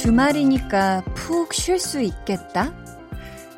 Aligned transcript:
주말이니까 0.00 1.02
푹 1.14 1.52
쉴 1.52 1.78
수 1.78 2.00
있겠다? 2.00 2.72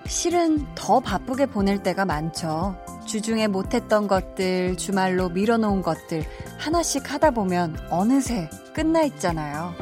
실은 0.06 0.66
더 0.74 0.98
바쁘게 0.98 1.46
보낼 1.46 1.84
때가 1.84 2.04
많죠. 2.04 2.76
주중에 3.06 3.46
못했던 3.46 4.08
것들, 4.08 4.76
주말로 4.76 5.28
밀어놓은 5.28 5.82
것들, 5.82 6.24
하나씩 6.58 7.12
하다 7.12 7.30
보면 7.30 7.78
어느새 7.90 8.50
끝나 8.74 9.02
있잖아요. 9.02 9.72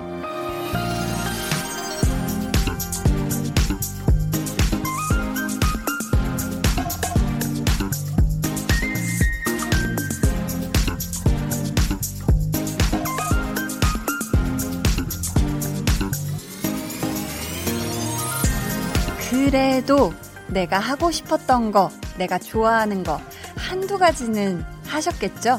그래도 19.50 20.14
내가 20.46 20.78
하고 20.78 21.10
싶었던 21.10 21.72
거, 21.72 21.90
내가 22.16 22.38
좋아하는 22.38 23.02
거, 23.02 23.20
한두 23.56 23.98
가지는 23.98 24.64
하셨겠죠? 24.86 25.58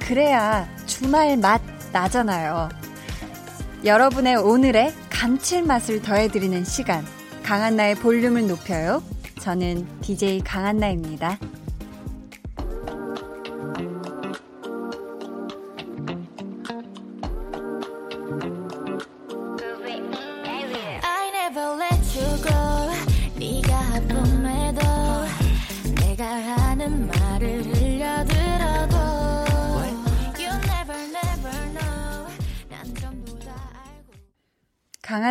그래야 0.00 0.68
주말 0.86 1.36
맛 1.36 1.62
나잖아요. 1.92 2.68
여러분의 3.84 4.34
오늘의 4.34 4.92
감칠맛을 5.10 6.02
더해드리는 6.02 6.64
시간. 6.64 7.06
강한나의 7.44 7.94
볼륨을 7.94 8.48
높여요. 8.48 9.04
저는 9.38 9.86
DJ 10.00 10.40
강한나입니다. 10.40 11.38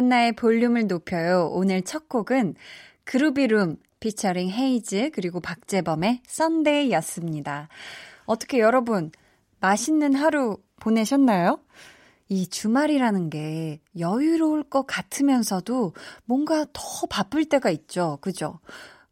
한나의 0.08 0.32
볼륨을 0.34 0.88
높여요. 0.88 1.50
오늘 1.52 1.82
첫 1.82 2.08
곡은 2.08 2.56
그루비룸 3.04 3.76
피처링 4.00 4.50
헤이즈 4.50 5.12
그리고 5.14 5.42
박재범의 5.42 6.22
Sunday였습니다. 6.26 7.68
어떻게 8.26 8.60
여러분 8.60 9.12
맛있는 9.60 10.16
하루 10.16 10.60
보내셨나요? 10.80 11.60
이 12.30 12.48
주말이라는 12.48 13.30
게 13.30 13.82
여유로울 14.00 14.64
것 14.64 14.88
같으면서도 14.88 15.94
뭔가 16.24 16.66
더 16.72 17.06
바쁠 17.10 17.44
때가 17.44 17.70
있죠. 17.72 18.18
그죠? 18.22 18.62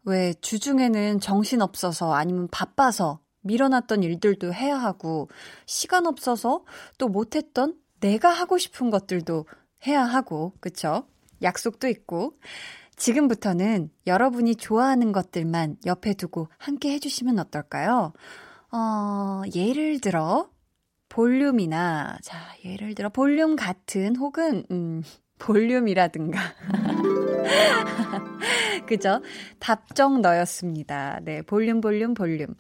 왜 0.06 0.34
주중에는 0.34 1.20
정신 1.20 1.62
없어서 1.62 2.14
아니면 2.14 2.48
바빠서 2.50 3.20
밀어놨던 3.42 4.02
일들도 4.02 4.54
해야 4.54 4.78
하고 4.78 5.28
시간 5.66 6.06
없어서 6.06 6.64
또 6.98 7.10
못했던 7.10 7.76
내가 8.00 8.30
하고 8.30 8.58
싶은 8.58 8.92
것들도 8.92 9.46
해야 9.86 10.04
하고, 10.04 10.54
그쵸? 10.60 11.08
약속도 11.42 11.88
있고. 11.88 12.38
지금부터는 12.96 13.90
여러분이 14.08 14.56
좋아하는 14.56 15.12
것들만 15.12 15.78
옆에 15.86 16.14
두고 16.14 16.48
함께 16.58 16.92
해주시면 16.94 17.40
어떨까요? 17.40 18.14
어, 18.72 19.42
예를 19.54 20.00
들어, 20.00 20.50
볼륨이나, 21.10 22.18
자, 22.22 22.38
예를 22.64 22.96
들어, 22.96 23.10
볼륨 23.10 23.56
같은 23.56 24.16
혹은, 24.16 24.64
음, 24.72 25.04
볼륨이라든가. 25.40 26.40
그죠? 28.88 29.22
답정 29.60 30.22
너였습니다. 30.22 31.20
네, 31.24 31.42
볼륨, 31.42 31.82
볼륨, 31.82 32.14
볼륨. 32.14 32.56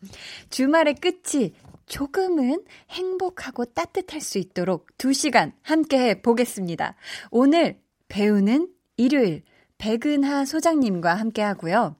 주말의 0.49 0.95
끝이 0.95 1.53
조금은 1.85 2.63
행복하고 2.89 3.65
따뜻할 3.65 4.21
수 4.21 4.37
있도록 4.37 4.87
2시간 4.97 5.53
함께 5.61 6.09
해 6.09 6.21
보겠습니다. 6.21 6.95
오늘 7.31 7.79
배우는 8.07 8.69
일요일 8.97 9.43
백은하 9.77 10.45
소장님과 10.45 11.13
함께 11.15 11.41
하고요. 11.41 11.95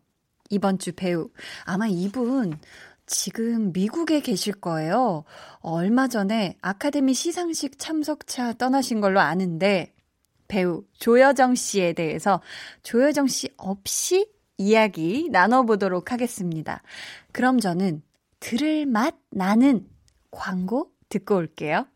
이번 0.50 0.80
주 0.80 0.94
배우. 0.94 1.30
아마 1.66 1.88
이분 1.88 2.58
지금 3.06 3.72
미국에 3.74 4.22
계실 4.22 4.54
거예요. 4.54 5.24
얼마 5.60 6.08
전에 6.08 6.58
아카데미 6.62 7.14
시상식 7.14 7.78
참석차 7.78 8.54
떠나신 8.54 9.02
걸로 9.02 9.20
아는데 9.20 9.94
배우 10.48 10.84
조여정 10.94 11.56
씨에 11.56 11.94
대해서 11.94 12.42
조여정 12.84 13.28
씨 13.28 13.50
없이 13.58 14.30
이야기 14.58 15.30
나눠보도록 15.32 16.12
하겠습니다. 16.12 16.82
그럼 17.32 17.60
저는 17.60 18.02
들을 18.46 18.86
맛 18.86 19.16
나는 19.32 19.88
광고 20.30 20.92
듣고 21.10 21.36
올게요. 21.36 21.88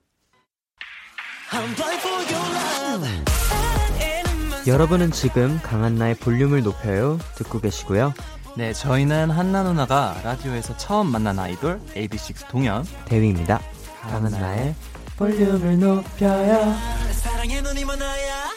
여러분은 4.65 5.11
지금 5.11 5.59
강한나의 5.61 6.15
볼륨을 6.15 6.63
높여요 6.63 7.19
듣고 7.35 7.61
계시고요. 7.61 8.15
네, 8.57 8.73
저희는 8.73 9.29
한나 9.29 9.61
누나가 9.61 10.19
라디오에서 10.23 10.75
처음 10.77 11.11
만난 11.11 11.37
아이돌 11.37 11.79
AB6 11.93 12.47
동현 12.47 12.83
대위입니다. 13.05 13.61
강한나의 14.01 14.73
볼륨을 15.17 15.79
높여요. 15.79 16.73
사랑의 17.11 17.61
눈이 17.61 17.85
많아야. 17.85 18.48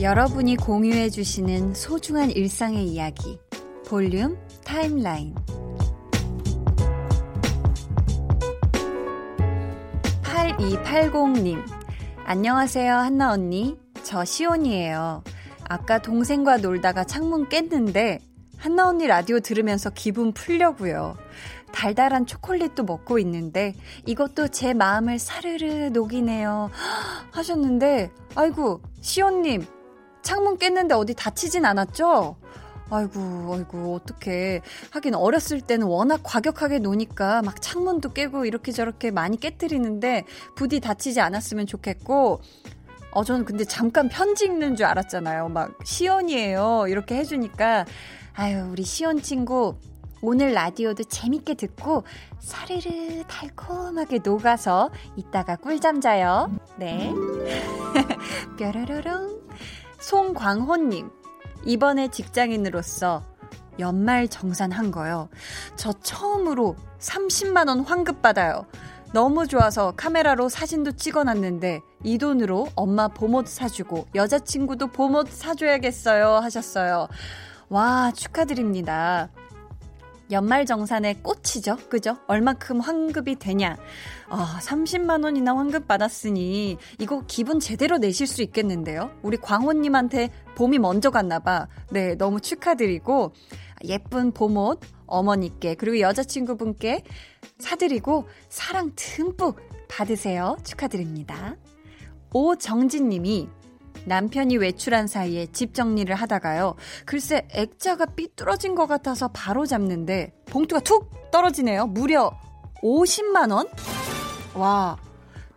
여러분이 0.00 0.56
공유해 0.56 1.08
주시는 1.08 1.74
소중한 1.74 2.30
일상의 2.30 2.84
이야기. 2.84 3.38
볼륨 3.86 4.36
타임라인. 4.64 5.36
8280님. 10.22 11.62
안녕하세요, 12.24 12.92
한나 12.92 13.32
언니. 13.32 13.78
저 14.02 14.24
시온이에요. 14.24 15.22
아까 15.68 16.02
동생과 16.02 16.56
놀다가 16.56 17.04
창문 17.04 17.48
깼는데, 17.48 18.18
한나 18.56 18.88
언니 18.88 19.06
라디오 19.06 19.38
들으면서 19.38 19.90
기분 19.90 20.32
풀려고요. 20.32 21.16
달달한 21.70 22.24
초콜릿도 22.26 22.84
먹고 22.84 23.18
있는데 23.18 23.74
이것도 24.06 24.48
제 24.48 24.74
마음을 24.74 25.18
사르르 25.18 25.90
녹이네요. 25.92 26.70
하셨는데 27.32 28.10
아이고 28.36 28.80
시온님 29.00 29.66
창문 30.24 30.58
깼는데 30.58 30.94
어디 30.94 31.14
다치진 31.14 31.64
않았죠? 31.64 32.36
아이고, 32.90 33.54
아이고, 33.54 33.94
어떡해. 33.94 34.60
하긴 34.90 35.14
어렸을 35.14 35.60
때는 35.60 35.86
워낙 35.86 36.20
과격하게 36.22 36.80
노니까 36.80 37.42
막 37.42 37.60
창문도 37.62 38.12
깨고 38.12 38.44
이렇게 38.44 38.72
저렇게 38.72 39.10
많이 39.10 39.38
깨뜨리는데 39.38 40.24
부디 40.56 40.80
다치지 40.80 41.20
않았으면 41.20 41.66
좋겠고, 41.66 42.40
어, 43.12 43.24
저는 43.24 43.44
근데 43.44 43.64
잠깐 43.64 44.08
편지 44.08 44.46
읽는 44.46 44.76
줄 44.76 44.86
알았잖아요. 44.86 45.48
막, 45.48 45.78
시연이에요. 45.84 46.86
이렇게 46.88 47.16
해주니까, 47.16 47.84
아유, 48.34 48.68
우리 48.70 48.82
시연 48.82 49.22
친구, 49.22 49.76
오늘 50.20 50.52
라디오도 50.52 51.04
재밌게 51.04 51.54
듣고, 51.54 52.04
사르르 52.40 53.24
달콤하게 53.28 54.20
녹아서 54.24 54.90
이따가 55.16 55.56
꿀잠 55.56 56.00
자요. 56.00 56.50
네. 56.76 57.12
뾰로로롱. 58.58 59.44
송광호님, 60.04 61.10
이번에 61.64 62.08
직장인으로서 62.08 63.22
연말 63.78 64.28
정산한 64.28 64.90
거요. 64.90 65.30
저 65.76 65.94
처음으로 65.94 66.76
30만원 66.98 67.86
환급 67.86 68.20
받아요. 68.20 68.66
너무 69.14 69.46
좋아서 69.46 69.92
카메라로 69.96 70.50
사진도 70.50 70.92
찍어놨는데 70.92 71.80
이 72.02 72.18
돈으로 72.18 72.68
엄마 72.74 73.08
봄옷 73.08 73.48
사주고 73.48 74.06
여자친구도 74.14 74.88
봄옷 74.88 75.30
사줘야겠어요 75.30 76.34
하셨어요. 76.34 77.08
와, 77.70 78.12
축하드립니다. 78.14 79.30
연말정산의 80.30 81.22
꽃이죠. 81.22 81.76
그죠? 81.88 82.16
얼마큼 82.26 82.80
환급이 82.80 83.36
되냐. 83.36 83.76
아, 84.28 84.58
30만원이나 84.62 85.54
환급 85.56 85.86
받았으니, 85.86 86.78
이거 86.98 87.22
기분 87.26 87.60
제대로 87.60 87.98
내실 87.98 88.26
수 88.26 88.42
있겠는데요? 88.42 89.10
우리 89.22 89.36
광호님한테 89.36 90.30
봄이 90.56 90.78
먼저 90.78 91.10
갔나봐. 91.10 91.68
네, 91.90 92.14
너무 92.16 92.40
축하드리고, 92.40 93.32
예쁜 93.84 94.32
봄옷 94.32 94.80
어머니께, 95.06 95.74
그리고 95.74 96.00
여자친구분께 96.00 97.02
사드리고, 97.58 98.26
사랑 98.48 98.92
듬뿍 98.96 99.60
받으세요. 99.88 100.56
축하드립니다. 100.64 101.56
오정진님이, 102.32 103.48
남편이 104.06 104.56
외출한 104.58 105.06
사이에 105.06 105.46
집 105.46 105.74
정리를 105.74 106.14
하다가요. 106.14 106.74
글쎄 107.06 107.46
액자가 107.50 108.06
삐뚤어진 108.06 108.74
것 108.74 108.86
같아서 108.86 109.28
바로 109.28 109.66
잡는데 109.66 110.32
봉투가 110.46 110.80
툭 110.80 111.30
떨어지네요. 111.30 111.86
무려 111.86 112.32
50만 112.82 113.52
원? 113.52 113.68
와, 114.54 114.96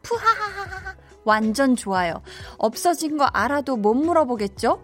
푸하하하하. 0.01 0.95
완전 1.23 1.75
좋아요. 1.75 2.21
없어진 2.57 3.17
거 3.17 3.25
알아도 3.25 3.75
못 3.75 3.94
물어보겠죠? 3.94 4.81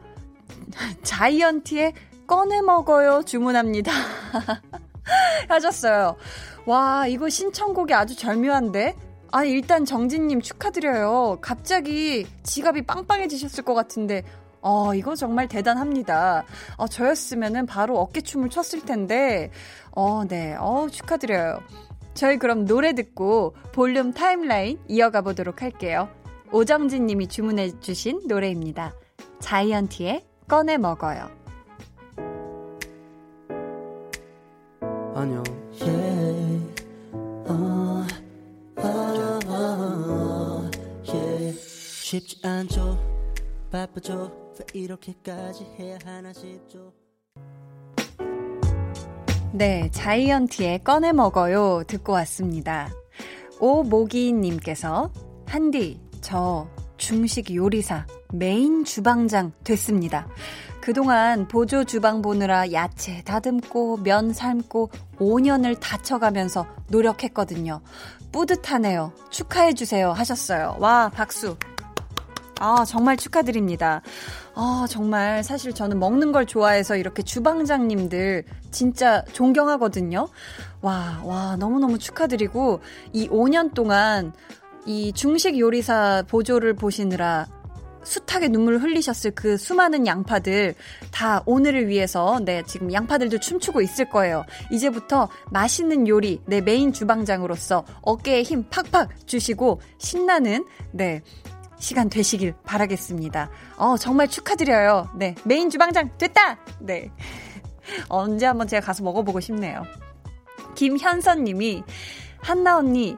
자이언티에 1.03 1.93
꺼내 2.27 2.61
먹어요. 2.61 3.23
주문합니다. 3.23 3.91
하셨어요. 5.47 6.17
와, 6.65 7.07
이거 7.07 7.29
신청곡이 7.29 7.93
아주 7.93 8.15
절묘한데? 8.15 8.95
아, 9.33 9.43
일단 9.43 9.83
정진님 9.83 10.41
축하드려요. 10.41 11.39
갑자기 11.41 12.27
지갑이 12.43 12.83
빵빵해지셨을 12.83 13.63
것 13.63 13.73
같은데, 13.73 14.21
어, 14.61 14.93
이거 14.93 15.15
정말 15.15 15.47
대단합니다. 15.47 16.43
어, 16.77 16.87
저였으면은 16.87 17.65
바로 17.65 17.97
어깨춤을 17.97 18.51
췄을 18.51 18.85
텐데, 18.85 19.49
어, 19.89 20.23
네, 20.27 20.55
어, 20.59 20.87
축하드려요. 20.87 21.57
저희 22.13 22.37
그럼 22.37 22.65
노래 22.65 22.93
듣고 22.93 23.55
볼륨 23.71 24.13
타임라인 24.13 24.77
이어가 24.87 25.21
보도록 25.21 25.63
할게요. 25.63 26.09
오정진 26.51 27.07
님이 27.07 27.25
주문해 27.25 27.79
주신 27.79 28.21
노래입니다. 28.27 28.93
자이언티의 29.39 30.27
꺼내 30.47 30.77
먹어요. 30.77 31.42
바쁘죠. 43.73 44.53
왜 44.59 44.81
이렇게까지 44.81 45.65
해야 45.79 45.97
하나 46.05 46.31
싶죠. 46.31 46.93
네, 49.51 49.89
자이언티의 49.91 50.83
꺼내 50.83 51.11
먹어요 51.11 51.83
듣고 51.87 52.13
왔습니다. 52.13 52.91
오모기님께서 53.59 55.11
한디 55.47 55.99
저 56.21 56.69
중식 56.97 57.53
요리사 57.53 58.05
메인 58.31 58.85
주방장 58.85 59.51
됐습니다. 59.63 60.27
그동안 60.79 61.47
보조 61.47 61.83
주방 61.83 62.21
보느라 62.21 62.71
야채 62.73 63.23
다듬고 63.23 63.97
면 63.97 64.33
삶고 64.33 64.91
5년을 65.17 65.79
다쳐가면서 65.79 66.67
노력했거든요. 66.89 67.81
뿌듯하네요. 68.31 69.13
축하해주세요. 69.31 70.11
하셨어요. 70.11 70.75
와, 70.79 71.09
박수. 71.09 71.57
아, 72.59 72.85
정말 72.85 73.17
축하드립니다. 73.17 74.01
아, 74.55 74.85
정말 74.89 75.43
사실 75.43 75.73
저는 75.73 75.99
먹는 75.99 76.31
걸 76.31 76.45
좋아해서 76.45 76.95
이렇게 76.95 77.23
주방장님들 77.23 78.45
진짜 78.71 79.23
존경하거든요. 79.33 80.27
와, 80.81 81.21
와, 81.23 81.55
너무너무 81.57 81.97
축하드리고 81.97 82.81
이 83.13 83.27
5년 83.29 83.73
동안 83.73 84.33
이 84.85 85.13
중식 85.13 85.57
요리사 85.57 86.23
보조를 86.27 86.75
보시느라 86.75 87.47
숱하게 88.03 88.49
눈물을 88.49 88.81
흘리셨을 88.81 89.31
그 89.31 89.57
수많은 89.57 90.05
양파들 90.05 90.75
다 91.11 91.41
오늘을 91.45 91.87
위해서 91.87 92.39
네 92.43 92.63
지금 92.67 92.91
양파들도 92.91 93.39
춤추고 93.39 93.81
있을 93.81 94.09
거예요. 94.09 94.45
이제부터 94.71 95.29
맛있는 95.51 96.07
요리 96.07 96.41
내 96.45 96.57
네, 96.57 96.61
메인 96.61 96.93
주방장으로서 96.93 97.85
어깨에 98.01 98.43
힘 98.43 98.65
팍팍 98.69 99.27
주시고 99.27 99.81
신나는 99.97 100.65
네 100.91 101.21
시간 101.83 102.09
되시길 102.09 102.53
바라겠습니다. 102.63 103.49
어 103.77 103.97
정말 103.97 104.29
축하드려요. 104.29 105.09
네 105.15 105.35
메인 105.43 105.69
주방장 105.69 106.17
됐다. 106.17 106.57
네 106.79 107.11
언제 108.07 108.45
한번 108.45 108.67
제가 108.67 108.85
가서 108.85 109.03
먹어보고 109.03 109.41
싶네요. 109.41 109.83
김현선 110.75 111.43
님이 111.43 111.83
한나 112.39 112.77
언니 112.77 113.17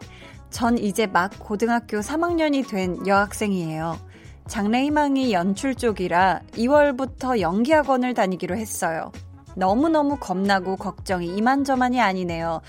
전 0.50 0.80
이제 0.80 1.06
막 1.06 1.32
고등학교 1.38 2.00
3학년이 2.00 2.68
된 2.68 3.06
여학생이에요. 3.06 4.00
장래희망이 4.48 5.32
연출 5.32 5.76
쪽이라 5.76 6.42
2월부터 6.54 7.40
연기학원을 7.40 8.16
다니기로 8.16 8.58
했어요. 8.58 9.12
너무너무 9.56 10.18
겁나고 10.18 10.76
걱정이 10.78 11.28
이만저만이 11.28 12.02
아니네요. 12.02 12.62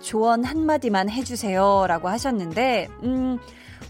조언 0.00 0.44
한마디만 0.44 1.10
해주세요. 1.10 1.84
라고 1.86 2.08
하셨는데, 2.08 2.88
음, 3.02 3.38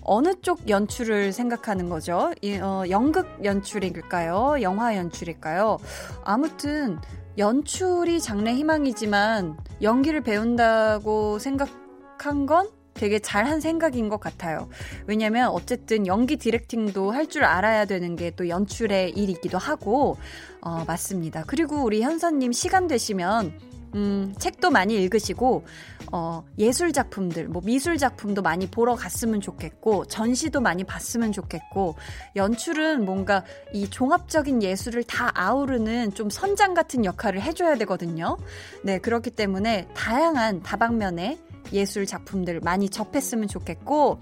어느 0.02 0.34
쪽 0.42 0.68
연출을 0.68 1.32
생각하는 1.32 1.88
거죠? 1.88 2.32
이, 2.42 2.56
어, 2.56 2.84
연극 2.90 3.44
연출일까요? 3.44 4.56
영화 4.62 4.96
연출일까요? 4.96 5.78
아무튼, 6.24 6.98
연출이 7.38 8.20
장래 8.20 8.52
희망이지만 8.54 9.56
연기를 9.82 10.20
배운다고 10.20 11.38
생각한 11.38 12.46
건 12.46 12.68
되게 12.92 13.18
잘한 13.18 13.60
생각인 13.60 14.08
것 14.08 14.18
같아요. 14.20 14.68
왜냐면 15.06 15.48
어쨌든 15.48 16.06
연기 16.06 16.36
디렉팅도 16.36 17.12
할 17.12 17.26
줄 17.28 17.44
알아야 17.44 17.84
되는 17.86 18.16
게 18.16 18.30
또 18.32 18.48
연출의 18.48 19.10
일이기도 19.12 19.58
하고, 19.58 20.16
어, 20.60 20.84
맞습니다. 20.86 21.44
그리고 21.46 21.82
우리 21.84 22.02
현서님 22.02 22.52
시간 22.52 22.88
되시면 22.88 23.52
음, 23.94 24.34
책도 24.38 24.70
많이 24.70 24.94
읽으시고, 24.94 25.64
어, 26.12 26.44
예술 26.58 26.92
작품들, 26.92 27.48
뭐 27.48 27.62
미술 27.64 27.98
작품도 27.98 28.42
많이 28.42 28.66
보러 28.66 28.94
갔으면 28.94 29.40
좋겠고, 29.40 30.06
전시도 30.06 30.60
많이 30.60 30.84
봤으면 30.84 31.32
좋겠고, 31.32 31.96
연출은 32.36 33.04
뭔가 33.04 33.44
이 33.72 33.88
종합적인 33.88 34.62
예술을 34.62 35.04
다 35.04 35.30
아우르는 35.34 36.14
좀 36.14 36.30
선장 36.30 36.74
같은 36.74 37.04
역할을 37.04 37.42
해줘야 37.42 37.76
되거든요. 37.76 38.36
네, 38.84 38.98
그렇기 38.98 39.30
때문에 39.30 39.88
다양한 39.94 40.62
다방면의 40.62 41.38
예술 41.72 42.06
작품들 42.06 42.60
많이 42.60 42.88
접했으면 42.88 43.48
좋겠고, 43.48 44.20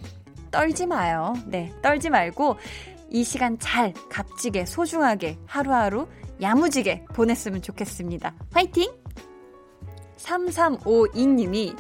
떨지 0.50 0.86
마요. 0.86 1.34
네, 1.46 1.72
떨지 1.82 2.10
말고, 2.10 2.56
이 3.10 3.24
시간 3.24 3.58
잘, 3.58 3.94
값지게, 4.10 4.66
소중하게, 4.66 5.38
하루하루 5.46 6.06
야무지게 6.40 7.06
보냈으면 7.14 7.62
좋겠습니다. 7.62 8.34
화이팅! 8.52 8.90
3352님이 10.18 11.76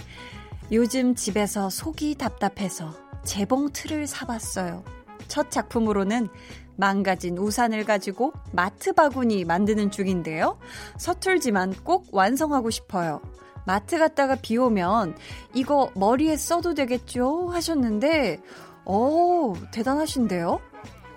요즘 0.72 1.14
집에서 1.14 1.70
속이 1.70 2.16
답답해서 2.16 2.94
재봉 3.24 3.70
틀을 3.72 4.06
사봤어요. 4.06 4.84
첫 5.28 5.50
작품으로는 5.50 6.28
망가진 6.76 7.36
우산을 7.36 7.84
가지고 7.84 8.32
마트 8.52 8.92
바구니 8.92 9.44
만드는 9.44 9.90
중인데요. 9.90 10.58
서툴지만 10.96 11.74
꼭 11.84 12.06
완성하고 12.12 12.70
싶어요. 12.70 13.20
마트 13.66 13.98
갔다가 13.98 14.36
비 14.36 14.56
오면 14.56 15.16
이거 15.54 15.90
머리에 15.94 16.36
써도 16.36 16.74
되겠죠? 16.74 17.48
하셨는데, 17.50 18.38
오, 18.86 19.54
대단하신데요? 19.72 20.60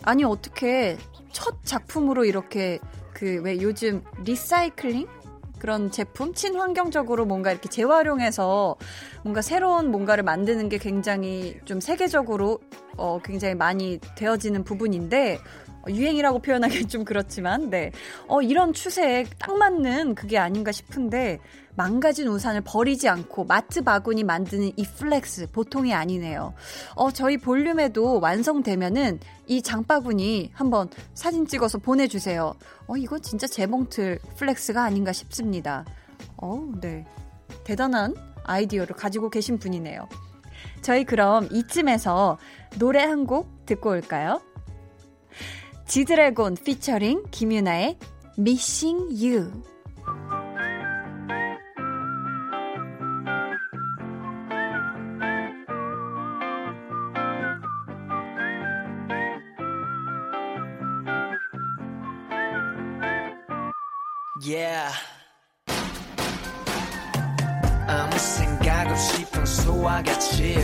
아니, 0.03 0.23
어떻게 0.25 0.97
첫 1.31 1.63
작품으로 1.63 2.25
이렇게 2.25 2.79
그 3.13 3.39
왜 3.43 3.61
요즘 3.61 4.03
리사이클링? 4.23 5.07
그런 5.61 5.91
제품 5.91 6.33
친환경적으로 6.33 7.25
뭔가 7.25 7.51
이렇게 7.51 7.69
재활용해서 7.69 8.75
뭔가 9.23 9.43
새로운 9.43 9.91
뭔가를 9.91 10.23
만드는 10.23 10.69
게 10.69 10.79
굉장히 10.79 11.59
좀 11.65 11.79
세계적으로 11.79 12.59
어 12.97 13.19
굉장히 13.23 13.53
많이 13.53 13.99
되어지는 14.15 14.63
부분인데 14.63 15.37
유행이라고 15.87 16.39
표현하기 16.39 16.87
좀 16.87 17.05
그렇지만, 17.05 17.69
네. 17.69 17.91
어, 18.27 18.41
이런 18.41 18.73
추세에 18.73 19.25
딱 19.39 19.57
맞는 19.57 20.15
그게 20.15 20.37
아닌가 20.37 20.71
싶은데, 20.71 21.39
망가진 21.75 22.27
우산을 22.27 22.61
버리지 22.61 23.07
않고 23.09 23.45
마트 23.45 23.81
바구니 23.81 24.23
만드는 24.23 24.71
이 24.75 24.83
flex 24.83 25.51
보통이 25.51 25.93
아니네요. 25.93 26.53
어, 26.95 27.11
저희 27.11 27.37
볼륨에도 27.37 28.19
완성되면은 28.19 29.19
이 29.47 29.61
장바구니 29.61 30.51
한번 30.53 30.89
사진 31.13 31.47
찍어서 31.47 31.77
보내주세요. 31.77 32.53
어, 32.87 32.97
이거 32.97 33.19
진짜 33.19 33.47
재봉틀 33.47 34.19
flex가 34.37 34.83
아닌가 34.83 35.11
싶습니다. 35.13 35.85
어, 36.37 36.67
네. 36.81 37.05
대단한 37.63 38.15
아이디어를 38.43 38.95
가지고 38.95 39.29
계신 39.29 39.57
분이네요. 39.59 40.07
저희 40.81 41.03
그럼 41.05 41.47
이쯤에서 41.51 42.37
노래 42.79 43.03
한 43.03 43.25
곡 43.25 43.65
듣고 43.65 43.91
올까요? 43.91 44.41
지드래곤 45.87 46.55
피처링 46.63 47.25
김유나의 47.31 47.97
Missing 48.39 49.25
You 49.25 49.51
같이 70.03 70.55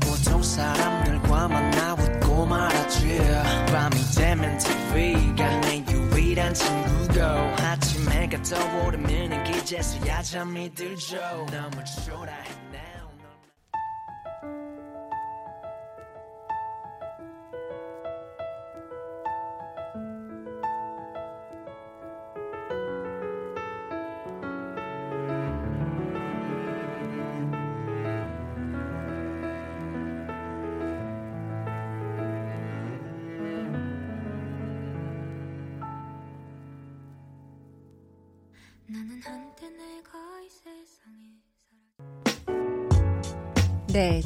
보통 0.00 0.42
사람들과 0.42 1.48
만나 1.48 1.94
웃고 1.94 2.46
말하지. 2.46 3.18
밤이 3.72 3.96
되면 4.16 4.58
TV가 4.58 5.60
내 5.60 5.84
유일한 5.90 6.54
친구고. 6.54 7.20
아침 7.20 8.10
해가 8.10 8.42
떠오르면 8.42 9.44
기제서야 9.44 10.22
잠이 10.22 10.72
들죠. 10.74 11.16
너무 11.50 11.84
초라해 12.04 12.63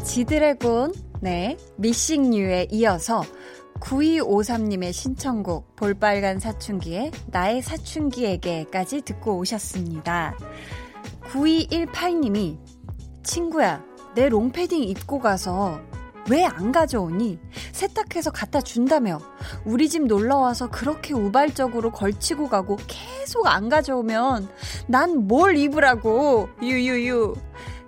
지드래곤, 0.08 0.94
네, 1.20 1.58
미싱유에 1.76 2.68
이어서 2.70 3.22
9253님의 3.80 4.90
신청곡 4.94 5.76
볼빨간 5.76 6.40
사춘기에 6.40 7.10
나의 7.26 7.60
사춘기에게까지 7.60 9.02
듣고 9.02 9.36
오셨습니다. 9.36 10.34
9218님이 11.30 12.58
친구야, 13.22 13.84
내 14.14 14.30
롱패딩 14.30 14.82
입고 14.84 15.18
가서 15.18 15.78
왜 16.30 16.44
안 16.44 16.72
가져오니? 16.72 17.38
세탁해서 17.72 18.30
갖다 18.30 18.60
준다며. 18.60 19.18
우리 19.64 19.88
집 19.88 20.04
놀러와서 20.04 20.68
그렇게 20.70 21.14
우발적으로 21.14 21.90
걸치고 21.90 22.48
가고 22.48 22.76
계속 22.86 23.46
안 23.46 23.68
가져오면 23.68 24.48
난 24.88 25.26
뭘 25.26 25.56
입으라고. 25.56 26.48
유유유. 26.62 27.34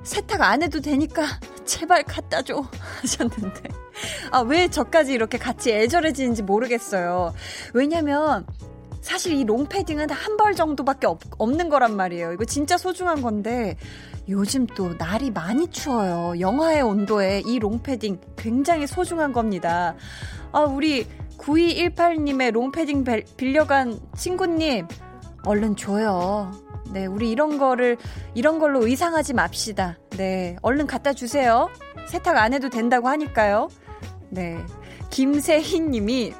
세탁 0.02 0.40
안 0.40 0.62
해도 0.62 0.80
되니까 0.80 1.24
제발 1.64 2.02
갖다 2.04 2.42
줘. 2.42 2.64
하셨는데. 3.02 3.62
아, 4.32 4.40
왜 4.40 4.68
저까지 4.68 5.12
이렇게 5.12 5.38
같이 5.38 5.72
애절해지는지 5.72 6.42
모르겠어요. 6.42 7.34
왜냐면, 7.74 8.46
사실 9.02 9.32
이 9.34 9.44
롱패딩은 9.44 10.10
한 10.10 10.36
벌 10.36 10.54
정도밖에 10.54 11.06
없, 11.06 11.20
없는 11.38 11.68
거란 11.68 11.96
말이에요. 11.96 12.32
이거 12.32 12.44
진짜 12.44 12.76
소중한 12.78 13.20
건데, 13.22 13.76
요즘 14.28 14.66
또 14.66 14.94
날이 14.96 15.30
많이 15.30 15.68
추워요. 15.68 16.38
영하의 16.40 16.82
온도에 16.82 17.42
이 17.44 17.58
롱패딩 17.58 18.20
굉장히 18.36 18.86
소중한 18.86 19.32
겁니다. 19.32 19.96
아, 20.52 20.60
우리 20.60 21.06
9218님의 21.38 22.52
롱패딩 22.52 23.04
빌려간 23.36 23.98
친구님, 24.16 24.86
얼른 25.44 25.76
줘요. 25.76 26.52
네, 26.92 27.06
우리 27.06 27.30
이런 27.30 27.58
거를, 27.58 27.96
이런 28.34 28.58
걸로 28.58 28.86
의상하지 28.86 29.34
맙시다. 29.34 29.98
네, 30.16 30.56
얼른 30.62 30.86
갖다 30.86 31.12
주세요. 31.12 31.68
세탁 32.08 32.36
안 32.36 32.52
해도 32.52 32.68
된다고 32.68 33.08
하니까요. 33.08 33.68
네. 34.28 34.58
김세희 35.10 35.80
님이, 35.80 36.32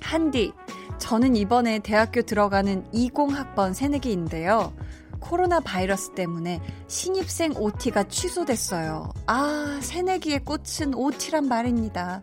한디, 0.00 0.52
저는 0.98 1.36
이번에 1.36 1.80
대학교 1.80 2.22
들어가는 2.22 2.84
20학번 2.92 3.74
새내기인데요. 3.74 4.72
코로나 5.20 5.58
바이러스 5.58 6.10
때문에 6.10 6.60
신입생 6.86 7.54
OT가 7.56 8.04
취소됐어요. 8.04 9.10
아, 9.26 9.78
새내기의 9.82 10.44
꽃은 10.44 10.94
OT란 10.94 11.48
말입니다. 11.48 12.22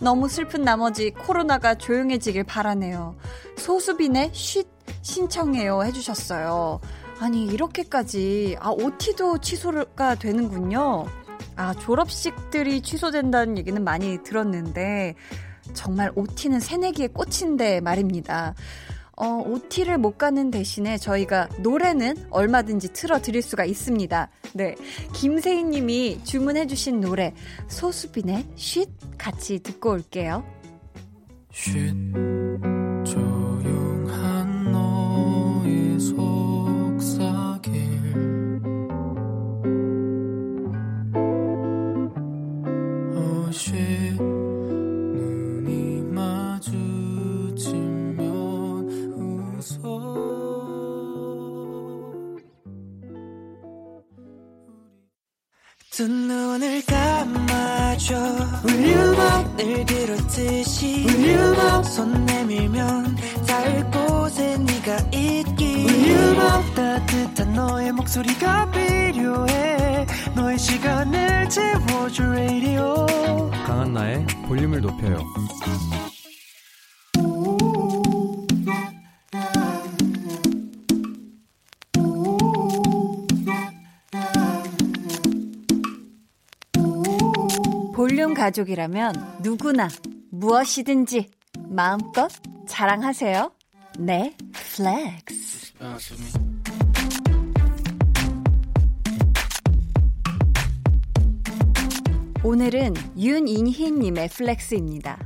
너무 0.00 0.28
슬픈 0.28 0.62
나머지 0.62 1.10
코로나가 1.10 1.74
조용해지길 1.74 2.44
바라네요. 2.44 3.16
소수빈의 3.58 4.32
쉿 4.32 4.66
신청해요 5.02 5.82
해주셨어요. 5.84 6.80
아니, 7.20 7.46
이렇게까지, 7.46 8.56
아, 8.60 8.70
OT도 8.70 9.38
취소가 9.38 10.14
되는군요. 10.14 11.06
아, 11.56 11.74
졸업식들이 11.74 12.80
취소된다는 12.80 13.58
얘기는 13.58 13.82
많이 13.82 14.22
들었는데, 14.22 15.16
정말 15.74 16.12
OT는 16.14 16.60
새내기의 16.60 17.08
꽃인데 17.08 17.80
말입니다. 17.80 18.54
어, 19.20 19.42
OT를 19.44 19.98
못 19.98 20.16
가는 20.16 20.50
대신에 20.50 20.96
저희가 20.96 21.48
노래는 21.58 22.28
얼마든지 22.30 22.92
틀어드릴 22.92 23.42
수가 23.42 23.64
있습니다. 23.64 24.30
네. 24.54 24.76
김세희 25.12 25.64
님이 25.64 26.20
주문해주신 26.22 27.00
노래, 27.00 27.34
소수빈의 27.66 28.46
쉿 28.54 28.88
같이 29.18 29.58
듣고 29.58 29.90
올게요. 29.90 30.44
쉿, 31.50 32.77
두 55.98 56.06
눈을 56.06 56.80
감아줘. 56.86 58.14
울륨업을 58.62 59.84
비롯듯이 59.84 61.04
울륨업 61.08 61.84
손 61.86 62.24
내밀면 62.24 63.16
닿을 63.44 63.90
곳에 63.90 64.58
네가 64.58 64.96
있기. 65.12 65.86
울륨업 65.88 66.72
따뜻한 66.76 67.52
너의 67.52 67.90
목소리가 67.90 68.70
필요해. 68.70 70.06
너의 70.36 70.56
시간을 70.56 71.48
채워줄 71.48 72.28
라디오 72.78 73.50
강한나의 73.66 74.24
볼륨을 74.46 74.80
높여요 74.80 75.18
가족이라면 88.48 89.40
누구나 89.42 89.88
무엇이든지 90.30 91.28
마음껏 91.68 92.30
자랑하세요. 92.66 93.52
네, 93.98 94.34
flex. 94.52 95.74
오늘은 102.42 102.94
윤인희님의 103.18 104.28
flex입니다. 104.28 105.18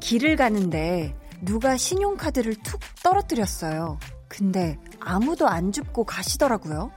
길을 0.00 0.36
가는데 0.36 1.14
누가 1.42 1.76
신용카드를 1.76 2.56
툭 2.64 2.80
떨어뜨렸어요. 3.02 3.98
근데 4.26 4.76
아무도 4.98 5.46
안 5.46 5.70
줍고 5.70 6.04
가시더라고요. 6.04 6.90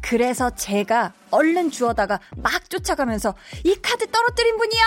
그래서 0.00 0.50
제가 0.50 1.12
얼른 1.30 1.70
주워다가 1.70 2.20
막 2.36 2.68
쫓아가면서 2.70 3.34
이 3.64 3.74
카드 3.82 4.10
떨어뜨린 4.10 4.56
분이요! 4.56 4.84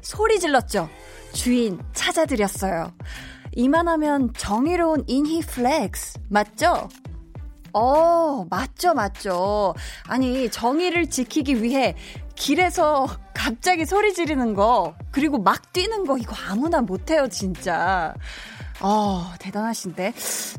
소리 0.00 0.38
질렀죠. 0.38 0.88
주인 1.32 1.80
찾아드렸어요. 1.92 2.92
이만하면 3.52 4.32
정의로운 4.34 5.04
인희 5.06 5.40
flex 5.40 6.20
맞죠? 6.28 6.88
어, 7.72 8.46
맞죠, 8.48 8.94
맞죠. 8.94 9.74
아니, 10.06 10.48
정의를 10.50 11.10
지키기 11.10 11.62
위해 11.62 11.94
길에서 12.34 13.06
갑자기 13.34 13.84
소리 13.84 14.14
지르는 14.14 14.54
거, 14.54 14.94
그리고 15.10 15.38
막 15.38 15.72
뛰는 15.72 16.06
거, 16.06 16.16
이거 16.16 16.34
아무나 16.48 16.80
못해요, 16.80 17.28
진짜. 17.28 18.14
어, 18.80 19.32
대단하신데. 19.38 20.14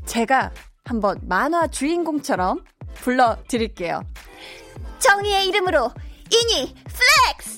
제가 0.05 0.51
한번 0.85 1.19
만화 1.23 1.67
주인공처럼 1.67 2.63
불러드릴게요. 3.01 4.03
정의의 4.99 5.47
이름으로 5.47 5.91
이니 6.31 6.75
플렉스! 6.85 7.56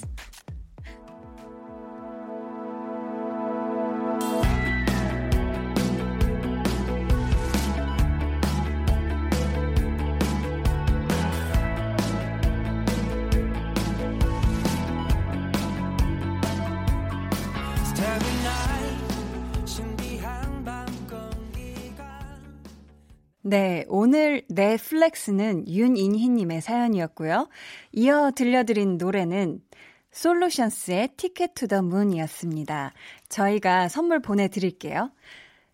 네, 23.50 23.84
오늘 23.88 24.44
네 24.50 24.74
flex는 24.74 25.68
윤인희님의 25.68 26.62
사연이었고요. 26.62 27.50
이어 27.94 28.30
들려드린 28.36 29.00
노래는 29.00 29.64
솔루션스의 30.12 31.14
Ticket 31.18 31.56
to 31.56 31.66
the 31.68 31.82
Moon이었습니다. 31.82 32.94
저희가 33.28 33.88
선물 33.88 34.20
보내드릴게요. 34.20 35.12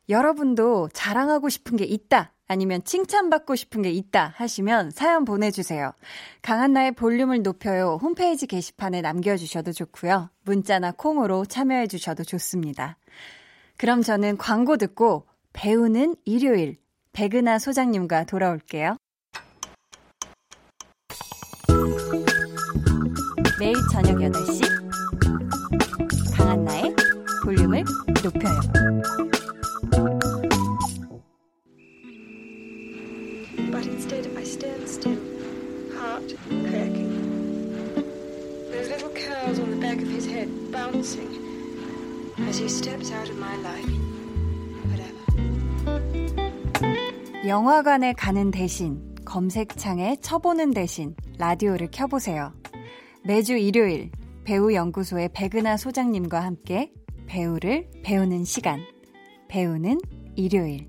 여러분도 0.08 0.88
자랑하고 0.94 1.50
싶은 1.50 1.75
게 1.75 1.84
있다, 1.84 2.32
아니면 2.48 2.82
칭찬받고 2.86 3.58
싶은 3.58 3.82
게 3.82 3.89
있다 3.89 4.32
하시면 4.38 4.91
사연 4.91 5.25
보내주세요. 5.25 5.91
강한나의 6.44 6.94
볼륨을 6.94 7.41
높여요 7.41 8.00
홈페이지 8.01 8.48
게시판에 8.48 9.01
남겨주셔도 9.01 9.74
좋고요. 9.74 10.29
문자나 10.44 10.94
콩으로 10.94 11.44
참여해주셔도 11.44 12.24
좋습니다. 12.24 12.98
그럼 13.75 14.01
저는 14.01 14.38
광고 14.38 14.77
듣고 14.77 15.27
배우는 15.51 16.15
일요일 16.24 16.77
백은하 17.15 17.60
소장님과 17.60 18.25
돌아올게요. 18.25 18.98
매일 23.57 23.75
저녁 23.89 24.17
8시 24.17 24.62
강한나의 26.36 26.93
볼륨을 27.45 27.86
높여요. 28.22 28.60
영화관에 47.48 48.14
가는 48.14 48.50
대신 48.50 49.14
검색창에 49.24 50.16
쳐보는 50.20 50.72
대신 50.72 51.16
라디오를 51.38 51.90
켜보세요. 51.92 52.52
매주 53.24 53.56
일요일 53.56 54.10
배우 54.44 54.74
연구소의 54.74 55.30
백은하 55.32 55.78
소장님과 55.78 56.40
함께 56.40 56.92
배우를 57.28 57.88
배우는 58.04 58.46
시간. 58.46 58.80
배우는 59.48 60.00
일요일. 60.36 60.88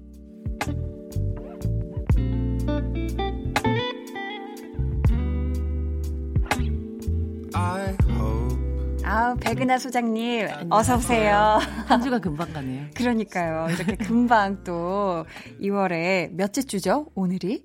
아우, 9.08 9.36
백은하 9.36 9.78
소장님, 9.78 10.48
어서 10.68 10.96
오세요. 10.96 11.60
한 11.86 12.02
주가 12.02 12.18
금방 12.18 12.52
가네요. 12.52 12.86
그러니까요. 12.96 13.68
이렇게 13.70 13.94
금방 13.94 14.64
또 14.64 15.24
2월에 15.60 16.32
몇째 16.32 16.62
주죠? 16.62 17.06
오늘이? 17.14 17.64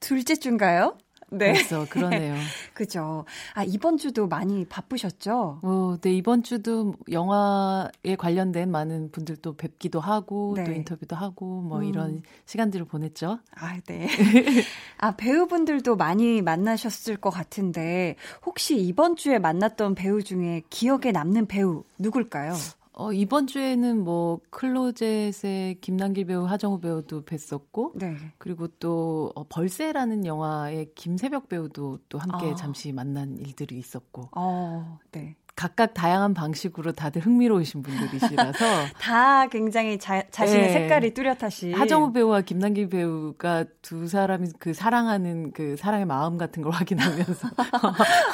둘째 0.00 0.36
주인가요? 0.36 0.98
네. 1.30 1.52
그래서 1.52 1.86
그러네요. 1.88 2.34
그죠. 2.72 3.24
아, 3.54 3.64
이번 3.64 3.96
주도 3.96 4.28
많이 4.28 4.64
바쁘셨죠? 4.64 5.60
어, 5.62 5.96
네, 6.00 6.12
이번 6.12 6.42
주도 6.42 6.94
영화에 7.10 8.16
관련된 8.16 8.70
많은 8.70 9.10
분들도 9.10 9.56
뵙기도 9.56 9.98
하고, 9.98 10.54
네. 10.56 10.64
또 10.64 10.72
인터뷰도 10.72 11.16
하고, 11.16 11.62
뭐 11.62 11.78
음. 11.78 11.84
이런 11.84 12.22
시간들을 12.44 12.86
보냈죠. 12.86 13.40
아, 13.56 13.78
네. 13.86 14.06
아, 14.98 15.16
배우분들도 15.16 15.96
많이 15.96 16.42
만나셨을 16.42 17.16
것 17.16 17.30
같은데, 17.30 18.16
혹시 18.44 18.76
이번 18.76 19.16
주에 19.16 19.38
만났던 19.38 19.94
배우 19.96 20.22
중에 20.22 20.62
기억에 20.70 21.10
남는 21.12 21.46
배우 21.46 21.82
누굴까요? 21.98 22.54
어, 22.98 23.12
이번 23.12 23.46
주에는 23.46 24.02
뭐, 24.04 24.40
클로젯의 24.48 25.80
김남길 25.82 26.24
배우, 26.24 26.44
하정우 26.44 26.80
배우도 26.80 27.26
뵀었고, 27.26 27.92
네. 27.94 28.16
그리고 28.38 28.68
또, 28.68 29.30
어, 29.34 29.44
벌새라는 29.44 30.24
영화의 30.24 30.94
김새벽 30.94 31.50
배우도 31.50 31.98
또 32.08 32.18
함께 32.18 32.52
아. 32.52 32.54
잠시 32.54 32.92
만난 32.92 33.36
일들이 33.36 33.76
있었고, 33.76 34.30
어, 34.34 34.98
네. 35.12 35.36
각각 35.56 35.94
다양한 35.94 36.34
방식으로 36.34 36.92
다들 36.92 37.22
흥미로우신 37.22 37.82
분들이시라서 37.82 38.64
다 39.00 39.46
굉장히 39.48 39.98
자, 39.98 40.22
자신의 40.30 40.66
네. 40.66 40.72
색깔이 40.74 41.14
뚜렷하시. 41.14 41.72
하정우 41.72 42.12
배우와 42.12 42.42
김남길 42.42 42.90
배우가 42.90 43.64
두 43.80 44.06
사람이 44.06 44.50
그 44.58 44.74
사랑하는 44.74 45.52
그 45.52 45.76
사랑의 45.76 46.04
마음 46.04 46.36
같은 46.36 46.62
걸 46.62 46.72
확인하면서 46.76 47.48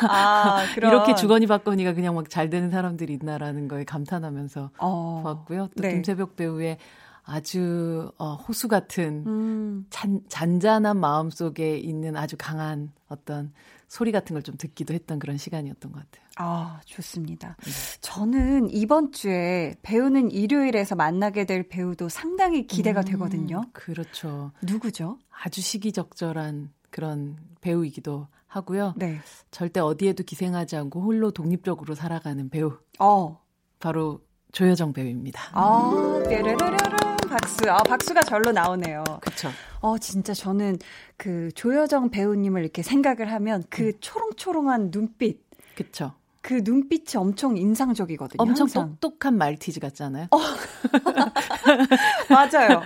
아, 0.09 0.65
이렇게 0.77 1.15
주거니 1.15 1.47
받거니가 1.47 1.95
그냥 1.95 2.17
막 2.17 2.29
잘 2.29 2.49
되는 2.49 2.71
사람들이 2.71 3.13
있나라는 3.13 3.69
거에 3.69 3.85
감탄하면서 3.85 4.71
어. 4.79 5.21
보았고요. 5.23 5.69
또 5.77 5.83
네. 5.83 5.91
김새벽 5.93 6.35
배우의 6.35 6.79
아주 7.25 8.11
어, 8.19 8.35
호수 8.35 8.69
같은 8.69 9.25
음. 9.27 9.87
잔, 9.91 10.21
잔잔한 10.29 10.99
마음 10.99 11.31
속에 11.31 11.77
있는 11.77 12.17
아주 12.17 12.37
강한 12.39 12.91
어떤 13.09 13.53
소리 13.93 14.11
같은 14.11 14.33
걸 14.33 14.43
좀 14.43 14.57
듣기도 14.57 14.95
했던 14.95 15.19
그런 15.19 15.37
시간이었던 15.37 15.93
것 15.93 15.99
같아요. 16.01 16.27
아, 16.37 16.81
좋습니다. 16.87 17.57
네. 17.63 17.71
저는 18.01 18.71
이번 18.71 19.13
주에 19.13 19.75
배우는 19.83 20.31
일요일에서 20.31 20.95
만나게 20.95 21.45
될 21.45 21.69
배우도 21.69 22.09
상당히 22.09 22.67
기대가 22.67 23.01
음, 23.01 23.05
되거든요. 23.05 23.61
그렇죠. 23.75 24.51
누구죠? 24.63 25.19
아주 25.45 25.61
시기적절한 25.61 26.71
그런 26.89 27.37
배우이기도 27.61 28.29
하고요. 28.47 28.95
네. 28.97 29.19
절대 29.51 29.81
어디에도 29.81 30.25
기생하지 30.25 30.77
않고 30.77 31.03
홀로 31.03 31.31
독립적으로 31.31 31.95
살아가는 31.95 32.49
배우. 32.49 32.73
어. 32.99 33.39
바로 33.79 34.23
조여정 34.53 34.95
배우입니다. 34.95 35.51
아, 35.53 36.23
뾰르르르르. 36.31 36.92
박수. 37.33 37.71
아, 37.71 37.83
박수가 37.83 38.23
절로 38.23 38.53
나오네요. 38.53 39.05
그쵸. 39.23 39.49
어, 39.81 39.99
진짜 39.99 40.35
저는 40.35 40.79
그 41.17 41.51
조여정 41.55 42.11
배우님을 42.11 42.63
이렇게 42.63 42.83
생각을 42.83 43.33
하면 43.33 43.65
그 43.71 43.89
음. 43.89 43.93
초롱초롱한 44.01 44.91
눈빛. 44.91 45.41
그쵸. 45.75 46.13
그 46.43 46.61
눈빛이 46.65 47.17
엄청 47.17 47.57
인상적이거든요. 47.57 48.43
엄청 48.43 48.65
항상. 48.65 48.97
똑똑한 49.01 49.39
말티즈 49.39 49.79
같지 49.79 50.03
않아요? 50.03 50.27
어. 50.33 50.39
맞아요. 52.29 52.83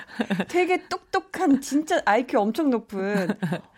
되게 0.48 0.86
똑똑한 0.88 1.62
진짜 1.62 2.02
IQ 2.04 2.38
엄청 2.38 2.68
높은 2.68 3.28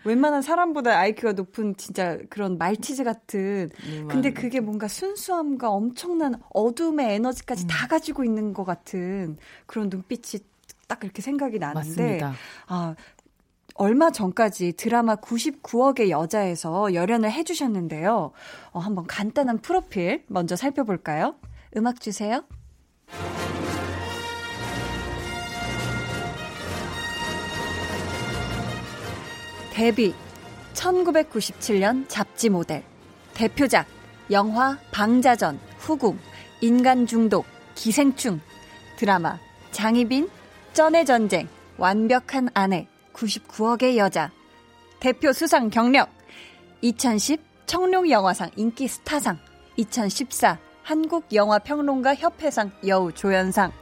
웬만한 0.03 0.41
사람보다 0.41 0.97
IQ가 0.99 1.31
높은 1.31 1.75
진짜 1.77 2.17
그런 2.29 2.57
말티즈 2.57 3.05
같은 3.05 3.69
네, 3.69 4.03
근데 4.09 4.33
그게 4.33 4.59
뭔가 4.59 4.89
순수함과 4.89 5.69
엄청난 5.69 6.35
어둠의 6.53 7.13
에너지까지 7.15 7.63
음. 7.63 7.67
다 7.67 7.87
가지고 7.87 8.25
있는 8.25 8.53
것 8.53 8.65
같은 8.65 9.37
그런 9.65 9.87
눈빛이 9.89 10.43
딱 10.89 10.99
그렇게 10.99 11.21
생각이 11.21 11.59
나는데 11.59 11.79
맞습니다. 11.87 12.33
아 12.67 12.95
얼마 13.75 14.11
전까지 14.11 14.73
드라마 14.73 15.15
99억의 15.15 16.09
여자에서 16.09 16.93
열연을 16.93 17.31
해주셨는데요. 17.31 18.31
어, 18.71 18.79
한번 18.79 19.05
간단한 19.07 19.59
프로필 19.59 20.25
먼저 20.27 20.57
살펴볼까요? 20.57 21.35
음악 21.77 22.01
주세요. 22.01 22.43
데뷔 29.71 30.13
1997년 30.73 32.05
잡지 32.09 32.49
모델 32.49 32.83
대표작 33.33 33.87
영화 34.31 34.77
방자전 34.91 35.57
후궁 35.77 36.19
인간 36.59 37.05
중독 37.05 37.45
기생충 37.75 38.41
드라마 38.97 39.39
장희빈 39.71 40.29
쩐의 40.79 41.05
전쟁 41.05 41.49
완벽한 41.77 42.47
아내 42.53 42.87
99억의 43.11 43.97
여자. 43.97 44.31
대표 45.01 45.33
수상 45.33 45.69
경력. 45.69 46.09
2010 46.79 47.41
청룡영화상 47.65 48.51
인기 48.55 48.87
스타상. 48.87 49.37
2014 49.75 50.57
한국영화평론가 50.83 52.15
협회상 52.15 52.71
여우 52.87 53.11
조연상. 53.11 53.73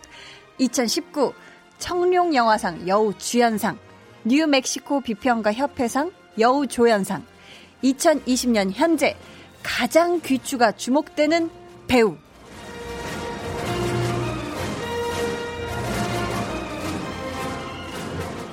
2019 0.58 1.34
청룡영화상 1.78 2.88
여우 2.88 3.14
주연상. 3.16 3.78
뉴멕시코 4.24 5.02
비평가 5.02 5.54
협회상 5.54 6.12
여우 6.40 6.66
조연상. 6.66 7.24
2020년 7.84 8.72
현재 8.74 9.16
가장 9.62 10.20
귀추가 10.22 10.72
주목되는 10.72 11.52
배우. 11.88 12.18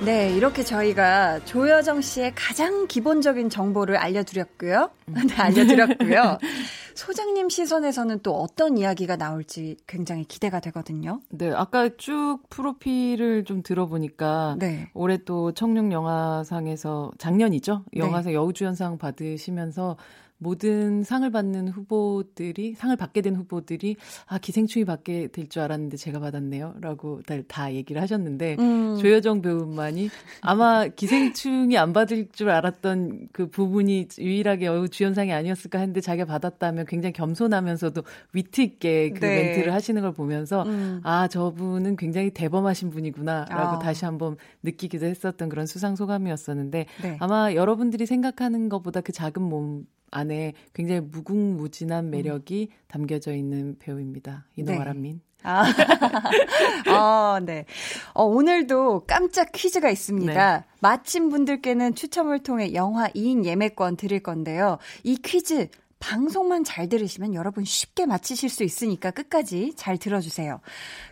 네, 0.05 0.31
이렇게 0.37 0.63
저희가 0.63 1.43
조여정 1.47 2.03
씨의 2.03 2.33
가장 2.35 2.87
기본적인 2.87 3.49
정보를 3.49 3.97
알려드렸고요. 3.97 4.91
네, 5.07 5.35
알려드렸고요. 5.35 6.39
소장님 6.95 7.49
시선에서는 7.49 8.21
또 8.23 8.35
어떤 8.35 8.77
이야기가 8.77 9.17
나올지 9.17 9.77
굉장히 9.87 10.25
기대가 10.25 10.61
되거든요. 10.61 11.21
네, 11.31 11.51
아까 11.55 11.89
쭉 11.97 12.41
프로필을 12.51 13.45
좀 13.45 13.63
들어보니까 13.63 14.57
네. 14.59 14.91
올해 14.93 15.17
또 15.25 15.53
청룡 15.53 15.91
영화상에서 15.91 17.11
작년이죠. 17.17 17.85
영화상 17.97 18.33
네. 18.33 18.37
여우주연상 18.37 18.99
받으시면서 18.99 19.97
모든 20.45 21.03
상을 21.03 21.29
받는 21.31 21.69
후보들이 21.69 22.75
상을 22.75 22.95
받게 22.97 23.23
된 23.23 23.35
후보들이 23.35 23.97
아 24.27 24.37
기생충이 24.39 24.85
받게 24.85 25.29
될 25.29 25.45
줄 25.49 25.63
알았는데 25.63 25.97
제가 25.97 26.21
받았네요라고 26.21 27.23
다, 27.23 27.37
다 27.47 27.73
얘기를 27.73 28.01
하셨는데 28.03 28.57
음. 28.59 28.97
조여정 28.97 29.41
배우만이 29.41 30.11
아마 30.41 30.87
기생충이 30.87 31.79
안 31.79 31.93
받을 31.93 32.29
줄 32.33 32.51
알았던 32.51 33.29
그 33.33 33.49
부분이 33.49 34.09
유일하게 34.19 34.67
어, 34.69 34.87
주연상이 34.89 35.33
아니었을까 35.33 35.79
했는데 35.79 36.01
자기가 36.01 36.27
받았다면 36.27 36.87
굉장히 36.87 37.13
겸손하면서도 37.13 38.03
위트 38.33 38.61
있게 38.63 39.11
그 39.11 39.21
네. 39.21 39.43
멘트를 39.43 39.73
하시는 39.73 40.01
걸 40.03 40.13
보면서 40.13 40.63
음. 40.65 41.01
아 41.05 41.29
저분은 41.29 41.97
굉장히 41.97 42.31
대범하신 42.31 42.91
분이구나라고 42.91 43.77
아. 43.77 43.79
다시 43.79 44.05
한번 44.05 44.37
느끼기도 44.63 45.07
했었던 45.07 45.49
그런 45.49 45.67
수상 45.67 45.95
소감이었었는데 45.95 46.87
네. 47.03 47.17
아마 47.21 47.55
여러분들이 47.55 48.07
생각하는 48.07 48.69
것보다 48.69 49.01
그 49.01 49.13
작은 49.13 49.41
몸 49.43 49.87
안에 50.15 50.55
굉장히 50.73 51.01
무궁무진한 51.01 52.11
매력이 52.11 52.69
음. 52.71 52.77
담겨져 52.87 53.35
있는 53.35 53.77
배우입니다. 53.79 54.47
이노아람민. 54.57 55.15
네. 55.15 55.35
아, 55.47 55.65
어, 57.37 57.41
네. 57.41 57.67
어, 58.15 58.25
오늘도 58.25 59.05
깜짝 59.07 59.53
퀴즈가 59.53 59.91
있습니다. 59.91 60.59
네. 60.59 60.65
마침 60.81 61.29
분들께는 61.29 61.95
추첨을 61.95 62.43
통해 62.43 62.73
영화 62.73 63.09
2인 63.09 63.45
예매권 63.45 63.97
드릴 63.97 64.21
건데요. 64.21 64.79
이 65.03 65.17
퀴즈 65.17 65.69
방송만 65.99 66.65
잘 66.65 66.89
들으시면 66.89 67.35
여러분 67.35 67.65
쉽게 67.65 68.07
맞히실 68.07 68.49
수 68.49 68.63
있으니까 68.63 69.11
끝까지 69.11 69.75
잘 69.77 69.99
들어주세요. 69.99 70.61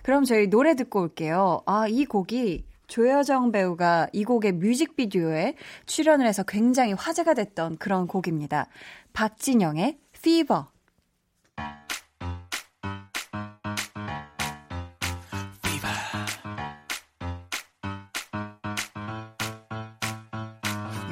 그럼 0.02 0.24
저희 0.24 0.48
노래 0.48 0.74
듣고 0.74 1.00
올게요. 1.00 1.62
아, 1.66 1.86
이 1.88 2.04
곡이 2.04 2.64
조여정 2.92 3.52
배우가 3.52 4.08
이 4.12 4.22
곡의 4.22 4.52
뮤직비디오에 4.52 5.54
출연을 5.86 6.26
해서 6.26 6.42
굉장히 6.42 6.92
화제가 6.92 7.32
됐던 7.32 7.78
그런 7.78 8.06
곡입니다. 8.06 8.66
박진영의 9.14 9.96
Fever. 10.14 10.64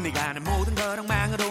네가 0.03 0.29
하는 0.29 0.45
모든 0.45 0.75
걸 0.75 0.99
엉망으로 0.99 1.51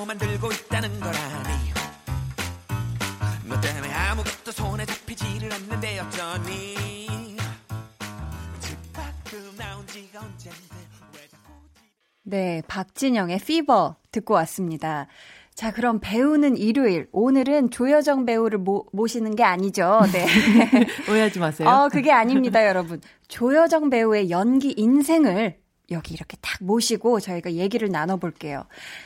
네, 12.24 12.62
박진영의 12.68 13.40
Fever 13.40 13.96
듣고 14.12 14.34
왔습니다. 14.36 15.08
자, 15.56 15.72
그럼 15.72 16.00
배우는 16.02 16.56
일요일. 16.58 17.08
오늘은 17.12 17.70
조여정 17.72 18.26
배우를 18.26 18.60
모, 18.60 18.86
모시는 18.94 19.36
게 19.36 19.44
아니죠. 19.44 20.02
네. 20.14 20.26
오해하지 21.12 21.40
마세요. 21.40 21.68
어, 21.68 21.90
그게 21.90 22.12
아닙니다, 22.12 22.66
여러분. 22.66 23.02
조여정 23.28 23.90
배우의 23.90 24.30
연기 24.30 24.74
인생을 24.78 25.58
여기 25.92 26.14
이렇게 26.14 26.38
딱 26.40 26.64
모시고 26.64 27.20
저희가 27.20 27.54
얘기를 27.54 27.90
나눠볼게요. 27.90 28.66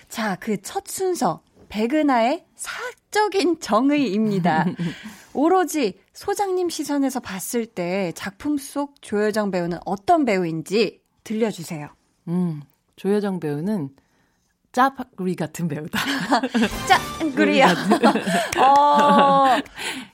자, 0.10 0.36
그 0.36 0.58
첫 0.62 0.88
순서. 0.88 1.42
백은하의 1.70 2.46
사적인 2.64 3.60
정의입니다. 3.60 4.66
오로지 5.34 6.00
소장님 6.14 6.70
시선에서 6.70 7.20
봤을 7.20 7.66
때 7.66 8.14
작품 8.16 8.58
속 8.58 9.02
조여정 9.02 9.52
배우는 9.52 9.80
어떤 9.86 10.24
배우인지 10.24 11.02
들려주세요. 11.26 11.90
음, 12.30 12.62
조여정 12.96 13.42
배우는 13.42 13.90
짜파구리 14.72 15.36
같은 15.36 15.68
배우다. 15.68 16.00
짱구리야. 17.20 17.68
어, 18.58 19.62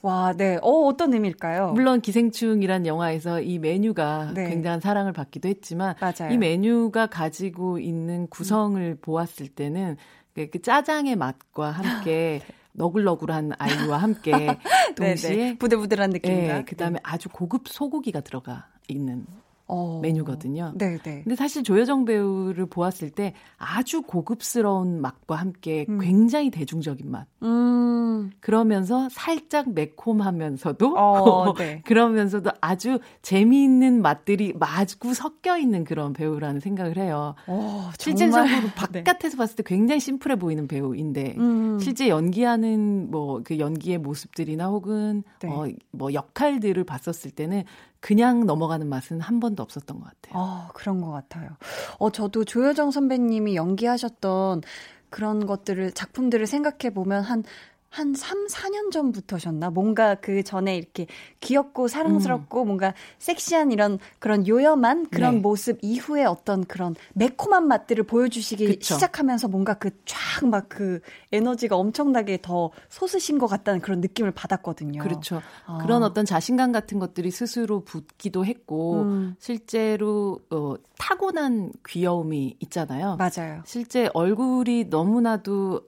와, 0.02 0.34
네. 0.34 0.58
어, 0.62 0.70
어떤 0.88 1.14
의미일까요? 1.14 1.72
물론 1.74 2.02
기생충이란 2.02 2.86
영화에서 2.86 3.42
이 3.42 3.60
메뉴가 3.60 4.32
네. 4.34 4.50
굉장한 4.50 4.82
사랑을 4.82 5.14
받기도 5.14 5.48
했지만 5.48 5.96
맞아요. 6.02 6.34
이 6.34 6.38
메뉴가 6.38 7.08
가지고 7.08 7.80
있는 7.80 8.28
구성을 8.28 8.82
음. 8.82 8.98
보았을 9.02 9.48
때는 9.48 9.96
그, 10.40 10.50
그 10.50 10.62
짜장의 10.62 11.18
맛과 11.18 11.72
함께 11.72 12.42
너굴너굴한 12.72 13.52
아이와 13.58 13.98
함께 13.98 14.32
동시에 14.96 15.58
부들부들한 15.58 16.12
느낌과. 16.12 16.54
네, 16.60 16.64
그다음에 16.64 17.00
아주 17.04 17.28
고급 17.28 17.68
소고기가 17.68 18.22
들어가 18.22 18.68
있는 18.88 19.26
어. 19.70 20.00
메뉴거든요. 20.02 20.74
네, 20.76 20.98
네. 20.98 21.22
근데 21.24 21.36
사실 21.36 21.64
조여정 21.64 22.06
배우를 22.06 22.66
보았을 22.68 23.10
때 23.10 23.34
아주 23.58 24.02
고급스러운 24.02 25.02
맛과 25.02 25.36
함께 25.36 25.86
음. 25.90 26.00
굉장히 26.00 26.52
대중적인 26.52 27.10
맛. 27.10 27.28
음. 27.44 28.32
그러면서 28.42 29.08
살짝 29.10 29.72
매콤하면서도 29.74 30.96
어, 30.98 31.54
네. 31.58 31.82
그러면서도 31.86 32.52
아주 32.62 33.00
재미있는 33.22 34.02
맛들이 34.02 34.54
마구 34.60 35.14
섞여 35.14 35.58
있는 35.58 35.84
그런 35.84 36.14
배우라는 36.14 36.60
생각을 36.60 36.98
해요. 36.98 37.36
오, 37.48 37.54
어, 37.54 37.92
실질적으로 37.98 38.50
네. 38.92 39.04
바깥에서 39.04 39.36
네. 39.36 39.38
봤을 39.38 39.56
때 39.56 39.64
굉장히 39.66 40.00
심플해 40.00 40.36
보이는 40.36 40.68
배우인데 40.68 41.36
음. 41.38 41.80
실제 41.80 42.10
연기하는 42.10 43.10
뭐 43.10 43.40
그 43.44 43.60
연기의 43.60 43.98
모습들이나 44.00 44.68
혹은 44.68 45.24
네. 45.40 45.50
어, 45.50 45.68
뭐 45.92 46.14
역할들을 46.14 46.84
봤었을 46.84 47.32
때는 47.32 47.64
그냥 48.00 48.46
넘어가는 48.46 48.88
맛은 48.88 49.20
한 49.20 49.40
번도 49.40 49.62
없었던 49.64 50.00
것 50.00 50.06
같아요. 50.06 50.34
아, 50.42 50.70
그런 50.74 51.02
것 51.02 51.12
같아요. 51.12 51.50
어, 51.98 52.12
저도 52.12 52.46
조여정 52.46 52.92
선배님이 52.92 53.56
연기하셨던 53.56 54.62
그런 55.10 55.46
것들을, 55.46 55.92
작품들을 55.92 56.46
생각해 56.46 56.94
보면 56.94 57.24
한 57.24 57.44
한 57.90 58.14
3, 58.14 58.48
4년 58.48 58.92
전부터셨나? 58.92 59.72
뭔가 59.72 60.16
그 60.16 60.44
전에 60.44 60.78
이렇게 60.78 61.08
귀엽고 61.42 61.88
사랑스럽고 61.88 62.64
음. 62.64 62.68
뭔가 62.68 62.94
섹시한 63.18 63.72
이런 63.72 64.00
그런 64.20 64.48
요염한 64.48 65.08
그런 65.10 65.36
네. 65.36 65.42
모습 65.42 65.80
이후에 65.82 66.24
어떤 66.24 66.64
그런 66.66 66.96
매콤한 67.16 67.68
맛들을 67.68 68.04
보여주시기 68.06 68.66
그쵸. 68.68 68.94
시작하면서 68.96 69.48
뭔가 69.48 69.74
그 69.76 69.90
쫙 70.06 70.46
막 70.48 70.70
그 70.70 71.02
에너지가 71.32 71.76
엄청나게 71.76 72.40
더 72.42 72.72
솟으신 72.90 73.40
것 73.40 73.48
같다는 73.48 73.82
그런 73.82 74.00
느낌을 74.00 74.32
받았거든요. 74.32 75.02
그렇죠. 75.02 75.42
아. 75.66 75.80
그런 75.82 76.04
어떤 76.04 76.26
자신감 76.26 76.72
같은 76.72 77.00
것들이 77.00 77.32
스스로 77.32 77.84
붙기도 77.84 78.46
했고 78.46 79.02
음. 79.04 79.36
실제로 79.40 80.40
어, 80.52 80.76
타고난 80.98 81.72
귀여움이 81.88 82.58
있잖아요. 82.62 83.18
맞아요. 83.18 83.64
실제 83.66 84.10
얼굴이 84.14 84.86
너무나도 84.86 85.82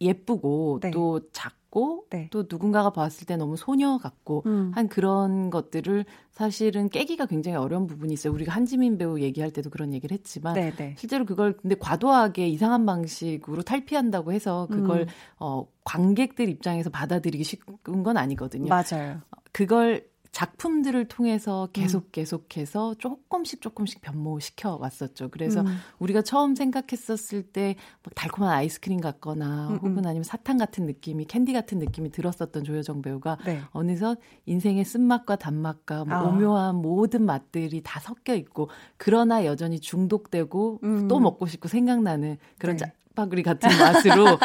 예쁘고 0.00 0.80
네. 0.82 0.90
또 0.90 1.20
작고 1.32 2.06
네. 2.10 2.28
또 2.30 2.44
누군가가 2.48 2.90
봤을 2.90 3.26
때 3.26 3.36
너무 3.36 3.56
소녀 3.56 3.98
같고 3.98 4.42
음. 4.46 4.72
한 4.74 4.88
그런 4.88 5.50
것들을 5.50 6.04
사실은 6.30 6.88
깨기가 6.88 7.26
굉장히 7.26 7.56
어려운 7.56 7.86
부분이 7.86 8.12
있어요. 8.12 8.32
우리가 8.32 8.52
한지민 8.52 8.96
배우 8.96 9.18
얘기할 9.20 9.50
때도 9.50 9.70
그런 9.70 9.92
얘기를 9.92 10.16
했지만 10.16 10.54
네네. 10.54 10.76
네. 10.76 10.94
실제로 10.96 11.24
그걸 11.24 11.56
근데 11.56 11.74
과도하게 11.74 12.48
이상한 12.48 12.86
방식으로 12.86 13.62
탈피한다고 13.62 14.32
해서 14.32 14.66
그걸 14.70 15.02
음. 15.02 15.06
어 15.40 15.66
관객들 15.84 16.48
입장에서 16.48 16.90
받아들이기 16.90 17.44
쉬운 17.44 18.02
건 18.02 18.16
아니거든요. 18.16 18.68
맞아요. 18.68 19.20
그걸 19.52 20.06
작품들을 20.32 21.06
통해서 21.06 21.68
계속 21.72 22.04
음. 22.04 22.08
계속해서 22.12 22.94
조금씩 22.98 23.60
조금씩 23.60 24.00
변모시켜 24.00 24.76
왔었죠. 24.76 25.28
그래서 25.30 25.62
음. 25.62 25.66
우리가 25.98 26.22
처음 26.22 26.54
생각했었을 26.54 27.42
때 27.42 27.76
달콤한 28.14 28.52
아이스크림 28.52 29.00
같거나 29.00 29.68
음, 29.68 29.74
음. 29.74 29.78
혹은 29.78 30.06
아니면 30.06 30.24
사탕 30.24 30.58
같은 30.58 30.86
느낌이 30.86 31.24
캔디 31.24 31.52
같은 31.52 31.78
느낌이 31.78 32.10
들었었던 32.10 32.64
조여정 32.64 33.02
배우가 33.02 33.38
네. 33.44 33.60
어느덧 33.70 34.18
인생의 34.46 34.84
쓴맛과 34.84 35.36
단맛과 35.36 36.04
뭐 36.04 36.16
아. 36.16 36.22
오묘한 36.22 36.76
모든 36.76 37.24
맛들이 37.24 37.82
다 37.82 38.00
섞여 38.00 38.34
있고 38.34 38.68
그러나 38.96 39.44
여전히 39.44 39.80
중독되고 39.80 40.80
음. 40.82 41.08
또 41.08 41.20
먹고 41.20 41.46
싶고 41.46 41.68
생각나는 41.68 42.36
그런 42.58 42.76
네. 42.76 42.84
짜 42.84 42.92
파구리 43.18 43.42
같은 43.42 43.68
맛으로 43.68 44.28
어, 44.28 44.38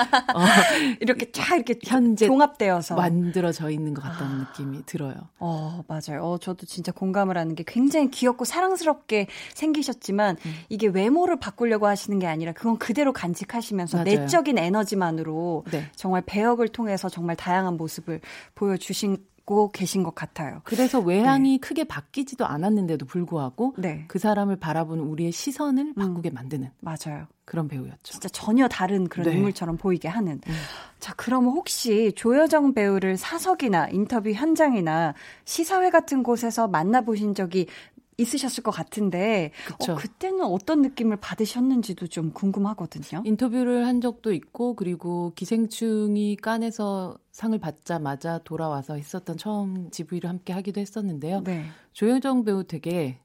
이렇게 1.00 1.32
쫙 1.32 1.56
이렇게 1.56 1.78
현재 1.84 2.26
종합되어서 2.26 2.96
만들어져 2.96 3.70
있는 3.70 3.94
것 3.94 4.02
같다는 4.02 4.42
아. 4.42 4.48
느낌이 4.50 4.84
들어요. 4.88 5.14
어 5.38 5.84
맞아요. 5.88 6.24
어 6.24 6.38
저도 6.40 6.66
진짜 6.66 6.92
공감을 6.92 7.38
하는 7.38 7.54
게 7.54 7.64
굉장히 7.68 8.10
귀엽고 8.10 8.46
사랑스럽게 8.46 9.28
생기셨지만 9.54 10.38
음. 10.44 10.54
이게 10.70 10.88
외모를 10.88 11.38
바꾸려고 11.40 11.86
하시는 11.86 12.18
게 12.18 12.26
아니라 12.26 12.52
그건 12.54 12.80
그대로 12.80 13.14
간직하시면서 13.14 13.98
맞아요. 13.98 14.06
내적인 14.06 14.58
에너지만으로 14.58 15.66
네. 15.70 15.86
정말 15.96 16.24
배역을 16.26 16.70
통해서 16.70 17.10
정말 17.10 17.36
다양한 17.36 17.78
모습을 17.78 18.22
보여주신 18.56 19.18
고 19.46 19.72
계신 19.72 20.04
것 20.04 20.16
같아요. 20.16 20.62
그래서 20.64 21.02
외향이 21.02 21.52
네. 21.52 21.58
크게 21.58 21.84
바뀌지도 21.84 22.46
않았는데도 22.46 23.06
불구하고 23.06 23.74
네. 23.78 24.06
그 24.08 24.18
사람을 24.18 24.56
바라보는 24.56 25.04
우리의 25.04 25.34
시선을 25.34 25.88
음. 25.88 25.94
바꾸게 25.96 26.30
만드는 26.30 26.72
맞아요. 26.80 27.28
그런 27.44 27.68
배우였죠. 27.68 27.98
진짜 28.04 28.30
전혀 28.30 28.70
다른 28.70 29.10
그런 29.10 29.28
네. 29.28 29.34
인물처럼 29.34 29.76
보이게 29.76 30.08
하는. 30.08 30.40
음. 30.48 30.54
자, 31.02 31.14
그러면 31.18 31.52
혹시 31.52 32.14
조여정 32.16 32.74
배우를 32.74 33.18
사석이나 33.18 33.90
인터뷰 33.90 34.32
현장이나 34.32 35.14
시사회 35.44 35.90
같은 35.90 36.24
곳에서 36.24 36.70
만나보신 36.70 37.36
적이 37.36 37.68
있으셨을 38.18 38.64
것 38.64 38.72
같은데 38.72 39.52
어, 39.80 39.96
그때는 39.96 40.44
어떤 40.44 40.82
느낌을 40.82 41.18
받으셨는지도 41.18 42.08
좀 42.08 42.32
궁금하거든요. 42.32 43.24
인터뷰를 43.26 43.86
한 43.88 44.02
적도 44.02 44.34
있고 44.34 44.76
그리고 44.76 45.32
기생충이 45.36 46.38
깐에서 46.38 47.18
상을 47.32 47.58
받자마자 47.58 48.40
돌아와서 48.44 48.96
했었던 48.96 49.38
처음 49.38 49.90
GV를 49.90 50.30
함께 50.30 50.54
하기도 50.54 50.80
했었는데요. 50.80 51.42
네. 51.44 51.66
조여정 51.94 52.44
배우 52.44 52.64
되게 52.64 53.20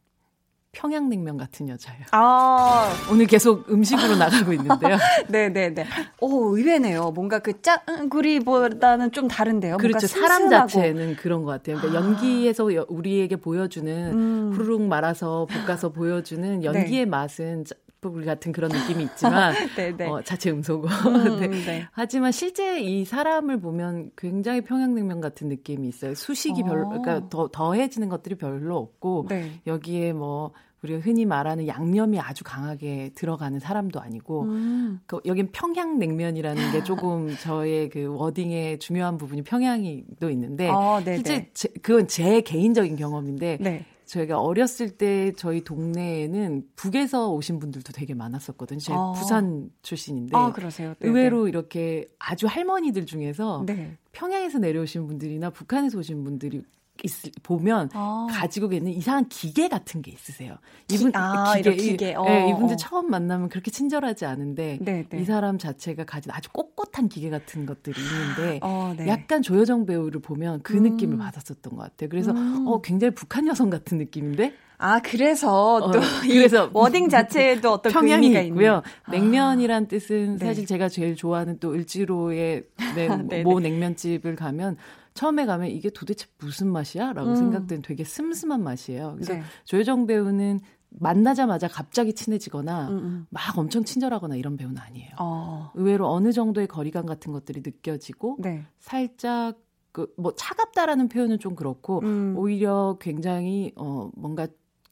평양냉면 0.73 1.39
같은 1.39 1.69
여자예요. 1.69 2.05
아. 2.13 2.93
오늘 3.11 3.27
계속 3.27 3.69
음식으로 3.71 4.17
나가고 4.17 4.53
있는데요. 4.53 4.97
네네네. 5.29 5.87
오, 6.21 6.57
의외네요. 6.57 7.11
뭔가 7.11 7.39
그 7.39 7.61
짱구리보다는 7.63 9.13
좀 9.13 9.29
다른데요. 9.29 9.79
그렇죠. 9.79 10.07
사람 10.07 10.51
자체는 10.51 11.17
그런 11.17 11.43
것 11.43 11.51
같아요. 11.51 11.79
그러니까 11.79 11.99
아. 11.99 12.05
연기에서 12.05 12.69
우리에게 12.89 13.37
보여주는 13.37 14.13
음. 14.13 14.53
후루룩 14.53 14.83
말아서 14.83 15.47
볶아서 15.47 15.89
보여주는 15.91 16.63
연기의 16.63 17.05
네. 17.05 17.07
맛은 17.07 17.65
뿔 18.01 18.25
같은 18.25 18.53
그런 18.53 18.71
느낌이 18.71 19.05
있지만 19.05 19.55
네, 19.77 19.97
네. 19.97 20.07
어, 20.07 20.23
자체 20.23 20.51
음소거. 20.51 20.89
음, 21.09 21.41
네. 21.41 21.49
네. 21.49 21.87
하지만 21.91 22.33
실제 22.33 22.81
이 22.81 23.05
사람을 23.05 23.61
보면 23.61 24.11
굉장히 24.17 24.61
평양냉면 24.61 25.21
같은 25.21 25.49
느낌이 25.49 25.89
있어요. 25.89 26.15
수식이 26.15 26.63
별로, 26.63 26.83
어. 26.83 26.89
그러니까 26.89 27.29
더 27.29 27.49
더해지는 27.49 28.09
것들이 28.09 28.37
별로 28.37 28.77
없고 28.77 29.27
네. 29.29 29.51
여기에 29.67 30.13
뭐 30.13 30.53
우리가 30.83 31.01
흔히 31.01 31.25
말하는 31.25 31.67
양념이 31.67 32.21
아주 32.21 32.45
강하게 32.45 33.11
들어가는 33.17 33.59
사람도 33.59 34.01
아니고 34.01 34.43
음. 34.43 35.01
그, 35.07 35.19
여긴 35.27 35.51
평양냉면이라는 35.51 36.73
게 36.73 36.85
조금 36.85 37.35
저의 37.37 37.89
그 37.89 38.07
워딩의 38.07 38.79
중요한 38.79 39.19
부분이 39.19 39.43
평양이도 39.43 40.31
있는데 40.31 40.69
어, 40.69 41.03
실제 41.05 41.51
제, 41.53 41.69
그건 41.83 42.07
제 42.07 42.41
개인적인 42.43 42.95
경험인데 42.95 43.59
네. 43.61 43.85
저희가 44.09 44.41
어렸을 44.41 44.91
때 44.91 45.33
저희 45.37 45.63
동네에는 45.63 46.69
북에서 46.77 47.31
오신 47.31 47.59
분들도 47.59 47.93
되게 47.93 48.15
많았었거든요. 48.15 48.81
제가 48.81 48.99
아. 48.99 49.13
부산 49.13 49.71
출신인데 49.83 50.37
아, 50.37 50.53
그러세요? 50.53 50.95
네, 50.99 51.09
의외로 51.09 51.47
이렇게 51.47 52.09
아주 52.19 52.47
할머니들 52.47 53.05
중에서 53.05 53.65
네. 53.67 53.97
평양에서 54.13 54.59
내려오신 54.59 55.07
분들이나 55.07 55.51
북한에서 55.51 55.99
오신 55.99 56.25
분들이 56.25 56.65
있, 57.05 57.13
보면 57.43 57.91
어. 57.95 58.27
가지고 58.31 58.73
있는 58.73 58.93
이상한 58.93 59.29
기계 59.29 59.69
같은 59.69 60.03
게 60.03 60.11
있으세요. 60.11 60.57
이분 60.91 61.13
아, 61.15 61.55
기계, 61.57 61.77
기계. 61.77 62.15
어, 62.15 62.25
네, 62.25 62.51
이분들 62.51 62.75
어. 62.75 62.77
처음 62.77 63.11
만나면 63.11 63.49
그렇게 63.49 63.71
친절하지 63.71 64.25
않은데 64.27 64.79
네, 64.81 65.05
네. 65.09 65.21
이 65.21 65.25
사람 65.25 65.59
자체가 65.59 66.05
가진 66.05 66.33
아주 66.33 66.51
꼿꼿한 66.53 67.09
기계 67.09 67.31
같은 67.31 67.67
것들이 67.67 67.97
있는데 68.01 68.61
어, 68.63 68.95
네. 68.97 69.07
약간 69.09 69.43
조여정 69.43 69.87
배우를 69.87 70.21
보면 70.21 70.63
그 70.63 70.77
음. 70.77 70.83
느낌을 70.85 71.19
받았었던 71.19 71.77
것 71.77 71.83
같아요. 71.83 72.09
그래서 72.09 72.33
음. 72.33 72.67
어 72.67 72.81
굉장히 72.81 73.15
북한 73.15 73.47
여성 73.47 73.71
같은 73.71 73.99
느낌인데 73.99 74.55
아, 74.79 75.01
그래서 75.01 75.75
어, 75.75 75.91
또 75.91 75.99
그래서 76.23 76.71
워딩 76.73 77.09
자체에도 77.09 77.73
어떤 77.73 77.93
그 77.93 77.99
평양이 77.99 78.33
그 78.33 78.39
있고요. 78.39 78.83
아. 79.05 79.11
냉면이란 79.11 79.89
뜻은 79.89 80.39
네. 80.39 80.47
사실 80.47 80.67
제가 80.67 80.89
제일 80.89 81.17
좋아하는 81.17 81.59
또 81.59 81.75
을지로의 81.75 82.63
네, 83.29 83.43
모 83.43 83.59
냉면집을 83.59 84.37
가면 84.37 84.77
처음에 85.19 85.47
가면 85.47 85.69
이게 85.71 85.91
도대체 85.91 86.27
무슨 86.39 86.69
맛이야? 86.69 87.13
라고 87.13 87.31
음. 87.31 87.35
생각되는 87.35 87.83
되게 87.83 88.05
슴슴한 88.05 88.63
맛이에요. 88.63 89.15
그래서 89.15 89.33
네. 89.35 89.43
조혜정 89.65 90.07
배우는 90.07 90.61
만나자마자 90.91 91.67
갑자기 91.67 92.13
친해지거나 92.13 92.89
음음. 92.89 92.99
음. 93.05 93.27
막 93.29 93.59
엄청 93.59 93.83
친절하거나 93.83 94.37
이런 94.37 94.57
배우는 94.57 94.79
아니에요. 94.79 95.11
어. 95.19 95.73
의외로 95.75 96.09
어느 96.09 96.31
정도의 96.33 96.69
거리감 96.69 97.05
같은 97.05 97.33
것들이 97.33 97.63
느껴지고 97.65 98.37
네. 98.39 98.65
살짝 98.79 99.59
그 99.91 100.07
뭐 100.17 100.33
차갑다라는 100.37 101.09
표현은 101.09 101.41
좀 101.41 101.57
그렇고 101.57 101.99
음. 102.05 102.35
오히려 102.37 102.97
굉장히 103.01 103.73
어 103.75 104.11
뭔가 104.15 104.47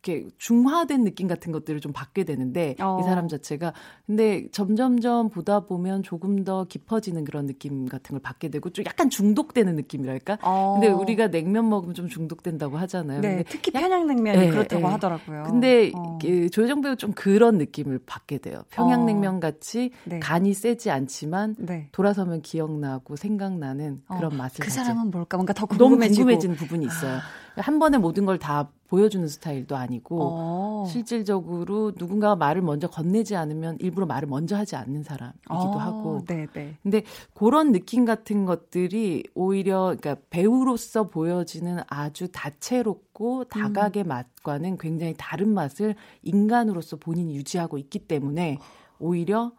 이렇게 0.06 0.28
중화된 0.38 1.04
느낌 1.04 1.26
같은 1.26 1.52
것들을 1.52 1.80
좀 1.80 1.92
받게 1.92 2.24
되는데 2.24 2.76
어. 2.80 2.98
이 3.00 3.02
사람 3.02 3.28
자체가 3.28 3.72
근데 4.06 4.48
점점점 4.52 5.30
보다 5.30 5.60
보면 5.60 6.02
조금 6.02 6.44
더 6.44 6.64
깊어지는 6.64 7.24
그런 7.24 7.46
느낌 7.46 7.86
같은 7.86 8.14
걸 8.14 8.20
받게 8.20 8.48
되고 8.48 8.70
좀 8.70 8.84
약간 8.84 9.10
중독되는 9.10 9.74
느낌이랄까. 9.74 10.38
어. 10.42 10.74
근데 10.74 10.88
우리가 10.88 11.28
냉면 11.28 11.68
먹으면 11.68 11.94
좀 11.94 12.08
중독된다고 12.08 12.76
하잖아요. 12.78 13.20
네, 13.20 13.42
특히 13.48 13.72
평양냉면이 13.72 14.38
네, 14.38 14.48
그렇다고 14.50 14.86
네. 14.86 14.92
하더라고요. 14.92 15.42
근데 15.44 15.90
어. 15.94 16.18
그 16.20 16.48
조여정 16.50 16.80
배우 16.82 16.96
좀 16.96 17.12
그런 17.12 17.58
느낌을 17.58 18.00
받게 18.06 18.38
돼요. 18.38 18.62
평양냉면 18.70 19.36
어. 19.36 19.40
같이 19.40 19.90
네. 20.04 20.20
간이 20.20 20.54
세지 20.54 20.90
않지만 20.90 21.56
네. 21.58 21.88
돌아서면 21.92 22.42
기억나고 22.42 23.16
생각나는 23.16 24.02
그런 24.06 24.32
어. 24.32 24.36
맛을 24.36 24.64
그 24.64 24.70
사람은 24.70 25.10
뭘까 25.10 25.36
뭔가 25.36 25.52
더 25.52 25.66
궁금해지고. 25.66 25.98
너무 25.98 26.14
궁금해지는 26.14 26.56
부분이 26.56 26.86
있어요. 26.86 27.18
한 27.56 27.78
번에 27.78 27.98
모든 27.98 28.24
걸 28.24 28.36
다 28.38 28.68
보여주는 28.88 29.26
스타일도 29.26 29.76
아니고 29.76 30.18
어. 30.20 30.84
실질적으로 30.88 31.92
누군가가 31.96 32.36
말을 32.36 32.62
먼저 32.62 32.88
건네지 32.88 33.36
않으면 33.36 33.76
일부러 33.80 34.06
말을 34.06 34.28
먼저 34.28 34.56
하지 34.56 34.76
않는 34.76 35.02
사람이기도 35.02 35.54
어. 35.54 35.78
하고. 35.78 36.24
네네. 36.24 36.48
네. 36.52 36.74
근데 36.82 37.02
그런 37.34 37.72
느낌 37.72 38.04
같은 38.04 38.44
것들이 38.44 39.24
오히려 39.34 39.94
그러니까 39.98 40.16
배우로서 40.30 41.08
보여지는 41.08 41.80
아주 41.88 42.28
다채롭고 42.30 43.44
다각의 43.44 44.04
음. 44.04 44.08
맛과는 44.08 44.78
굉장히 44.78 45.14
다른 45.16 45.52
맛을 45.52 45.94
인간으로서 46.22 46.96
본인이 46.96 47.34
유지하고 47.36 47.78
있기 47.78 48.00
때문에 48.00 48.58
오히려 48.98 49.52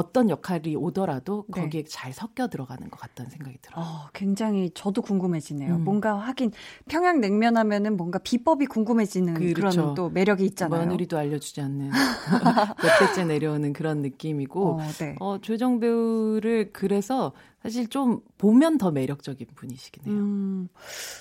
어떤 0.00 0.30
역할이 0.30 0.76
오더라도 0.76 1.44
네. 1.48 1.60
거기에 1.60 1.82
네. 1.82 1.88
잘 1.88 2.12
섞여 2.12 2.48
들어가는 2.48 2.88
것 2.90 2.98
같다는 2.98 3.30
생각이 3.30 3.58
들어요. 3.60 3.84
어, 3.84 4.08
굉장히 4.14 4.70
저도 4.70 5.02
궁금해지네요. 5.02 5.76
음. 5.76 5.84
뭔가 5.84 6.14
하긴 6.14 6.52
평양냉면 6.88 7.56
하면은 7.58 7.96
뭔가 7.96 8.18
비법이 8.18 8.66
궁금해지는 8.66 9.34
그렇죠. 9.34 9.54
그런 9.54 9.94
또 9.94 10.08
매력이 10.08 10.44
있잖아요. 10.46 10.80
며느리도 10.80 11.18
알려주지 11.18 11.60
않는 11.60 11.90
몇 12.82 12.98
대째 12.98 13.24
내려오는 13.24 13.72
그런 13.72 14.00
느낌이고 14.00 14.70
어, 14.72 14.78
네. 14.98 15.16
어, 15.20 15.38
조정 15.38 15.80
배우를 15.80 16.70
그래서 16.72 17.32
사실 17.62 17.88
좀 17.88 18.20
보면 18.38 18.78
더 18.78 18.90
매력적인 18.90 19.48
분이시긴 19.54 20.04
해요. 20.06 20.14
음, 20.14 20.68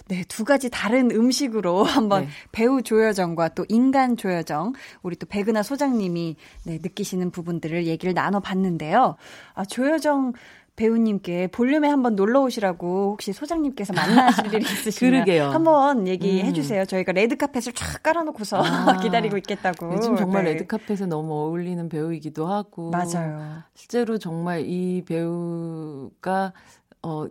네, 0.07 0.23
두 0.27 0.45
가지 0.45 0.69
다른 0.69 1.11
음식으로 1.11 1.83
한번 1.83 2.25
네. 2.25 2.29
배우 2.51 2.81
조여정과 2.81 3.49
또 3.49 3.65
인간 3.67 4.15
조여정, 4.15 4.73
우리 5.01 5.15
또 5.17 5.25
백은하 5.25 5.63
소장님이 5.63 6.37
네, 6.65 6.79
느끼시는 6.81 7.31
부분들을 7.31 7.87
얘기를 7.87 8.13
나눠봤는데요. 8.13 9.15
아, 9.53 9.65
조여정 9.65 10.33
배우님께 10.79 11.47
볼륨에 11.47 11.89
한번 11.89 12.15
놀러 12.15 12.41
오시라고 12.41 13.11
혹시 13.11 13.33
소장님께서 13.33 13.91
만나실 13.91 14.45
일이 14.55 14.63
있으시면 14.63 15.11
그러게요. 15.11 15.49
한번 15.49 16.07
얘기해 16.07 16.47
음. 16.47 16.53
주세요. 16.53 16.85
저희가 16.85 17.11
레드 17.11 17.35
카펫을 17.35 17.73
쫙 17.73 18.01
깔아놓고서 18.01 18.63
아. 18.63 18.97
기다리고 19.03 19.35
있겠다고. 19.35 19.93
요즘 19.93 20.15
정말 20.15 20.45
네. 20.45 20.53
레드 20.53 20.65
카펫에 20.67 21.05
너무 21.05 21.33
어울리는 21.33 21.89
배우이기도 21.89 22.47
하고 22.47 22.91
맞아요. 22.91 23.61
실제로 23.75 24.17
정말 24.17 24.63
이 24.65 25.03
배우가 25.05 26.53
어, 27.01 27.25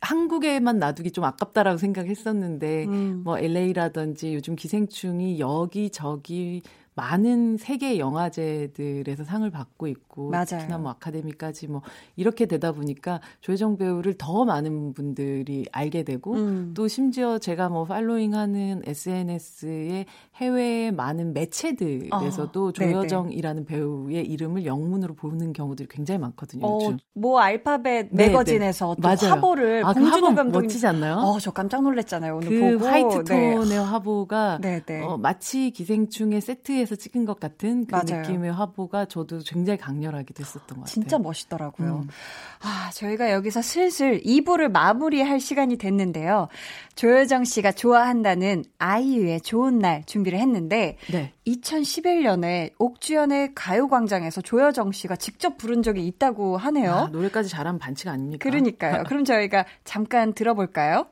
한국에만 0.00 0.78
놔두기 0.78 1.10
좀 1.10 1.24
아깝다라고 1.24 1.78
생각했었는데, 1.78 2.84
음. 2.84 3.22
뭐, 3.24 3.38
LA라든지 3.38 4.34
요즘 4.34 4.54
기생충이 4.54 5.40
여기저기 5.40 6.60
많은 6.96 7.56
세계 7.56 7.98
영화제들에서 7.98 9.24
상을 9.24 9.48
받고 9.50 9.88
있고 9.88 10.30
맞아요. 10.30 10.44
특히나 10.46 10.78
뭐 10.78 10.92
아카데미까지 10.92 11.66
뭐 11.66 11.82
이렇게 12.16 12.46
되다 12.46 12.72
보니까 12.72 13.20
조혜정 13.40 13.76
배우를 13.78 14.14
더 14.16 14.44
많은 14.44 14.94
분들이 14.94 15.66
알게 15.72 16.04
되고 16.04 16.34
음. 16.34 16.72
또 16.74 16.86
심지어 16.86 17.38
제가 17.38 17.68
뭐 17.68 17.84
팔로잉하는 17.84 18.82
SNS에 18.86 20.06
해외의 20.36 20.92
많은 20.92 21.32
매체들에서도 21.34 22.66
어, 22.66 22.72
조여정이라는 22.72 23.64
배우의 23.64 24.26
이름을 24.26 24.64
영문으로 24.64 25.14
보는 25.14 25.52
경우들이 25.52 25.88
굉장히 25.90 26.18
많거든요. 26.18 26.66
어, 26.66 26.96
뭐 27.12 27.40
알파벳 27.40 28.08
네, 28.10 28.26
매거진에서 28.28 28.96
네, 28.98 29.16
또 29.16 29.26
화보를 29.26 29.84
아, 29.84 29.92
그 29.92 30.02
화보 30.04 30.26
감독님 30.34 30.52
멋지지 30.52 30.86
않나요? 30.86 31.16
어, 31.16 31.38
저 31.40 31.50
깜짝 31.50 31.82
놀랐잖아요. 31.82 32.36
오늘 32.36 32.48
그 32.48 32.78
보고 32.78 32.86
화이트 32.86 33.24
톤의 33.24 33.66
네. 33.66 33.76
화보가 33.76 34.58
네, 34.60 34.80
네. 34.86 35.02
어, 35.02 35.16
마치 35.16 35.70
기생충의 35.70 36.40
세트에 36.40 36.83
해서 36.84 36.94
찍은 36.96 37.24
것 37.24 37.40
같은 37.40 37.86
그 37.86 37.94
맞아요. 37.94 38.22
느낌의 38.22 38.52
화보가 38.52 39.06
저도 39.06 39.40
굉장히 39.46 39.78
강렬하게 39.78 40.32
됐었던 40.34 40.60
것 40.68 40.74
같아요. 40.74 40.86
진짜 40.86 41.18
멋있더라고요. 41.18 42.02
음. 42.04 42.08
아, 42.60 42.90
저희가 42.92 43.32
여기서 43.32 43.62
슬슬 43.62 44.20
2부를 44.22 44.70
마무리할 44.70 45.40
시간이 45.40 45.76
됐는데요. 45.76 46.48
조여정 46.94 47.44
씨가 47.44 47.72
좋아한다는 47.72 48.64
아이유의 48.78 49.40
좋은 49.40 49.78
날 49.78 50.04
준비를 50.04 50.38
했는데 50.38 50.96
네. 51.10 51.32
2011년에 51.46 52.72
옥주현의 52.78 53.54
가요광장에서 53.54 54.40
조여정 54.42 54.92
씨가 54.92 55.16
직접 55.16 55.56
부른 55.56 55.82
적이 55.82 56.06
있다고 56.06 56.56
하네요. 56.56 56.92
아, 56.92 57.06
노래까지 57.08 57.48
잘하면 57.48 57.78
반칙 57.78 58.08
아닙니까? 58.08 58.42
그러니까요. 58.42 59.04
그럼 59.06 59.24
저희가 59.24 59.64
잠깐 59.84 60.34
들어볼까요? 60.34 61.06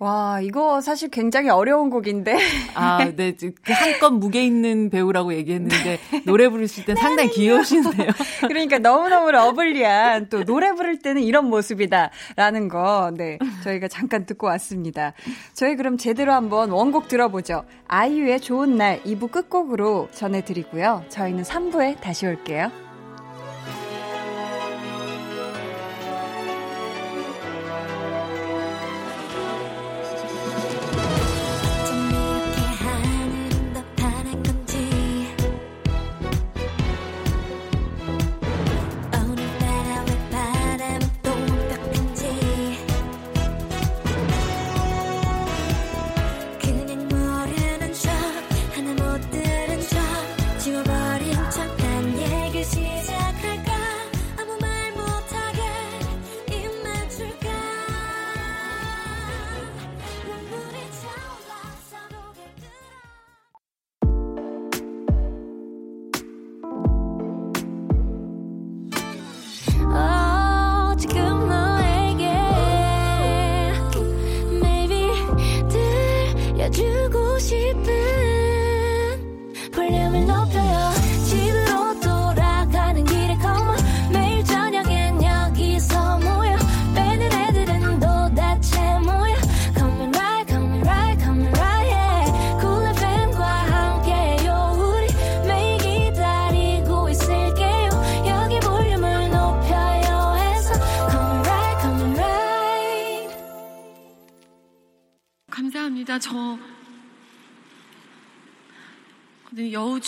와, 0.00 0.40
이거 0.40 0.80
사실 0.80 1.10
굉장히 1.10 1.50
어려운 1.50 1.90
곡인데. 1.90 2.34
아, 2.74 3.04
네. 3.14 3.34
그 3.36 3.52
한껏 3.72 4.10
무게 4.10 4.42
있는 4.42 4.88
배우라고 4.88 5.34
얘기했는데, 5.34 5.98
노래 6.24 6.48
부르실 6.48 6.86
때 6.86 6.94
상당히 6.94 7.28
귀여우시네요. 7.30 8.10
그러니까 8.48 8.78
너무너무 8.78 9.30
러블리한 9.30 10.30
또 10.30 10.42
노래 10.44 10.72
부를 10.72 10.98
때는 10.98 11.20
이런 11.20 11.50
모습이다. 11.50 12.10
라는 12.34 12.68
거, 12.68 13.12
네. 13.14 13.38
저희가 13.62 13.88
잠깐 13.88 14.24
듣고 14.24 14.46
왔습니다. 14.46 15.12
저희 15.52 15.76
그럼 15.76 15.98
제대로 15.98 16.32
한번 16.32 16.70
원곡 16.70 17.08
들어보죠. 17.08 17.64
아이유의 17.86 18.40
좋은 18.40 18.78
날 18.78 19.02
2부 19.02 19.30
끝곡으로 19.30 20.08
전해드리고요. 20.12 21.04
저희는 21.10 21.42
3부에 21.42 22.00
다시 22.00 22.26
올게요. 22.26 22.89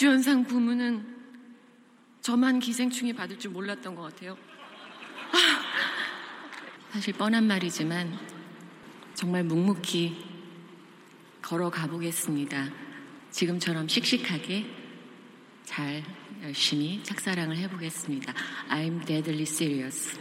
주연상 0.02 0.42
부문은 0.42 1.06
저만 2.22 2.58
기생충이 2.58 3.12
받을 3.12 3.38
줄 3.38 3.52
몰랐던 3.52 3.94
것 3.94 4.02
같아요. 4.02 4.36
아, 5.30 5.36
사실 6.90 7.14
뻔한 7.14 7.46
말이지만 7.46 8.18
정말 9.14 9.44
묵묵히 9.44 10.24
걸어가 11.40 11.86
보겠습니다. 11.86 12.68
지금처럼 13.30 13.86
씩씩하게 13.86 14.66
잘 15.62 16.02
열심히 16.42 17.00
착사랑을 17.04 17.56
해보겠습니다. 17.58 18.34
I'm 18.70 19.06
deadly 19.06 19.42
serious. 19.42 20.18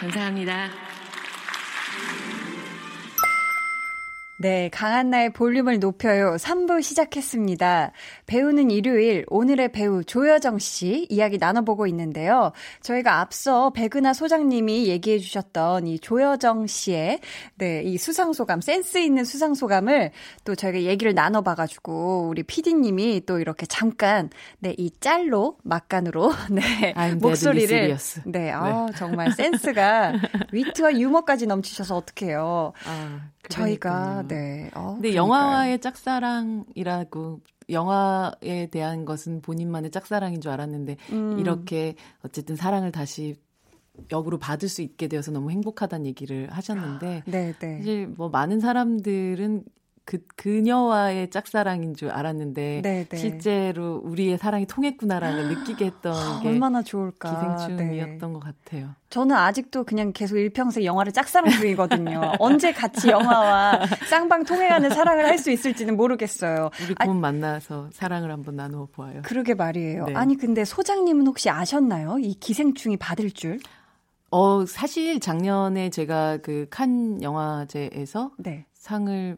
감사합니다. 0.00 0.70
네, 4.44 4.68
강한나의 4.68 5.32
볼륨을 5.32 5.78
높여요. 5.78 6.36
3부 6.36 6.82
시작했습니다. 6.82 7.92
배우는 8.26 8.70
일요일, 8.70 9.24
오늘의 9.28 9.72
배우 9.72 10.04
조여정 10.04 10.58
씨 10.58 11.06
이야기 11.08 11.38
나눠보고 11.38 11.86
있는데요. 11.86 12.52
저희가 12.82 13.20
앞서 13.20 13.70
백은하 13.70 14.12
소장님이 14.12 14.88
얘기해 14.88 15.18
주셨던 15.18 15.86
이 15.86 15.98
조여정 15.98 16.66
씨의, 16.66 17.20
네, 17.54 17.82
이 17.84 17.96
수상소감, 17.96 18.60
센스 18.60 18.98
있는 18.98 19.24
수상소감을 19.24 20.10
또 20.44 20.54
저희가 20.54 20.82
얘기를 20.82 21.14
나눠봐가지고, 21.14 22.28
우리 22.28 22.42
PD님이 22.42 23.22
또 23.24 23.38
이렇게 23.38 23.64
잠깐, 23.64 24.28
네, 24.58 24.74
이 24.76 24.90
짤로, 25.00 25.56
막간으로, 25.62 26.34
네, 26.52 26.92
목소리를. 27.14 27.96
네, 28.26 28.50
아, 28.50 28.88
정말 28.94 29.32
센스가, 29.32 30.12
위트와 30.52 30.98
유머까지 30.98 31.46
넘치셔서 31.46 31.96
어떡해요. 31.96 32.74
아. 32.84 33.30
저희가 33.48 34.24
네. 34.26 34.33
어, 34.74 34.94
근데 34.94 35.10
그러니까요. 35.10 35.16
영화의 35.16 35.80
짝사랑이라고 35.80 37.40
영화에 37.70 38.68
대한 38.70 39.04
것은 39.04 39.40
본인만의 39.40 39.90
짝사랑인 39.90 40.40
줄 40.40 40.50
알았는데 40.50 40.96
음. 41.12 41.38
이렇게 41.38 41.94
어쨌든 42.22 42.56
사랑을 42.56 42.92
다시 42.92 43.36
역으로 44.10 44.38
받을 44.38 44.68
수 44.68 44.82
있게 44.82 45.08
되어서 45.08 45.30
너무 45.30 45.50
행복하다는 45.50 46.06
얘기를 46.06 46.50
하셨는데 46.50 47.22
네, 47.26 47.52
네. 47.58 47.78
사실 47.78 48.08
뭐 48.08 48.28
많은 48.28 48.60
사람들은 48.60 49.64
그 50.06 50.18
그녀와의 50.36 51.30
짝사랑인 51.30 51.94
줄 51.94 52.10
알았는데 52.10 52.82
네네. 52.82 53.04
네. 53.08 53.16
실제로 53.16 54.00
우리의 54.04 54.36
사랑이 54.36 54.66
통했구나라는 54.66 55.48
느끼게 55.48 55.86
했던 55.86 56.12
아, 56.14 56.40
게 56.42 56.48
얼마나 56.50 56.82
좋을까 56.82 57.30
기생충이었던 57.30 58.18
네. 58.18 58.32
것 58.32 58.40
같아요. 58.40 58.90
저는 59.08 59.34
아직도 59.34 59.84
그냥 59.84 60.12
계속 60.12 60.36
일평생 60.36 60.84
영화를 60.84 61.12
짝사랑 61.12 61.50
중이거든요. 61.52 62.32
언제 62.38 62.72
같이 62.72 63.08
영화와 63.08 63.86
쌍방 64.10 64.44
통해가는 64.44 64.90
사랑을 64.90 65.24
할 65.24 65.38
수 65.38 65.50
있을지는 65.50 65.96
모르겠어요. 65.96 66.70
우리 66.82 66.94
곧 66.94 67.10
아, 67.10 67.14
만나서 67.14 67.88
사랑을 67.92 68.30
한번 68.30 68.56
나누어 68.56 68.86
보아요. 68.92 69.22
그러게 69.24 69.54
말이에요. 69.54 70.04
네. 70.06 70.14
아니 70.14 70.36
근데 70.36 70.64
소장님은 70.64 71.26
혹시 71.26 71.48
아셨나요? 71.50 72.18
이 72.18 72.34
기생충이 72.34 72.96
받을 72.98 73.30
줄? 73.30 73.58
어 74.30 74.66
사실 74.66 75.18
작년에 75.20 75.88
제가 75.90 76.38
그 76.38 76.66
칸 76.70 77.22
영화제에서 77.22 78.32
네. 78.38 78.66
상을 78.74 79.36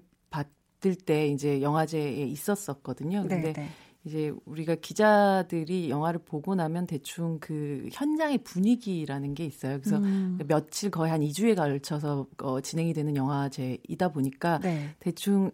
받을 0.86 0.94
때 0.94 1.26
이제 1.26 1.60
영화제에 1.60 2.22
있었었거든요. 2.22 3.22
네, 3.22 3.28
근데 3.28 3.52
네. 3.52 3.68
이제 4.04 4.32
우리가 4.44 4.76
기자들이 4.76 5.90
영화를 5.90 6.20
보고 6.24 6.54
나면 6.54 6.86
대충 6.86 7.38
그 7.40 7.88
현장의 7.90 8.38
분위기라는 8.38 9.34
게 9.34 9.44
있어요. 9.44 9.80
그래서 9.80 9.98
음. 9.98 10.38
며칠 10.46 10.90
거의 10.90 11.10
한 11.10 11.22
2주에 11.22 11.56
걸쳐서 11.56 12.28
어, 12.38 12.60
진행이 12.60 12.92
되는 12.92 13.16
영화제이다 13.16 14.12
보니까 14.12 14.60
네. 14.60 14.90
대충 15.00 15.50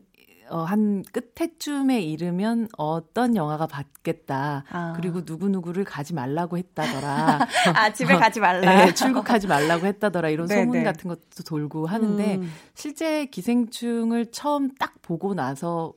어, 0.52 0.64
한 0.64 1.02
끝에쯤에 1.12 2.02
이르면 2.02 2.68
어떤 2.76 3.34
영화가 3.34 3.66
받겠다. 3.66 4.64
아. 4.70 4.92
그리고 4.94 5.22
누구누구를 5.24 5.84
가지 5.84 6.12
말라고 6.12 6.58
했다더라. 6.58 7.38
아, 7.74 7.92
집에 7.92 8.16
가지 8.16 8.38
말라. 8.38 8.84
네, 8.84 8.94
출국하지 8.94 9.46
말라고 9.46 9.86
했다더라. 9.86 10.28
이런 10.28 10.46
네, 10.46 10.56
소문 10.56 10.78
네. 10.78 10.84
같은 10.84 11.08
것도 11.08 11.42
돌고 11.46 11.86
하는데, 11.86 12.36
음. 12.36 12.52
실제 12.74 13.24
기생충을 13.24 14.30
처음 14.30 14.74
딱 14.74 15.00
보고 15.00 15.32
나서 15.32 15.94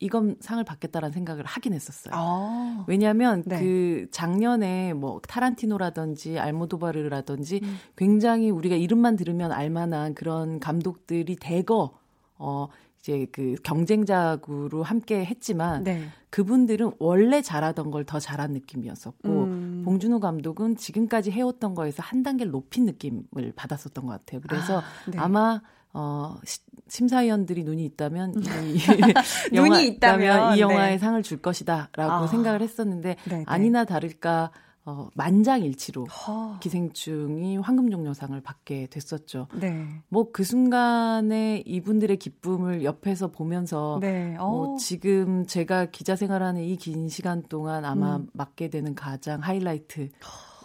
이건 0.00 0.36
상을 0.40 0.62
받겠다라는 0.62 1.12
생각을 1.12 1.44
하긴 1.44 1.74
했었어요. 1.74 2.14
아. 2.16 2.84
왜냐하면 2.86 3.42
네. 3.44 3.58
그 3.58 4.06
작년에 4.10 4.94
뭐 4.94 5.20
타란티노라든지 5.26 6.38
알모도바르라든지 6.38 7.60
음. 7.62 7.78
굉장히 7.96 8.48
우리가 8.50 8.76
이름만 8.76 9.16
들으면 9.16 9.50
알만한 9.50 10.14
그런 10.14 10.60
감독들이 10.60 11.36
대거 11.36 11.98
어 12.38 12.68
이제 13.08 13.26
그 13.32 13.54
경쟁자구로 13.62 14.82
함께 14.82 15.24
했지만 15.24 15.82
네. 15.82 16.08
그분들은 16.28 16.92
원래 16.98 17.40
잘하던 17.40 17.90
걸 17.90 18.04
더 18.04 18.18
잘한 18.18 18.52
느낌이었었고 18.52 19.28
음. 19.28 19.82
봉준호 19.84 20.20
감독은 20.20 20.76
지금까지 20.76 21.30
해왔던 21.30 21.74
거에서 21.74 22.02
한 22.02 22.22
단계를 22.22 22.52
높인 22.52 22.86
느낌을 22.86 23.52
받았었던 23.54 24.06
것 24.06 24.12
같아요. 24.12 24.40
그래서 24.40 24.78
아, 24.78 25.10
네. 25.10 25.18
아마 25.18 25.60
어 25.92 26.36
시, 26.44 26.60
심사위원들이 26.88 27.64
눈이 27.64 27.84
있다면 27.86 28.34
이 28.36 28.78
눈이 29.52 29.86
있다면 29.88 30.56
이 30.56 30.60
영화에 30.60 30.92
네. 30.92 30.98
상을 30.98 31.22
줄 31.22 31.42
것이다라고 31.42 32.12
아. 32.12 32.26
생각을 32.26 32.62
했었는데 32.62 33.16
네, 33.24 33.36
네. 33.36 33.44
아니나 33.46 33.84
다를까 33.84 34.50
어, 34.88 35.10
만장일치로 35.14 36.06
허. 36.06 36.58
기생충이 36.60 37.58
황금종려상을 37.58 38.40
받게 38.40 38.86
됐었죠. 38.86 39.48
네. 39.60 39.86
뭐그 40.08 40.44
순간에 40.44 41.62
이분들의 41.66 42.16
기쁨을 42.16 42.84
옆에서 42.84 43.28
보면서 43.30 43.98
네. 44.00 44.34
어, 44.38 44.76
지금 44.78 45.46
제가 45.46 45.86
기자 45.86 46.16
생활하는 46.16 46.62
이 46.62 46.78
긴 46.78 47.08
시간 47.08 47.42
동안 47.42 47.84
아마 47.84 48.16
음. 48.16 48.28
맡게 48.32 48.70
되는 48.70 48.94
가장 48.94 49.40
하이라이트. 49.42 50.08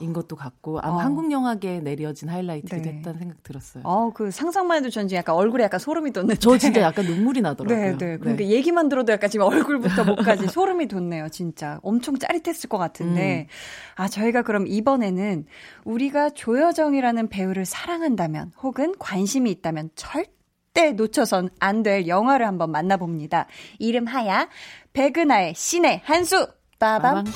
인 0.04 0.14
것도 0.14 0.36
같고 0.36 0.80
아마 0.82 0.96
어. 0.96 0.98
한국 1.00 1.32
영화계에 1.32 1.80
내려진 1.80 2.30
하이라이트가 2.30 2.76
네. 2.78 2.82
됐다는 2.84 3.20
생각 3.20 3.42
들었어요. 3.44 3.84
어, 3.86 4.12
그 4.14 4.30
상상만 4.32 4.78
해도 4.78 4.90
전 4.90 5.08
지금 5.08 5.18
약간 5.20 5.36
얼굴에 5.36 5.64
약간 5.64 5.80
소름이 5.80 6.12
돋는데. 6.12 6.40
저 6.40 6.58
진짜 6.58 6.82
약간 6.82 7.06
눈물이 7.06 7.42
나더라고요. 7.42 7.78
네, 7.78 7.92
네. 7.98 8.18
그러니까 8.18 8.44
네. 8.44 8.50
얘기만 8.50 8.90
들어도 8.90 9.12
약간 9.14 9.30
지금 9.30 9.46
얼굴부터 9.48 10.04
목까지 10.06 10.48
소름이 10.48 10.88
돋네요, 10.88 11.30
진짜. 11.30 11.80
엄청 11.84 12.18
짜릿했을 12.18 12.70
것 12.70 12.78
같은데. 12.78 13.48
음. 13.50 13.94
아, 13.96 14.08
저희가 14.08 14.42
그럼 14.44 14.68
이번에는 14.68 15.46
우리가 15.86 16.32
조여정이라는 16.32 17.30
배우를 17.30 17.66
사랑한다면 17.66 18.52
혹은 18.62 18.94
관심이 19.00 19.50
있다면 19.52 19.90
절대 19.96 20.92
놓쳐선 20.96 21.50
안 21.60 21.84
될 21.84 22.08
영화를 22.08 22.46
한번 22.48 22.72
만나봅니다. 22.72 23.48
이름 23.80 24.06
하야 24.08 24.50
백은하의 24.94 25.54
신의 25.56 26.02
한수 26.04 26.48
빠밤. 26.84 27.24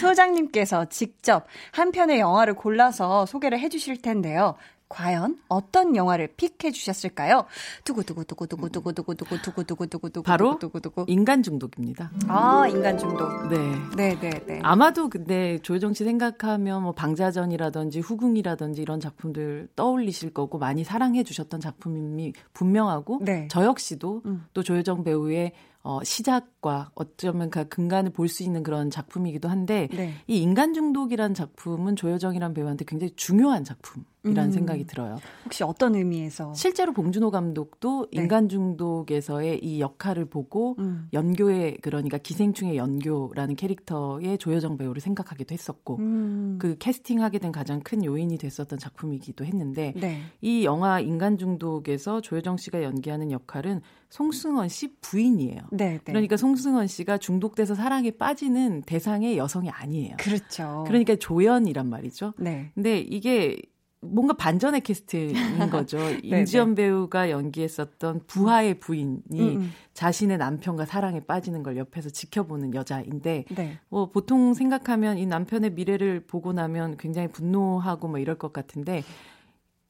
소장님께서 0.00 0.84
직접 0.86 1.46
한 1.72 1.90
편의 1.90 2.20
영화를 2.20 2.54
골라서 2.54 3.26
소개를 3.26 3.58
해주실 3.58 4.00
텐데요. 4.00 4.54
과연 4.88 5.36
어떤 5.48 5.96
영화를 5.96 6.28
픽해 6.28 6.70
주셨을까요? 6.72 7.44
두구두구두구두구두구두구두구두구두구두구 7.84 10.22
바로 10.22 10.58
두구두구 10.58 11.04
인간 11.08 11.42
중독입니다. 11.42 12.10
아 12.28 12.66
인간 12.68 12.96
중독. 12.96 13.48
네, 13.48 13.58
네, 13.96 14.18
네, 14.18 14.30
네. 14.46 14.60
아마도 14.62 15.10
근데 15.10 15.58
조효정 15.58 15.92
씨 15.92 16.04
생각하면 16.04 16.84
뭐 16.84 16.92
방자전이라든지 16.92 18.00
후궁이라든지 18.00 18.80
이런 18.80 19.00
작품들 19.00 19.68
떠올리실 19.76 20.32
거고 20.32 20.56
많이 20.58 20.84
사랑해 20.84 21.22
주셨던 21.22 21.60
작품이 21.60 22.32
분명하고 22.54 23.20
네. 23.22 23.46
저 23.50 23.64
역시도 23.64 24.22
음. 24.24 24.46
또 24.54 24.62
조효정 24.62 25.04
배우의 25.04 25.52
어, 25.88 26.04
시작과 26.04 26.90
어쩌면 26.94 27.48
그 27.48 27.66
근간을 27.66 28.10
볼 28.12 28.28
수 28.28 28.42
있는 28.42 28.62
그런 28.62 28.90
작품이기도 28.90 29.48
한데 29.48 29.88
네. 29.90 30.12
이 30.26 30.42
인간 30.42 30.74
중독이라는 30.74 31.32
작품은 31.34 31.96
조여정이라는 31.96 32.52
배우한테 32.52 32.84
굉장히 32.84 33.14
중요한 33.16 33.64
작품. 33.64 34.04
이라는 34.24 34.50
음. 34.50 34.52
생각이 34.52 34.84
들어요. 34.84 35.18
혹시 35.44 35.62
어떤 35.62 35.94
의미에서? 35.94 36.52
실제로 36.54 36.92
봉준호 36.92 37.30
감독도 37.30 38.08
네. 38.12 38.22
인간 38.22 38.48
중독에서의 38.48 39.60
이 39.62 39.80
역할을 39.80 40.24
보고 40.24 40.76
음. 40.80 41.08
연교의 41.12 41.78
그러니까 41.82 42.18
기생충의 42.18 42.76
연교라는 42.76 43.54
캐릭터의 43.54 44.38
조여정 44.38 44.76
배우를 44.76 45.00
생각하기도 45.00 45.52
했었고 45.52 45.98
음. 45.98 46.58
그 46.60 46.76
캐스팅하게 46.78 47.38
된 47.38 47.52
가장 47.52 47.80
큰 47.80 48.04
요인이 48.04 48.36
됐었던 48.38 48.78
작품이기도 48.78 49.44
했는데 49.44 49.94
네. 49.96 50.22
이 50.40 50.64
영화 50.64 51.00
인간 51.00 51.38
중독에서 51.38 52.20
조여정 52.20 52.56
씨가 52.56 52.82
연기하는 52.82 53.30
역할은 53.30 53.80
송승헌 54.10 54.68
씨 54.68 54.96
부인이에요. 55.00 55.60
네, 55.70 55.90
네. 55.90 56.00
그러니까 56.04 56.36
송승헌 56.36 56.86
씨가 56.86 57.18
중독돼서 57.18 57.74
사랑에 57.74 58.10
빠지는 58.10 58.82
대상의 58.82 59.36
여성이 59.36 59.70
아니에요. 59.70 60.16
그렇죠. 60.18 60.84
그러니까 60.86 61.14
조연이란 61.16 61.88
말이죠. 61.88 62.32
네. 62.38 62.72
근데 62.74 62.98
이게 62.98 63.60
뭔가 64.00 64.34
반전의 64.34 64.82
캐스트인 64.82 65.34
거죠. 65.70 65.98
임지연 66.22 66.74
배우가 66.76 67.30
연기했었던 67.30 68.22
부하의 68.26 68.78
부인이 68.78 69.22
음, 69.32 69.56
음. 69.56 69.72
자신의 69.92 70.38
남편과 70.38 70.84
사랑에 70.84 71.20
빠지는 71.20 71.62
걸 71.62 71.76
옆에서 71.76 72.10
지켜보는 72.10 72.74
여자인데, 72.74 73.44
네. 73.50 73.78
뭐 73.88 74.10
보통 74.10 74.54
생각하면 74.54 75.18
이 75.18 75.26
남편의 75.26 75.72
미래를 75.72 76.26
보고 76.26 76.52
나면 76.52 76.96
굉장히 76.96 77.28
분노하고 77.28 78.08
뭐 78.08 78.18
이럴 78.18 78.38
것 78.38 78.52
같은데, 78.52 79.02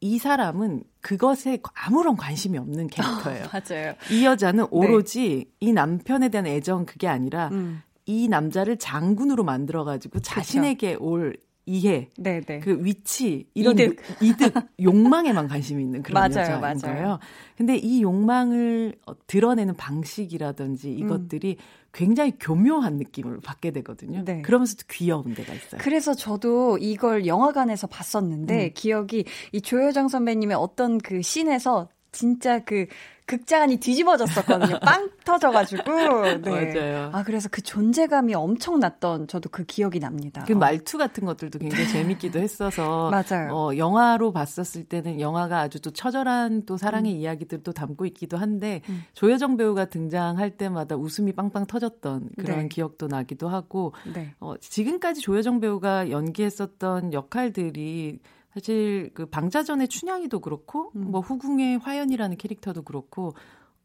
이 0.00 0.18
사람은 0.18 0.84
그것에 1.00 1.58
아무런 1.74 2.16
관심이 2.16 2.56
없는 2.56 2.86
캐릭터예요. 2.88 3.46
맞아요. 3.52 3.94
이 4.10 4.24
여자는 4.24 4.64
네. 4.64 4.68
오로지 4.70 5.28
네. 5.28 5.44
이 5.60 5.72
남편에 5.72 6.28
대한 6.30 6.46
애정 6.46 6.86
그게 6.86 7.08
아니라 7.08 7.48
음. 7.52 7.82
이 8.06 8.28
남자를 8.28 8.78
장군으로 8.78 9.44
만들어가지고 9.44 10.20
자신에게 10.20 10.94
올 10.94 11.36
이해, 11.68 12.08
네네. 12.16 12.40
네. 12.46 12.60
그 12.60 12.82
위치, 12.82 13.46
이런 13.52 13.78
이득, 13.78 13.96
이득 14.22 14.54
욕망에만 14.80 15.48
관심이 15.48 15.82
있는 15.82 16.02
그런 16.02 16.14
맞아요, 16.14 16.54
여자인 16.54 16.60
맞아요. 16.60 16.78
거예요. 16.80 17.18
근데 17.58 17.76
이 17.76 18.00
욕망을 18.00 18.94
어, 19.04 19.12
드러내는 19.26 19.76
방식이라든지 19.76 20.90
이것들이 20.90 21.56
음. 21.58 21.88
굉장히 21.92 22.32
교묘한 22.40 22.96
느낌을 22.96 23.40
받게 23.40 23.72
되거든요. 23.72 24.24
네. 24.24 24.40
그러면서도 24.42 24.84
귀여운 24.88 25.34
데가 25.34 25.52
있어요. 25.52 25.80
그래서 25.82 26.14
저도 26.14 26.78
이걸 26.78 27.26
영화관에서 27.26 27.86
봤었는데 27.86 28.64
음. 28.64 28.70
기억이 28.74 29.24
이 29.52 29.60
조여정 29.60 30.08
선배님의 30.08 30.56
어떤 30.56 30.96
그 30.96 31.20
씬에서 31.20 31.88
진짜 32.12 32.60
그 32.60 32.86
극장이 33.28 33.76
뒤집어졌었거든요. 33.76 34.80
빵 34.82 35.10
터져가지고. 35.24 35.82
네. 36.40 36.74
맞아요. 36.74 37.10
아, 37.12 37.22
그래서 37.22 37.48
그 37.50 37.60
존재감이 37.62 38.34
엄청났던 38.34 39.28
저도 39.28 39.50
그 39.50 39.64
기억이 39.64 40.00
납니다. 40.00 40.44
그 40.46 40.54
말투 40.54 40.96
같은 40.96 41.26
것들도 41.26 41.58
굉장히 41.58 41.88
재밌기도 41.88 42.38
했어서. 42.40 43.10
맞아요. 43.12 43.52
어, 43.52 43.76
영화로 43.76 44.32
봤었을 44.32 44.84
때는 44.84 45.20
영화가 45.20 45.60
아주 45.60 45.80
또 45.80 45.90
처절한 45.90 46.64
또 46.64 46.78
사랑의 46.78 47.14
음. 47.14 47.20
이야기들도 47.20 47.70
담고 47.72 48.06
있기도 48.06 48.38
한데, 48.38 48.80
음. 48.88 49.04
조여정 49.12 49.58
배우가 49.58 49.84
등장할 49.84 50.56
때마다 50.56 50.96
웃음이 50.96 51.32
빵빵 51.32 51.66
터졌던 51.66 52.30
그런 52.38 52.58
네. 52.60 52.68
기억도 52.68 53.08
나기도 53.08 53.48
하고, 53.48 53.92
네. 54.14 54.34
어, 54.40 54.56
지금까지 54.58 55.20
조여정 55.20 55.60
배우가 55.60 56.10
연기했었던 56.10 57.12
역할들이 57.12 58.20
사실 58.58 59.10
그 59.14 59.26
방자전의 59.26 59.88
춘향이도 59.88 60.40
그렇고 60.40 60.92
음. 60.96 61.10
뭐 61.10 61.20
후궁의 61.20 61.78
화연이라는 61.78 62.36
캐릭터도 62.36 62.82
그렇고 62.82 63.34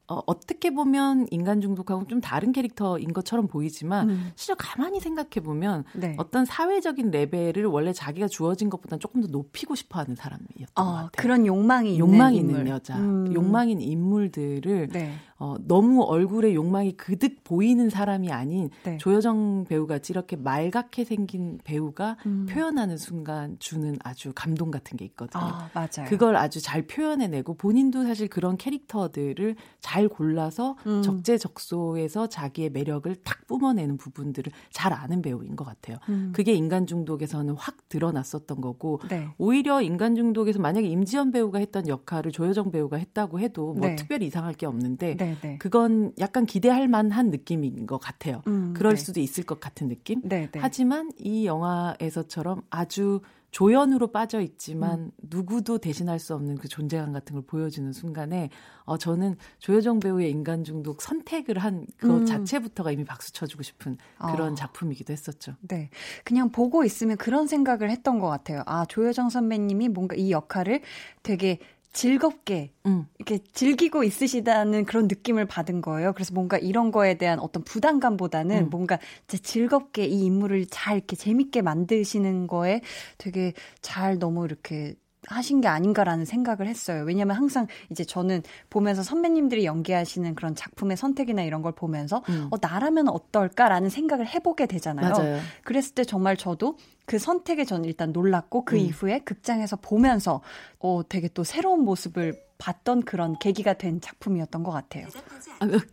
어, 0.07 0.19
어떻게 0.25 0.69
보면 0.69 1.27
인간 1.31 1.61
중독하고 1.61 2.07
좀 2.07 2.19
다른 2.19 2.51
캐릭터인 2.51 3.13
것처럼 3.13 3.47
보이지만 3.47 4.09
음. 4.09 4.31
실제 4.35 4.53
가만히 4.57 4.99
생각해 4.99 5.41
보면 5.41 5.85
네. 5.93 6.15
어떤 6.17 6.43
사회적인 6.43 7.09
레벨을 7.11 7.65
원래 7.65 7.93
자기가 7.93 8.27
주어진 8.27 8.69
것보다 8.69 8.97
조금 8.97 9.21
더 9.21 9.27
높이고 9.27 9.75
싶어하는 9.75 10.15
사람이었던 10.15 10.67
어, 10.75 10.83
것 10.83 10.91
같아요. 10.91 11.09
그런 11.15 11.45
욕망이 11.45 11.97
욕망 11.99 12.33
있는, 12.33 12.55
있는 12.55 12.67
여자, 12.67 12.97
음. 12.97 13.33
욕망 13.33 13.69
있는 13.69 13.85
인물들을 13.85 14.89
네. 14.89 15.13
어, 15.39 15.55
너무 15.59 16.03
얼굴에 16.03 16.53
욕망이 16.53 16.93
그득 16.93 17.43
보이는 17.43 17.89
사람이 17.89 18.31
아닌 18.31 18.69
네. 18.83 18.97
조여정 18.97 19.65
배우같이 19.67 20.13
이렇게 20.13 20.35
말갛게 20.35 21.05
생긴 21.05 21.59
배우가 21.63 22.17
음. 22.25 22.45
표현하는 22.49 22.97
순간 22.97 23.57
주는 23.59 23.97
아주 24.03 24.31
감동 24.35 24.69
같은 24.69 24.97
게 24.97 25.05
있거든요. 25.05 25.43
아, 25.43 25.69
맞아요. 25.73 26.09
그걸 26.09 26.35
아주 26.35 26.61
잘 26.61 26.87
표현해내고 26.87 27.55
본인도 27.55 28.03
사실 28.03 28.27
그런 28.27 28.57
캐릭터들을 28.57 29.55
잘 29.79 29.92
골라서 30.07 30.75
음. 30.85 31.01
적재적소에서 31.01 32.27
자기의 32.27 32.69
매력을 32.71 33.13
탁 33.23 33.47
뿜어내는 33.47 33.97
부분들을 33.97 34.51
잘 34.71 34.93
아는 34.93 35.21
배우인 35.21 35.55
것 35.55 35.63
같아요. 35.63 35.97
음. 36.09 36.31
그게 36.33 36.53
인간 36.53 36.85
중독에서는 36.85 37.53
확 37.55 37.89
드러났었던 37.89 38.61
거고 38.61 38.99
네. 39.09 39.29
오히려 39.37 39.81
인간 39.81 40.15
중독에서 40.15 40.59
만약에 40.59 40.87
임지연 40.87 41.31
배우가 41.31 41.59
했던 41.59 41.87
역할을 41.87 42.31
조여정 42.31 42.71
배우가 42.71 42.97
했다고 42.97 43.39
해도 43.39 43.73
뭐 43.73 43.87
네. 43.87 43.95
특별히 43.95 44.27
이상할 44.27 44.53
게 44.53 44.65
없는데 44.65 45.15
네. 45.17 45.37
네. 45.41 45.57
그건 45.57 46.13
약간 46.19 46.45
기대할 46.45 46.87
만한 46.87 47.29
느낌인 47.29 47.85
것 47.85 47.97
같아요. 47.97 48.41
음, 48.47 48.73
그럴 48.75 48.95
네. 48.95 49.01
수도 49.01 49.19
있을 49.19 49.43
것 49.43 49.59
같은 49.59 49.87
느낌. 49.87 50.21
네, 50.23 50.49
네. 50.51 50.59
하지만 50.59 51.11
이 51.17 51.45
영화에서처럼 51.45 52.61
아주 52.69 53.21
조연으로 53.53 54.07
빠져 54.07 54.41
있지만 54.41 54.99
음. 54.99 55.11
누구도 55.21 55.77
대신할 55.77 56.17
수 56.17 56.33
없는 56.33 56.57
그 56.57 56.67
존재감 56.67 57.13
같은 57.13 57.35
걸 57.35 57.43
보여주는 57.45 57.93
순간에 57.93 58.49
어 58.83 58.97
저는 58.97 59.35
조여정 59.59 59.99
배우의 59.99 60.31
인간 60.31 60.63
중독 60.63 61.03
선택을 61.03 61.59
한그 61.59 62.07
음. 62.07 62.25
자체부터가 62.25 62.91
이미 62.91 63.05
박수 63.05 63.31
쳐주고 63.31 63.61
싶은 63.61 63.97
그런 64.17 64.53
어. 64.53 64.55
작품이기도 64.55 65.13
했었죠. 65.13 65.55
네, 65.61 65.91
그냥 66.25 66.51
보고 66.51 66.83
있으면 66.83 67.15
그런 67.17 67.45
생각을 67.45 67.91
했던 67.91 68.17
것 68.19 68.27
같아요. 68.27 68.63
아 68.65 68.85
조여정 68.85 69.29
선배님이 69.29 69.89
뭔가 69.89 70.15
이 70.15 70.31
역할을 70.31 70.81
되게 71.21 71.59
즐겁게 71.93 72.71
음. 72.87 73.05
이렇게 73.19 73.39
즐기고 73.53 74.03
있으시다는 74.03 74.85
그런 74.85 75.07
느낌을 75.07 75.45
받은 75.45 75.81
거예요. 75.81 76.13
그래서 76.13 76.33
뭔가 76.33 76.57
이런 76.57 76.91
거에 76.91 77.17
대한 77.17 77.39
어떤 77.39 77.63
부담감보다는 77.63 78.65
음. 78.65 78.69
뭔가 78.69 78.97
즐겁게 79.27 80.05
이 80.05 80.25
인물을 80.25 80.65
잘 80.71 80.97
이렇게 80.97 81.15
재밌게 81.15 81.61
만드시는 81.61 82.47
거에 82.47 82.81
되게 83.17 83.53
잘 83.81 84.17
너무 84.19 84.45
이렇게 84.45 84.95
하신 85.27 85.61
게 85.61 85.67
아닌가라는 85.67 86.25
생각을 86.25 86.67
했어요. 86.67 87.03
왜냐면 87.05 87.37
항상 87.37 87.67
이제 87.89 88.03
저는 88.03 88.43
보면서 88.69 89.03
선배님들이 89.03 89.65
연기하시는 89.65 90.35
그런 90.35 90.55
작품의 90.55 90.97
선택이나 90.97 91.43
이런 91.43 91.61
걸 91.61 91.71
보면서 91.71 92.23
음. 92.29 92.47
어 92.51 92.57
나라면 92.59 93.07
어떨까라는 93.09 93.89
생각을 93.89 94.27
해보게 94.27 94.65
되잖아요. 94.65 95.13
맞아요. 95.13 95.39
그랬을 95.63 95.95
때 95.95 96.03
정말 96.03 96.37
저도 96.37 96.77
그 97.05 97.19
선택에 97.19 97.65
저는 97.65 97.85
일단 97.85 98.11
놀랐고 98.11 98.65
그 98.65 98.75
음. 98.75 98.81
이후에 98.81 99.19
극장에서 99.19 99.77
보면서 99.77 100.41
어 100.79 101.01
되게 101.07 101.27
또 101.27 101.43
새로운 101.43 101.83
모습을 101.83 102.37
봤던 102.57 103.03
그런 103.03 103.37
계기가 103.39 103.73
된 103.73 103.99
작품이었던 103.99 104.63
것 104.63 104.71
같아요. 104.71 105.07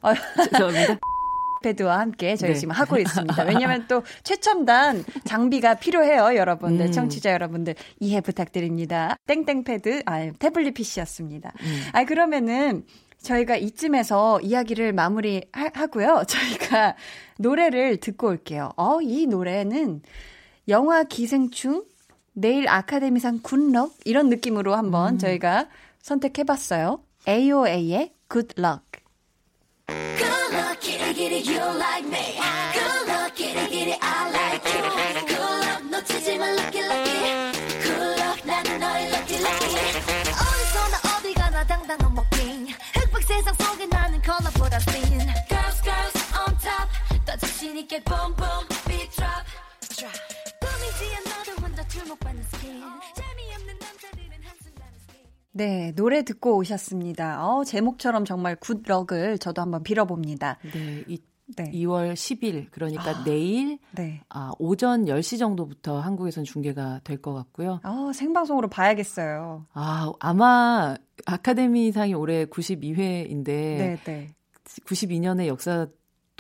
아, 0.03 0.15
죄송합니다. 0.51 0.99
패드와 1.63 1.99
함께 2.01 2.37
저희 2.37 2.53
네. 2.53 2.59
지금 2.59 2.73
하고 2.73 2.99
있습니다. 2.99 3.43
왜냐하면 3.45 3.87
또 3.89 4.03
최첨단 4.23 5.05
장비가 5.25 5.75
필요해요, 5.75 6.37
여러분들, 6.37 6.87
음. 6.87 6.93
청취자 6.93 7.33
여러분들 7.33 7.75
이해 8.01 8.21
부탁드립니다. 8.21 9.17
땡땡 9.27 9.65
패드, 9.65 10.03
아 10.07 10.31
태블릿 10.39 10.75
PC였습니다. 10.75 11.53
음. 11.63 11.83
아 11.93 12.05
그러면은 12.05 12.85
저희가 13.23 13.57
이쯤에서 13.57 14.41
이야기를 14.41 14.93
마무리하고요. 14.93 16.25
저희가 16.29 16.97
노래를 17.39 17.99
듣고 17.99 18.29
올게요. 18.29 18.73
어, 18.77 19.01
이 19.03 19.27
노래는 19.27 20.03
영화 20.69 21.05
기생충, 21.05 21.85
내일 22.33 22.69
아카데미상 22.69 23.41
굿럭 23.43 23.93
이런 24.05 24.29
느낌으로 24.29 24.75
한번 24.75 25.15
음. 25.15 25.19
저희가 25.19 25.69
선택해봤어요. 26.01 27.03
AOA의 27.29 28.15
Luck. 28.57 29.00
Good 29.91 30.53
luck, 30.53 30.81
kitty, 30.81 31.15
kitty, 31.15 31.41
you 31.51 31.59
like 31.59 32.07
me. 32.07 32.39
Good 32.73 33.09
luck, 33.09 33.35
kitty, 33.35 33.67
kitty, 33.67 33.97
I 34.01 34.31
like 34.31 34.65
you. 34.71 34.83
Good 35.27 35.41
luck, 35.41 35.83
놓치지 35.91 36.39
마, 36.39 36.47
lucky, 36.55 36.83
lucky. 36.87 37.19
Good 37.83 38.21
luck, 38.23 38.41
나는 38.47 38.79
너의 38.79 39.09
lucky, 39.11 39.39
lucky. 39.43 39.75
어디서나 40.31 40.97
어디 41.17 41.35
가나 41.35 41.65
당당한 41.65 42.15
먹긴. 42.15 42.69
흑백 42.95 43.25
세상 43.27 43.55
속에 43.55 43.87
나는 43.87 44.23
컬러보다 44.23 44.77
spin. 44.77 45.27
Girls, 45.49 45.83
girls, 45.83 46.19
on 46.39 46.57
top. 46.59 46.89
더 47.27 47.37
자신 47.37 47.77
있게 47.79 48.01
boom, 48.05 48.35
boom, 48.37 48.67
beat 48.87 49.11
drop. 49.11 49.45
drop. 49.97 50.19
꾸미지 50.61 51.17
않아도 51.17 51.53
혼자 51.61 51.87
주목받는 51.89 52.45
스킨. 52.53 52.81
네, 55.61 55.93
노래 55.95 56.23
듣고 56.23 56.57
오셨습니다. 56.57 57.47
어, 57.47 57.65
제목처럼 57.65 58.25
정말 58.25 58.57
Good 58.57 58.86
Luck을 58.86 59.37
저도 59.37 59.61
한번 59.61 59.83
빌어봅니다. 59.83 60.57
네, 60.73 61.05
이 61.07 61.19
네. 61.55 61.65
2월 61.73 62.15
10일 62.15 62.69
그러니까 62.71 63.11
아, 63.11 63.25
내일 63.25 63.79
네. 63.91 64.23
아, 64.31 64.53
오전 64.59 65.05
10시 65.05 65.39
정도부터 65.39 66.01
한국에선 66.01 66.45
중계가 66.45 67.01
될 67.05 67.21
것 67.21 67.35
같고요. 67.35 67.81
아, 67.83 68.11
생방송으로 68.15 68.69
봐야겠어요. 68.69 69.67
아, 69.75 70.11
아마 70.19 70.97
아카데미상이 71.27 72.15
올해 72.15 72.47
92회인데 72.47 73.45
네, 73.45 73.99
네. 74.05 74.29
92년의 74.87 75.47
역사 75.47 75.89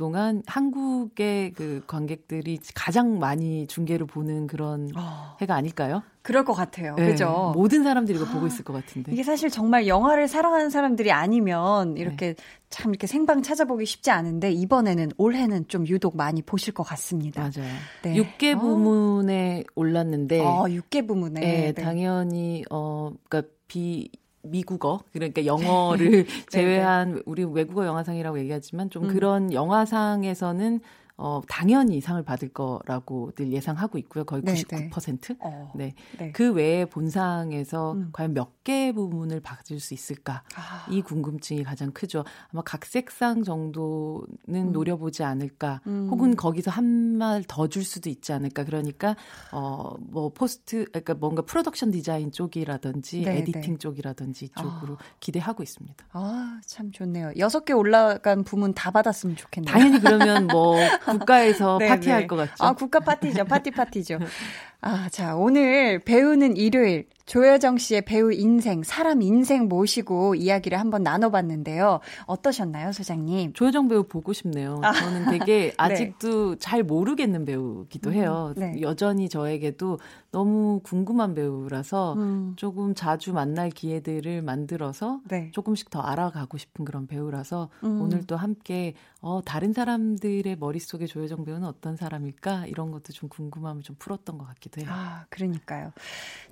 동안 0.01 0.42
한국의 0.46 1.53
그 1.53 1.82
관객들이 1.86 2.59
가장 2.74 3.18
많이 3.18 3.66
중계를 3.66 4.07
보는 4.07 4.46
그런 4.46 4.88
어. 4.96 5.36
해가 5.42 5.55
아닐까요? 5.55 6.03
그럴 6.22 6.42
것 6.46 6.55
같아요. 6.55 6.94
네, 6.94 7.11
그죠? 7.11 7.53
모든 7.55 7.84
사람들이 7.84 8.16
이거 8.16 8.26
보고 8.32 8.46
있을 8.46 8.64
것 8.64 8.72
같은데. 8.72 9.12
이게 9.12 9.22
사실 9.22 9.51
정말 9.51 9.86
영화를 9.86 10.26
사랑하는 10.26 10.70
사람들이 10.70 11.12
아니면 11.12 11.98
이렇게 11.98 12.28
네. 12.28 12.42
참 12.70 12.92
이렇게 12.92 13.07
생방 13.07 13.42
찾아보기 13.42 13.84
쉽지 13.84 14.11
않은데 14.11 14.51
이번에는 14.53 15.11
올해는 15.18 15.68
좀 15.68 15.86
유독 15.86 16.16
많이 16.16 16.40
보실 16.40 16.72
것 16.72 16.82
같습니다. 16.82 17.42
맞아요. 17.42 17.70
네. 18.03 18.14
6개 18.14 18.57
어. 18.57 18.59
부문에 18.59 19.64
올랐는데. 19.74 20.40
어, 20.40 20.62
6개 20.62 21.07
부문에. 21.07 21.40
네, 21.40 21.72
네. 21.74 21.82
당연히 21.82 22.64
어 22.70 23.12
그러니까 23.28 23.53
비 23.68 24.09
미국어 24.43 25.01
그러니까 25.12 25.45
영어를 25.45 26.24
네, 26.24 26.45
제외한 26.49 27.22
우리 27.26 27.45
외국어 27.45 27.86
영화상이라고 27.86 28.38
얘기하지만 28.41 28.91
좀 28.91 29.05
음. 29.05 29.09
그런 29.09 29.53
영화상에서는 29.53 30.80
어, 31.23 31.43
당연히 31.49 32.01
상을 32.01 32.23
받을 32.23 32.49
거라고 32.49 33.31
늘 33.37 33.53
예상하고 33.53 33.99
있고요. 33.99 34.25
거의 34.25 34.43
네, 34.43 34.55
99%. 34.55 35.29
네. 35.29 35.37
어, 35.41 35.71
네. 35.75 35.95
네. 36.18 36.33
그 36.33 36.53
외에 36.53 36.85
본상에서 36.87 37.93
음. 37.93 38.09
과연 38.12 38.35
몇 38.35 38.51
개 38.62 38.93
부문을 38.93 39.41
받을 39.41 39.81
수 39.81 39.95
있을까? 39.95 40.43
아. 40.55 40.87
이 40.91 41.01
궁금증이 41.01 41.64
가장 41.64 41.93
크죠. 41.93 42.25
아마 42.53 42.61
각색상 42.62 43.43
정도는 43.43 44.27
음. 44.49 44.73
노려보지 44.73 45.23
않을까? 45.25 45.81
음. 45.87 46.09
혹은 46.11 46.37
거기서 46.37 46.71
한 46.71 47.16
말 47.16 47.43
더 47.49 47.66
줄 47.68 47.85
수도 47.85 48.09
있지 48.11 48.33
않을까? 48.33 48.64
그러니까 48.64 49.16
어, 49.53 49.95
뭐 49.99 50.29
post 50.31 50.85
그러니까 50.87 51.14
뭔가 51.14 51.43
프로덕션 51.43 51.91
디자인 51.91 52.33
쪽이라든지 52.33 53.23
네, 53.23 53.39
editing 53.39 53.61
네. 53.73 53.79
쪽이라든지 53.79 54.51
쪽으로 54.51 54.95
아. 54.95 54.99
기대하고 55.21 55.62
있습니다. 55.62 56.05
아, 56.12 56.61
참 56.66 56.93
좋네요. 56.93 57.33
여섯 57.39 57.64
개 57.64 57.73
올라간 57.73 58.45
부문 58.45 58.75
다 58.75 58.91
받았으면 58.91 59.37
좋겠네요. 59.37 59.73
당연히 59.73 60.01
그러면 60.01 60.47
뭐 60.47 60.77
국가에서 61.19 61.79
네, 61.81 61.89
파티할 61.89 62.21
네. 62.23 62.27
것 62.27 62.37
같죠. 62.37 62.55
아, 62.59 62.73
국가 62.73 63.01
파티죠. 63.01 63.45
파티 63.45 63.71
파티죠. 63.71 64.19
아, 64.83 65.09
자, 65.11 65.37
오늘 65.37 65.99
배우는 65.99 66.57
일요일 66.57 67.07
조여정 67.26 67.78
씨의 67.78 68.03
배우 68.07 68.33
인생, 68.33 68.83
사람 68.83 69.22
인생 69.22 69.68
모시고 69.68 70.35
이야기를 70.35 70.81
한번 70.81 71.03
나눠봤는데요. 71.03 72.01
어떠셨나요, 72.26 72.91
소장님? 72.91 73.53
조여정 73.53 73.89
배우 73.89 74.03
보고 74.05 74.33
싶네요. 74.33 74.81
아. 74.83 74.93
저는 74.93 75.39
되게 75.39 75.68
네. 75.68 75.74
아직도 75.76 76.51
네. 76.53 76.59
잘 76.59 76.83
모르겠는 76.83 77.45
배우기도 77.45 78.11
음, 78.11 78.14
해요. 78.14 78.55
네. 78.57 78.81
여전히 78.81 79.28
저에게도 79.28 79.99
너무 80.33 80.81
궁금한 80.83 81.35
배우라서 81.35 82.14
음. 82.14 82.55
조금 82.57 82.95
자주 82.95 83.33
만날 83.33 83.70
기회들을 83.70 84.43
만들어서 84.43 85.20
네. 85.28 85.51
조금씩 85.53 85.91
더 85.91 86.01
알아가고 86.01 86.57
싶은 86.59 86.85
그런 86.85 87.07
배우라서 87.07 87.68
음. 87.85 88.01
오늘 88.01 88.24
또 88.26 88.37
함께 88.37 88.95
어, 89.20 89.41
다른 89.45 89.72
사람들의 89.72 90.57
머릿속에 90.59 91.07
조여정 91.07 91.45
배우는 91.45 91.66
어떤 91.68 91.95
사람일까? 91.97 92.66
이런 92.66 92.91
것도 92.91 93.12
좀 93.12 93.28
궁금함을 93.28 93.83
좀 93.83 93.95
풀었던 93.99 94.39
것 94.39 94.47
같기도 94.47 94.70
해요. 94.79 94.87
아, 94.89 95.25
그러니까요. 95.31 95.93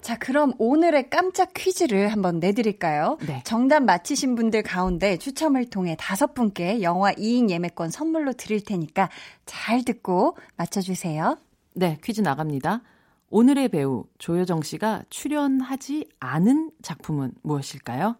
자, 0.00 0.18
그럼 0.18 0.52
오늘의 0.58 1.10
깜짝 1.10 1.52
퀴즈를 1.54 2.08
한번 2.08 2.38
내드릴까요? 2.40 3.18
네. 3.26 3.42
정답 3.44 3.84
맞히신 3.84 4.34
분들 4.34 4.62
가운데 4.62 5.16
추첨을 5.16 5.70
통해 5.70 5.96
다섯 5.98 6.34
분께 6.34 6.82
영화 6.82 7.12
2인 7.12 7.50
예매권 7.50 7.90
선물로 7.90 8.32
드릴 8.32 8.64
테니까 8.64 9.10
잘 9.46 9.84
듣고 9.84 10.36
맞춰주세요. 10.56 11.38
네, 11.74 11.98
퀴즈 12.02 12.20
나갑니다. 12.20 12.82
오늘의 13.30 13.68
배우 13.68 14.06
조여정 14.18 14.62
씨가 14.62 15.04
출연하지 15.10 16.08
않은 16.18 16.72
작품은 16.82 17.32
무엇일까요? 17.42 18.16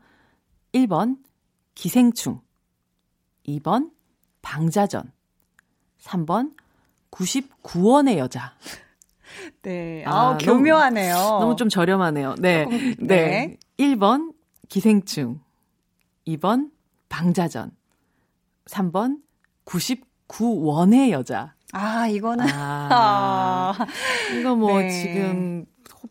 1번 0.75 1.19
기생충 1.75 2.41
2번 3.47 3.91
방자전 4.43 5.11
3번 6.03 6.55
99원의 7.11 8.19
여자 8.19 8.55
네. 9.63 10.05
아, 10.07 10.11
아 10.11 10.39
교묘하네요. 10.39 11.15
너무, 11.15 11.41
너무, 11.41 11.57
좀 11.57 11.69
저렴하네요. 11.69 12.35
네. 12.39 12.65
조금, 12.65 12.95
네. 12.99 13.07
네. 13.07 13.57
1번 13.79 14.33
기생충. 14.69 15.41
2번 16.27 16.71
방자전. 17.09 17.71
3번 18.67 19.19
99원의 19.65 21.11
여자. 21.11 21.55
아, 21.73 22.07
이거는. 22.09 22.45
아, 22.51 23.75
이거 24.39 24.55
뭐 24.55 24.81
네. 24.81 24.89
지금 24.89 25.67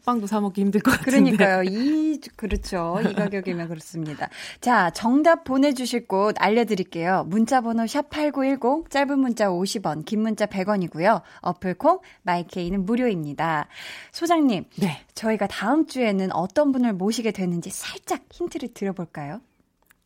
호빵도 0.08 0.26
사 0.26 0.40
먹기 0.40 0.62
힘들 0.62 0.82
것 0.82 0.92
같은데. 0.92 1.36
그러니까요. 1.36 1.64
이 1.64 2.20
그렇죠. 2.38 2.98
이 3.02 3.14
가격이면 3.14 3.68
그렇습니다. 3.68 4.30
자, 4.62 4.90
정답 4.92 5.44
보내 5.44 5.74
주실 5.74 6.08
곳 6.08 6.36
알려 6.40 6.64
드릴게요. 6.64 7.26
문자 7.28 7.60
번호 7.60 7.84
샵8910 7.84 8.90
짧은 8.90 9.20
문자 9.20 9.50
50원, 9.50 10.06
긴 10.06 10.22
문자 10.22 10.46
100원이고요. 10.46 11.22
어플 11.42 11.76
콩 11.76 12.00
마이케이는 12.24 12.86
무료입니다. 12.86 13.68
소장님. 14.14 14.66
네. 14.78 15.06
저희가 15.14 15.48
다음 15.48 15.86
주에는 15.86 16.32
어떤 16.32 16.72
분을 16.72 16.94
모시게 16.94 17.32
되는지 17.32 17.70
살짝 17.70 18.24
힌트를 18.32 18.74
드려 18.74 18.94
볼까요? 18.94 19.42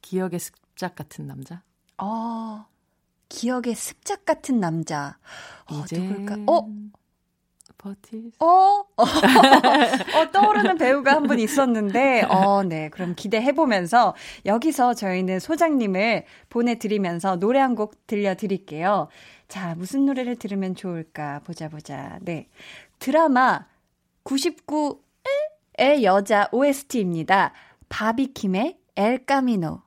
기억의 0.02 0.39
습작 0.39 0.95
같은 0.95 1.28
남자? 1.28 1.62
어. 1.99 2.66
기억의 3.30 3.76
습작 3.76 4.26
같은 4.26 4.60
남자. 4.60 5.18
어, 5.70 5.82
이제... 5.84 5.99
누굴까? 5.99 6.52
어? 6.52 6.68
버틸 7.82 8.32
어? 8.40 8.46
어, 8.96 10.32
떠오르는 10.32 10.78
배우가 10.78 11.14
한 11.14 11.24
분 11.28 11.40
있었는데, 11.40 12.24
어, 12.30 12.62
네. 12.64 12.90
그럼 12.90 13.16
기대해보면서, 13.16 14.14
여기서 14.46 14.94
저희는 14.94 15.40
소장님을 15.40 16.26
보내드리면서 16.50 17.38
노래 17.38 17.60
한 17.60 17.76
곡 17.76 18.06
들려드릴게요. 18.06 19.08
자, 19.48 19.74
무슨 19.76 20.06
노래를 20.06 20.36
들으면 20.36 20.76
좋을까? 20.76 21.40
보자, 21.46 21.70
보자. 21.70 22.20
네. 22.22 22.50
드라마 23.00 23.66
99의 24.26 26.04
여자 26.04 26.48
OST입니다. 26.52 27.54
바비킴의 27.90 28.78
엘 28.96 29.26
까미노. 29.26 29.82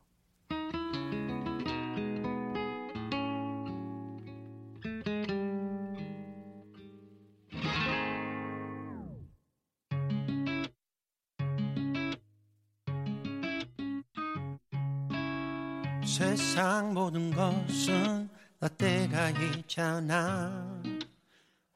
세상 16.54 16.94
모든 16.94 17.32
것은 17.32 18.28
너 18.60 18.68
때가 18.68 19.30
있잖아 19.30 20.80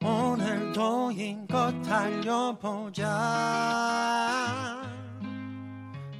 오늘도 0.01 1.11
힘껏 1.11 1.73
달려보자 1.81 3.05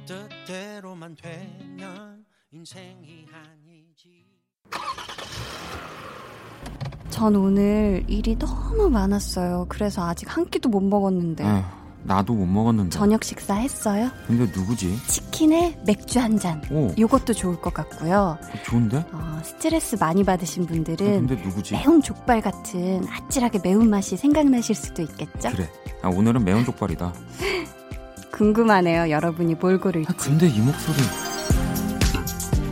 뜻대로만 0.04 1.16
되면 1.16 2.26
인생이 2.52 3.26
아니지 3.32 4.26
전 7.08 7.36
오늘 7.36 8.04
일이 8.08 8.38
너무 8.38 8.90
많았어요. 8.90 9.64
그래서 9.70 10.06
아직 10.06 10.36
한 10.36 10.48
끼도 10.48 10.68
못 10.68 10.80
먹었는데. 10.80 11.44
에 11.44 11.79
나도 12.02 12.34
못 12.34 12.46
먹었는데. 12.46 12.90
저녁 12.90 13.22
식사 13.24 13.54
했어요? 13.54 14.10
근데 14.26 14.44
누구지? 14.58 14.98
치킨에 15.06 15.78
맥주 15.86 16.18
한 16.18 16.38
잔. 16.38 16.62
오. 16.70 16.90
요것도 16.98 17.34
좋을 17.34 17.60
것 17.60 17.74
같고요. 17.74 18.38
좋은데? 18.64 19.04
어, 19.12 19.40
스트레스 19.44 19.96
많이 20.00 20.24
받으신 20.24 20.66
분들은 20.66 21.06
어, 21.06 21.10
근데 21.26 21.34
누구지? 21.36 21.74
매운 21.74 22.00
족발 22.00 22.40
같은 22.40 23.06
아찔하게 23.08 23.60
매운 23.62 23.90
맛이 23.90 24.16
생각나실 24.16 24.74
수도 24.74 25.02
있겠죠? 25.02 25.50
그래. 25.50 25.68
아, 26.02 26.08
오늘은 26.08 26.44
매운 26.44 26.64
족발이다. 26.64 27.12
궁금하네요. 28.32 29.10
여러분이 29.10 29.56
뭘 29.56 29.78
고를지. 29.78 30.08
아, 30.10 30.14
근데 30.16 30.48
이 30.48 30.58
목소리. 30.60 30.96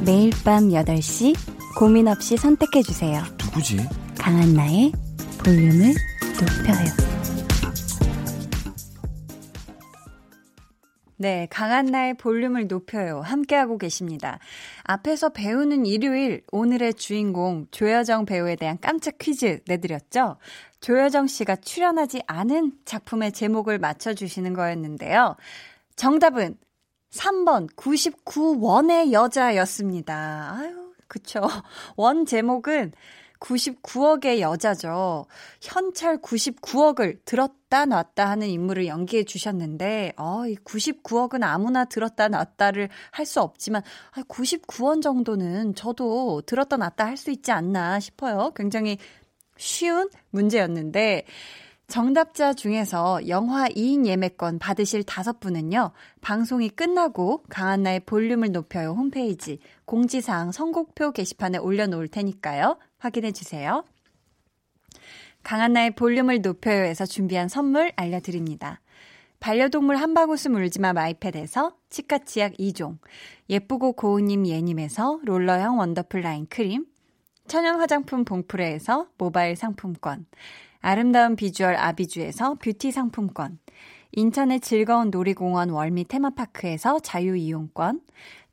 매일 0.00 0.30
밤 0.42 0.68
8시 0.70 1.36
고민 1.76 2.08
없이 2.08 2.36
선택해 2.36 2.82
주세요. 2.82 3.22
누구지? 3.44 3.86
강한나의 4.18 4.92
볼륨을 5.44 5.94
높여요. 6.40 7.17
네, 11.20 11.48
강한 11.50 11.86
나의 11.86 12.14
볼륨을 12.14 12.68
높여요. 12.68 13.20
함께하고 13.22 13.76
계십니다. 13.76 14.38
앞에서 14.84 15.30
배우는 15.30 15.84
일요일, 15.84 16.44
오늘의 16.52 16.94
주인공 16.94 17.66
조여정 17.72 18.24
배우에 18.24 18.54
대한 18.54 18.78
깜짝 18.80 19.18
퀴즈 19.18 19.60
내드렸죠? 19.66 20.36
조여정 20.80 21.26
씨가 21.26 21.56
출연하지 21.56 22.22
않은 22.28 22.72
작품의 22.84 23.32
제목을 23.32 23.80
맞춰주시는 23.80 24.54
거였는데요. 24.54 25.34
정답은 25.96 26.56
3번 27.10 27.74
99원의 27.74 29.10
여자였습니다. 29.10 30.56
아유, 30.56 30.92
그쵸. 31.08 31.40
원 31.96 32.26
제목은 32.26 32.92
99억의 33.40 34.40
여자죠. 34.40 35.26
현찰 35.60 36.18
99억을 36.18 37.18
들었다 37.24 37.84
놨다 37.84 38.28
하는 38.28 38.48
인물을 38.48 38.86
연기해 38.86 39.24
주셨는데, 39.24 40.14
어, 40.16 40.46
이 40.46 40.56
99억은 40.56 41.42
아무나 41.42 41.84
들었다 41.84 42.28
놨다를 42.28 42.88
할 43.10 43.26
수 43.26 43.40
없지만, 43.40 43.82
99원 44.28 45.02
정도는 45.02 45.74
저도 45.74 46.42
들었다 46.46 46.76
놨다 46.76 47.06
할 47.06 47.16
수 47.16 47.30
있지 47.30 47.52
않나 47.52 48.00
싶어요. 48.00 48.52
굉장히 48.56 48.98
쉬운 49.56 50.08
문제였는데, 50.30 51.24
정답자 51.88 52.52
중에서 52.52 53.28
영화 53.28 53.66
2인 53.66 54.06
예매권 54.06 54.58
받으실 54.58 55.02
다섯 55.04 55.40
분은요, 55.40 55.92
방송이 56.20 56.68
끝나고 56.68 57.44
강한나의 57.48 58.00
볼륨을 58.00 58.52
높여요 58.52 58.90
홈페이지 58.90 59.58
공지사항 59.86 60.52
선곡표 60.52 61.12
게시판에 61.12 61.56
올려놓을 61.56 62.08
테니까요. 62.08 62.76
확인해 62.98 63.32
주세요. 63.32 63.84
강한나의 65.42 65.92
볼륨을 65.92 66.42
높여요에서 66.42 67.06
준비한 67.06 67.48
선물 67.48 67.92
알려드립니다. 67.96 68.80
반려동물 69.40 69.96
한바구스 69.96 70.48
물지마 70.48 70.92
마이패드에서 70.92 71.76
치카치약 71.90 72.54
2종, 72.54 72.98
예쁘고 73.48 73.92
고운님 73.92 74.46
예님에서 74.46 75.20
롤러형 75.24 75.78
원더풀 75.78 76.22
라인 76.22 76.46
크림, 76.48 76.86
천연 77.46 77.78
화장품 77.78 78.24
봉프레에서 78.24 79.08
모바일 79.16 79.54
상품권, 79.54 80.26
아름다운 80.80 81.36
비주얼 81.36 81.76
아비주에서 81.76 82.54
뷰티 82.54 82.90
상품권, 82.90 83.58
인천의 84.12 84.60
즐거운 84.60 85.10
놀이공원 85.10 85.70
월미 85.70 86.04
테마파크에서 86.04 86.98
자유이용권, 86.98 88.00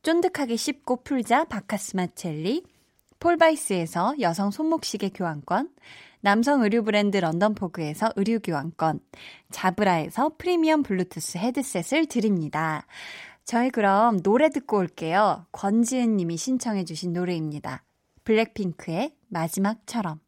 쫀득하게 0.04 0.56
씹고 0.56 1.04
풀자 1.04 1.46
바카스마 1.46 2.08
첼리, 2.14 2.64
폴바이스에서 3.26 4.18
여성 4.20 4.52
손목시계 4.52 5.10
교환권, 5.10 5.72
남성 6.22 6.62
의류 6.62 6.84
브랜드 6.84 7.18
런던포그에서 7.18 8.12
의류 8.18 8.40
교환권, 8.40 9.00
자브라에서 9.50 10.34
프리미엄 10.38 10.84
블루투스 10.84 11.40
헤드셋을 11.40 12.06
드립니다. 12.06 12.86
저희 13.44 13.72
그럼 13.72 14.22
노래 14.22 14.50
듣고 14.50 14.78
올게요. 14.78 15.48
권지은 15.54 16.18
님이 16.18 16.38
신청해 16.38 16.86
주신 16.86 17.14
노래입니다. 17.14 17.84
블랙핑크의 18.26 19.16
마지막처럼. 19.30 20.20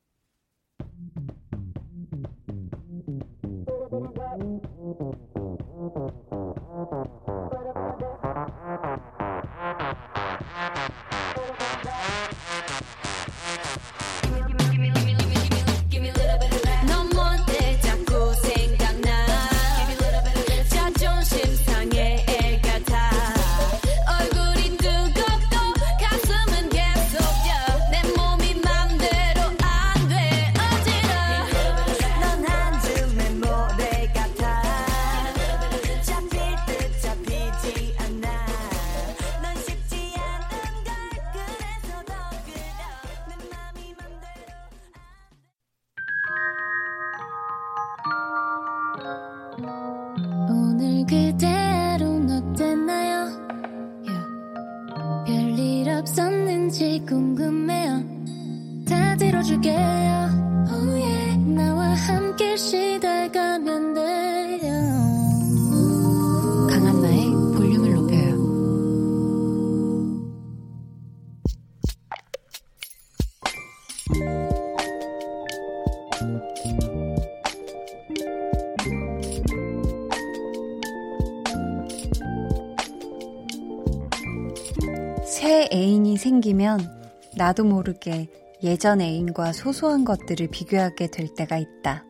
나도 87.38 87.64
모르게 87.64 88.28
예전 88.64 89.00
애인과 89.00 89.54
소소한 89.54 90.04
것들을 90.04 90.48
비교하게 90.48 91.08
될 91.08 91.28
때가 91.36 91.58
있다. 91.58 92.04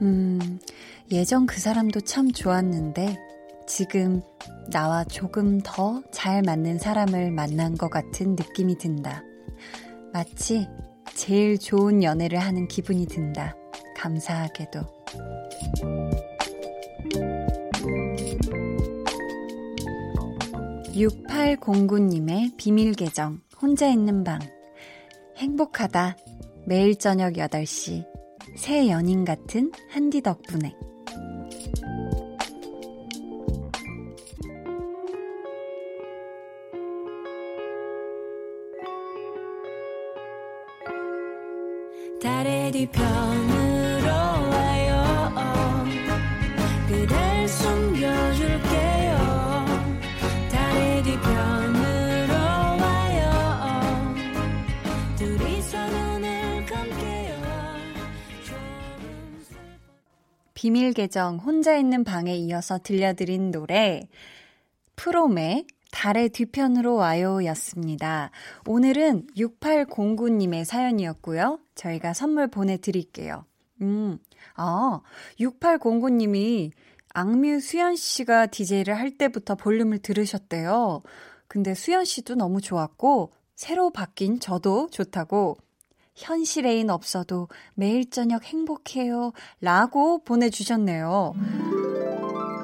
음, 0.00 0.58
예전 1.10 1.46
그 1.46 1.60
사람도 1.60 2.00
참 2.00 2.32
좋았는데 2.32 3.18
지금 3.66 4.22
나와 4.70 5.04
조금 5.04 5.60
더 5.62 6.02
잘 6.10 6.42
맞는 6.42 6.78
사람을 6.78 7.30
만난 7.30 7.76
것 7.76 7.90
같은 7.90 8.34
느낌이 8.36 8.78
든다. 8.78 9.22
마치 10.12 10.66
제일 11.14 11.58
좋은 11.58 12.02
연애를 12.02 12.38
하는 12.38 12.68
기분이 12.68 13.06
든다. 13.06 13.54
감사하게도. 13.96 14.80
6809님의 20.94 22.56
비밀 22.56 22.92
계정, 22.92 23.40
혼자 23.62 23.88
있는 23.88 24.24
방. 24.24 24.40
행복하다. 25.36 26.16
매일 26.66 26.98
저녁 26.98 27.34
8시. 27.34 28.04
새 28.56 28.90
연인 28.90 29.24
같은 29.24 29.70
한디 29.88 30.20
덕분에. 30.20 30.74
달의 42.20 42.72
뒤편 42.72 43.61
비밀 60.62 60.92
계정 60.92 61.38
혼자 61.38 61.76
있는 61.76 62.04
방에 62.04 62.36
이어서 62.36 62.78
들려드린 62.78 63.50
노래 63.50 64.08
프롬의 64.94 65.66
달의 65.90 66.28
뒤편으로 66.28 66.94
와요 66.94 67.44
였습니다. 67.46 68.30
오늘은 68.68 69.26
6809님의 69.36 70.64
사연이었고요. 70.64 71.58
저희가 71.74 72.14
선물 72.14 72.46
보내드릴게요. 72.46 73.44
음, 73.80 74.20
아, 74.54 75.00
6809님이 75.40 76.70
악뮤 77.12 77.58
수연 77.58 77.96
씨가 77.96 78.46
DJ를 78.46 78.94
할 78.96 79.18
때부터 79.18 79.56
볼륨을 79.56 79.98
들으셨대요. 79.98 81.02
근데 81.48 81.74
수연 81.74 82.04
씨도 82.04 82.36
너무 82.36 82.60
좋았고, 82.60 83.32
새로 83.56 83.90
바뀐 83.90 84.38
저도 84.38 84.90
좋다고 84.92 85.58
현실 86.14 86.66
애인 86.66 86.90
없어도 86.90 87.48
매일 87.74 88.08
저녁 88.10 88.44
행복해요. 88.44 89.32
라고 89.60 90.22
보내주셨네요. 90.24 91.34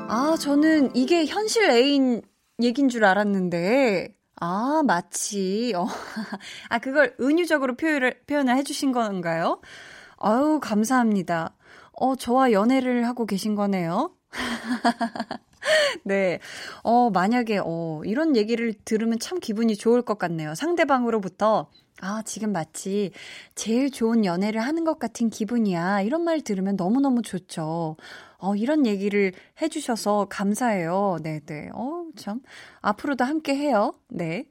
아, 0.09 0.37
저는 0.41 0.95
이게 0.95 1.27
현실 1.27 1.71
애인 1.71 2.23
얘긴 2.63 2.89
줄 2.89 3.05
알았는데, 3.05 4.15
아, 4.41 4.83
마치, 4.85 5.73
어, 5.77 5.87
아, 6.69 6.79
그걸 6.79 7.15
은유적으로 7.21 7.77
표현을, 7.77 8.23
표현을 8.27 8.57
해주신 8.57 8.93
건가요? 8.93 9.61
아유, 10.19 10.61
감사합니다. 10.63 11.55
어, 11.93 12.17
저와 12.17 12.53
연애를 12.53 13.07
하고 13.07 13.27
계신 13.27 13.55
거네요. 13.55 14.15
네. 16.05 16.39
어, 16.83 17.11
만약에, 17.11 17.61
어, 17.65 18.03
이런 18.05 18.37
얘기를 18.37 18.75
들으면 18.85 19.19
참 19.19 19.41
기분이 19.41 19.77
좋을 19.77 20.03
것 20.03 20.19
같네요. 20.19 20.55
상대방으로부터 20.55 21.69
아, 22.01 22.23
지금 22.25 22.53
마치 22.53 23.11
제일 23.57 23.91
좋은 23.91 24.25
연애를 24.25 24.61
하는 24.61 24.85
것 24.85 24.99
같은 24.99 25.31
기분이야. 25.31 26.03
이런 26.03 26.23
말 26.23 26.41
들으면 26.43 26.77
너무너무 26.77 27.23
좋죠. 27.23 27.97
어, 28.39 28.55
이런 28.55 28.87
얘기를 28.87 29.33
해주셔서 29.61 30.29
감사해요. 30.31 31.19
네네. 31.23 31.41
네. 31.47 31.71
어, 31.75 32.05
참. 32.17 32.41
앞으로도 32.83 33.25
함께 33.25 33.57
해요. 33.57 33.95
네. 34.09 34.45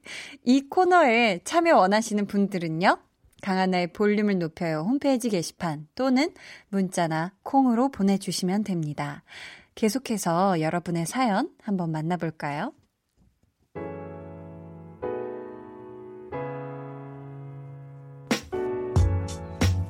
이 0.43 0.67
코너에 0.67 1.39
참여 1.45 1.77
원하시는 1.77 2.27
분들은요. 2.27 2.97
강한나의 3.41 3.93
볼륨을 3.93 4.39
높여요 4.39 4.79
홈페이지 4.81 5.29
게시판 5.29 5.87
또는 5.93 6.33
문자나 6.69 7.33
콩으로 7.43 7.89
보내주시면 7.89 8.63
됩니다. 8.63 9.23
계속해서 9.77 10.59
여러분의 10.59 11.05
사연 11.05 11.51
한번 11.61 11.91
만나볼까요? 11.91 12.73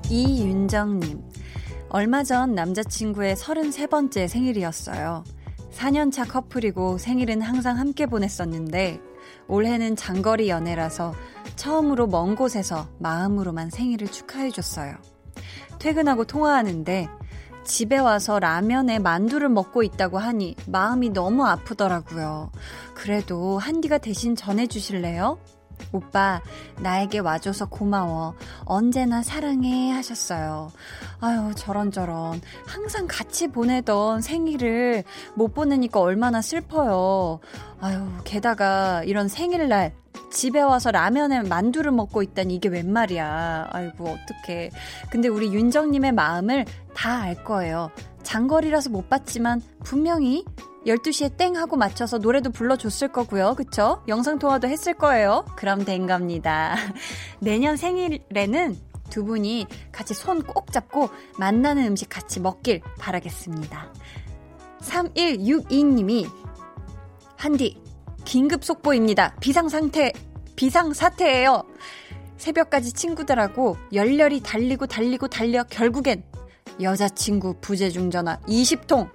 이윤정님, 0.09 1.23
얼마 1.87 2.23
전 2.23 2.53
남자친구의 2.53 3.37
33번째 3.37 4.27
생일이었어요. 4.27 5.23
4년차 5.71 6.29
커플이고 6.29 6.97
생일은 6.97 7.41
항상 7.41 7.79
함께 7.79 8.07
보냈었는데, 8.07 8.99
올해는 9.47 9.95
장거리 9.95 10.49
연애라서 10.49 11.13
처음으로 11.55 12.07
먼 12.07 12.35
곳에서 12.35 12.89
마음으로만 12.99 13.69
생일을 13.69 14.09
축하해줬어요. 14.09 14.97
퇴근하고 15.79 16.25
통화하는데, 16.25 17.07
집에 17.67 17.97
와서 17.97 18.39
라면에 18.39 18.97
만두를 18.97 19.49
먹고 19.49 19.83
있다고 19.83 20.17
하니 20.17 20.55
마음이 20.67 21.09
너무 21.09 21.45
아프더라고요. 21.45 22.49
그래도 22.95 23.59
한디가 23.59 23.97
대신 23.97 24.35
전해주실래요? 24.35 25.37
오빠, 25.91 26.41
나에게 26.79 27.19
와줘서 27.19 27.67
고마워. 27.67 28.33
언제나 28.65 29.21
사랑해. 29.21 29.91
하셨어요. 29.91 30.71
아유, 31.19 31.51
저런저런. 31.55 32.41
항상 32.65 33.05
같이 33.07 33.47
보내던 33.47 34.21
생일을 34.21 35.03
못 35.35 35.53
보내니까 35.53 35.99
얼마나 35.99 36.41
슬퍼요. 36.41 37.39
아유, 37.79 38.07
게다가 38.23 39.03
이런 39.03 39.27
생일날 39.27 39.93
집에 40.31 40.61
와서 40.61 40.91
라면에 40.91 41.41
만두를 41.43 41.91
먹고 41.91 42.21
있다니 42.21 42.55
이게 42.55 42.69
웬 42.69 42.91
말이야. 42.91 43.69
아이고, 43.71 44.05
어떡해. 44.09 44.71
근데 45.11 45.27
우리 45.27 45.53
윤정님의 45.53 46.11
마음을 46.13 46.65
다 46.93 47.21
알 47.21 47.43
거예요. 47.43 47.91
장거리라서 48.23 48.89
못 48.89 49.09
봤지만 49.09 49.61
분명히 49.83 50.43
12시에 50.85 51.35
땡 51.37 51.55
하고 51.57 51.75
맞춰서 51.75 52.17
노래도 52.17 52.49
불러줬을 52.49 53.09
거고요. 53.09 53.55
그쵸? 53.55 54.01
영상통화도 54.07 54.67
했을 54.67 54.93
거예요. 54.93 55.45
그럼 55.55 55.83
된 55.85 56.07
겁니다. 56.07 56.75
내년 57.39 57.75
생일에는 57.77 58.77
두 59.09 59.23
분이 59.25 59.67
같이 59.91 60.13
손 60.13 60.41
꼭 60.41 60.71
잡고 60.71 61.09
만나는 61.37 61.85
음식 61.87 62.09
같이 62.09 62.39
먹길 62.39 62.81
바라겠습니다. 62.99 63.91
3162님이 64.81 66.29
한디 67.35 67.81
긴급 68.27 68.65
속보입니다. 68.65 69.35
비상 69.39 69.69
상태 69.69 70.11
비상 70.57 70.91
사태예요. 70.91 71.63
새벽까지 72.35 72.91
친구들하고 72.91 73.77
열렬히 73.93 74.41
달리고 74.41 74.85
달리고 74.85 75.29
달려 75.29 75.63
결국엔 75.63 76.23
여자친구 76.81 77.55
부재중 77.61 78.11
전화 78.11 78.35
20통 78.41 79.09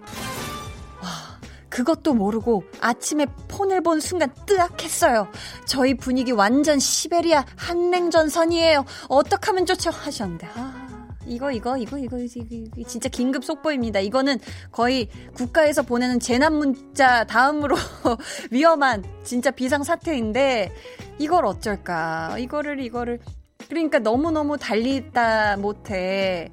그것도 1.68 2.14
모르고 2.14 2.64
아침에 2.80 3.26
폰을 3.48 3.82
본 3.82 4.00
순간 4.00 4.32
뜨악했어요. 4.46 5.28
저희 5.66 5.94
분위기 5.94 6.32
완전 6.32 6.78
시베리아 6.78 7.44
한냉전선이에요. 7.56 8.84
어떡하면 9.08 9.66
좋죠? 9.66 9.90
하셨는데, 9.90 10.48
아. 10.54 10.81
이거 11.26 11.50
이거 11.52 11.76
이거 11.76 11.98
이거 11.98 12.18
이거 12.18 12.86
진짜 12.86 13.08
긴급 13.08 13.44
속보입니다. 13.44 14.00
이거는 14.00 14.38
거의 14.70 15.08
국가에서 15.34 15.82
보내는 15.82 16.20
재난 16.20 16.54
문자 16.54 17.24
다음으로 17.24 17.76
위험한 18.50 19.04
진짜 19.24 19.50
비상 19.50 19.82
사태인데 19.84 20.72
이걸 21.18 21.44
어쩔까? 21.46 22.36
이거를 22.38 22.80
이거를 22.80 23.20
그러니까 23.68 23.98
너무 24.00 24.30
너무 24.30 24.58
달리다 24.58 25.56
못해 25.58 26.50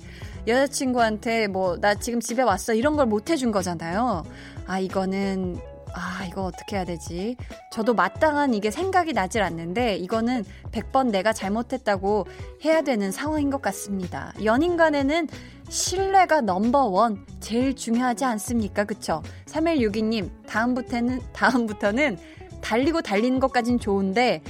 여자친구한테 0.48 1.48
뭐 1.48 1.78
나 1.78 1.96
지금 1.96 2.20
집에 2.20 2.42
왔어 2.44 2.74
이런 2.74 2.96
걸 2.96 3.06
못 3.06 3.30
해준 3.30 3.52
거잖아요. 3.52 4.24
아, 4.68 4.80
이거는, 4.80 5.58
아, 6.00 6.24
이거 6.26 6.44
어떻게 6.46 6.78
해야 6.78 6.86
되지? 6.86 7.36
저도 7.72 7.94
마땅한 7.94 8.54
이게 8.54 8.72
생각이 8.72 9.12
나질 9.12 9.42
않는데, 9.42 9.98
이거는 9.98 10.46
100번 10.72 11.10
내가 11.12 11.34
잘못했다고 11.34 12.26
해야 12.64 12.82
되는 12.82 13.12
상황인 13.12 13.50
것 13.50 13.62
같습니다. 13.62 14.32
연인 14.46 14.78
간에는 14.78 15.28
신뢰가 15.68 16.40
넘버원, 16.42 17.26
제일 17.42 17.76
중요하지 17.76 18.24
않습니까? 18.24 18.86
그쵸? 18.86 19.22
3162님, 19.48 20.30
다음부터는, 20.48 21.20
다음부터는 21.34 22.18
달리고 22.62 23.02
달리는 23.02 23.40
것까진 23.42 23.78
좋은데, 23.78 24.42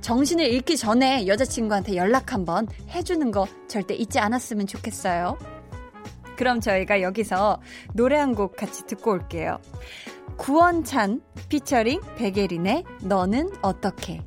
정신을 0.00 0.44
잃기 0.46 0.76
전에 0.76 1.28
여자친구한테 1.28 1.94
연락 1.96 2.32
한번 2.32 2.66
해주는 2.90 3.30
거 3.30 3.46
절대 3.68 3.94
잊지 3.94 4.18
않았으면 4.18 4.66
좋겠어요. 4.66 5.38
그럼 6.36 6.60
저희가 6.60 7.00
여기서 7.00 7.60
노래 7.94 8.16
한 8.16 8.34
곡 8.34 8.56
같이 8.56 8.84
듣고 8.86 9.12
올게요. 9.12 9.58
구원찬 10.36 11.22
피처링 11.48 12.00
백예린의 12.16 12.84
너는 13.02 13.50
어떻게 13.62 14.20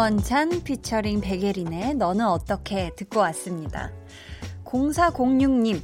구원찬 0.00 0.62
피처링 0.64 1.20
백예린의 1.20 1.96
너는 1.96 2.26
어떻게 2.26 2.90
듣고 2.96 3.20
왔습니다. 3.20 3.92
0406님, 4.64 5.82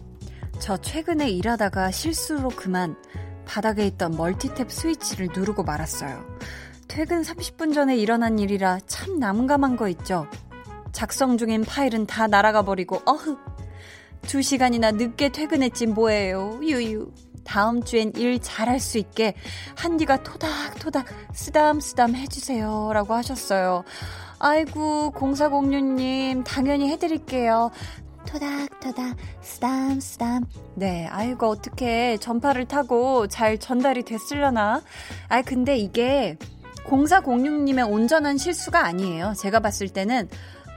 저 0.58 0.78
최근에 0.78 1.28
일하다가 1.28 1.90
실수로 1.90 2.48
그만 2.48 2.96
바닥에 3.44 3.86
있던 3.88 4.16
멀티탭 4.16 4.70
스위치를 4.70 5.28
누르고 5.36 5.64
말았어요. 5.64 6.24
퇴근 6.88 7.20
30분 7.20 7.74
전에 7.74 7.94
일어난 7.94 8.38
일이라 8.38 8.78
참 8.86 9.18
남감한 9.18 9.76
거 9.76 9.86
있죠. 9.90 10.26
작성 10.92 11.36
중인 11.36 11.66
파일은 11.66 12.06
다 12.06 12.26
날아가 12.26 12.62
버리고 12.62 13.02
어흑. 13.04 13.38
2시간이나 14.22 14.96
늦게 14.96 15.28
퇴근했지 15.28 15.88
뭐예요. 15.88 16.58
유유. 16.62 17.12
다음 17.46 17.82
주엔 17.82 18.12
일 18.16 18.40
잘할 18.40 18.80
수 18.80 18.98
있게 18.98 19.34
한디가 19.76 20.22
토닥토닥 20.22 21.06
쓰담쓰담 21.32 22.14
해주세요. 22.14 22.90
라고 22.92 23.14
하셨어요. 23.14 23.84
아이고, 24.38 25.12
0406님, 25.12 26.44
당연히 26.44 26.90
해드릴게요. 26.90 27.70
토닥토닥, 28.26 29.16
쓰담쓰담. 29.40 30.44
네, 30.74 31.06
아이고, 31.06 31.46
어떻게 31.46 32.16
전파를 32.18 32.66
타고 32.66 33.28
잘 33.28 33.58
전달이 33.58 34.02
됐으려나? 34.02 34.82
아, 35.28 35.42
근데 35.42 35.76
이게 35.78 36.36
0406님의 36.86 37.90
온전한 37.90 38.38
실수가 38.38 38.84
아니에요. 38.84 39.34
제가 39.36 39.60
봤을 39.60 39.88
때는 39.88 40.28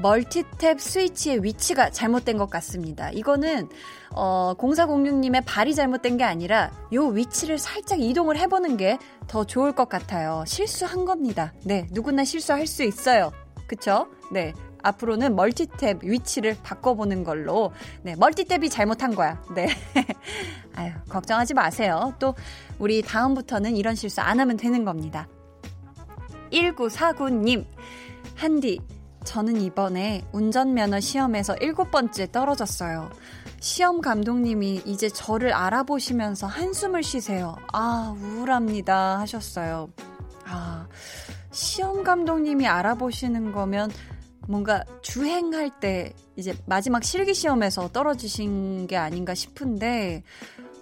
멀티탭 0.01 0.79
스위치의 0.79 1.43
위치가 1.43 1.89
잘못된 1.89 2.37
것 2.37 2.49
같습니다. 2.49 3.11
이거는 3.11 3.69
어, 4.15 4.53
0406님의 4.57 5.43
발이 5.45 5.75
잘못된 5.75 6.17
게 6.17 6.23
아니라 6.23 6.71
요 6.93 7.07
위치를 7.07 7.57
살짝 7.57 7.99
이동을 7.99 8.37
해보는 8.37 8.77
게 8.77 8.97
더 9.29 9.43
좋을 9.43 9.71
것 9.71 9.87
같아요. 9.87 10.43
실수한 10.45 11.05
겁니다. 11.05 11.53
네, 11.63 11.87
누구나 11.91 12.25
실수할 12.25 12.67
수 12.67 12.83
있어요. 12.83 13.31
그쵸? 13.67 14.07
네. 14.31 14.53
앞으로는 14.81 15.35
멀티탭 15.35 16.03
위치를 16.03 16.57
바꿔보는 16.63 17.23
걸로. 17.23 17.71
네, 18.01 18.15
멀티탭이 18.15 18.71
잘못한 18.71 19.13
거야. 19.13 19.41
네. 19.53 19.67
아유, 20.73 20.91
걱정하지 21.09 21.53
마세요. 21.53 22.13
또, 22.17 22.33
우리 22.79 23.01
다음부터는 23.01 23.75
이런 23.75 23.93
실수 23.93 24.21
안 24.21 24.39
하면 24.39 24.57
되는 24.57 24.83
겁니다. 24.83 25.27
1949님, 26.51 27.65
한디, 28.35 28.79
저는 29.29 29.61
이번에 29.61 30.23
운전면허 30.31 30.99
시험에서 31.01 31.55
일곱 31.57 31.91
번째 31.91 32.31
떨어졌어요. 32.31 33.11
시험 33.59 34.01
감독님이 34.01 34.81
이제 34.87 35.07
저를 35.07 35.53
알아보시면서 35.53 36.47
한숨을 36.47 37.03
쉬세요. 37.03 37.55
아, 37.71 38.15
우울합니다. 38.19 39.19
하셨어요. 39.19 39.89
아, 40.45 40.87
시험 41.51 42.03
감독님이 42.03 42.65
알아보시는 42.65 43.51
거면 43.51 43.91
뭔가 44.47 44.83
주행할 45.03 45.79
때 45.79 46.11
이제 46.35 46.55
마지막 46.65 47.03
실기 47.03 47.35
시험에서 47.35 47.89
떨어지신 47.89 48.87
게 48.87 48.97
아닌가 48.97 49.35
싶은데, 49.35 50.23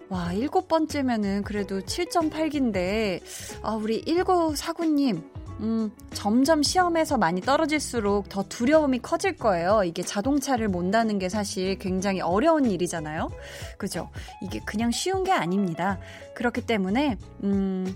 와, 0.08 0.32
일곱 0.32 0.70
번째면은 0.70 1.44
그래도 1.44 1.82
7.8기인데, 1.82 3.20
아, 3.62 3.74
우리 3.74 4.06
1949님, 4.06 5.37
음, 5.60 5.92
점점 6.12 6.62
시험에서 6.62 7.18
많이 7.18 7.42
떨어질수록 7.42 8.30
더 8.30 8.44
두려움이 8.44 9.00
커질 9.00 9.36
거예요. 9.36 9.84
이게 9.84 10.04
자동차를 10.04 10.68
몬다는 10.68 11.20
게 11.20 11.30
사실 11.30 11.78
굉장히 11.80 12.22
어려운 12.22 12.66
일이잖아요. 12.70 13.30
그죠? 13.78 14.10
이게 14.42 14.60
그냥 14.66 14.92
쉬운 14.92 15.24
게 15.24 15.32
아닙니다. 15.32 16.00
그렇기 16.36 16.62
때문에, 16.62 17.18
음, 17.44 17.94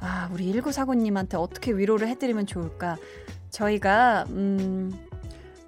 아, 0.00 0.28
우리 0.32 0.52
1949님한테 0.52 1.34
어떻게 1.34 1.72
위로를 1.72 2.08
해드리면 2.08 2.46
좋을까? 2.46 2.96
저희가, 3.50 4.26
음, 4.28 4.92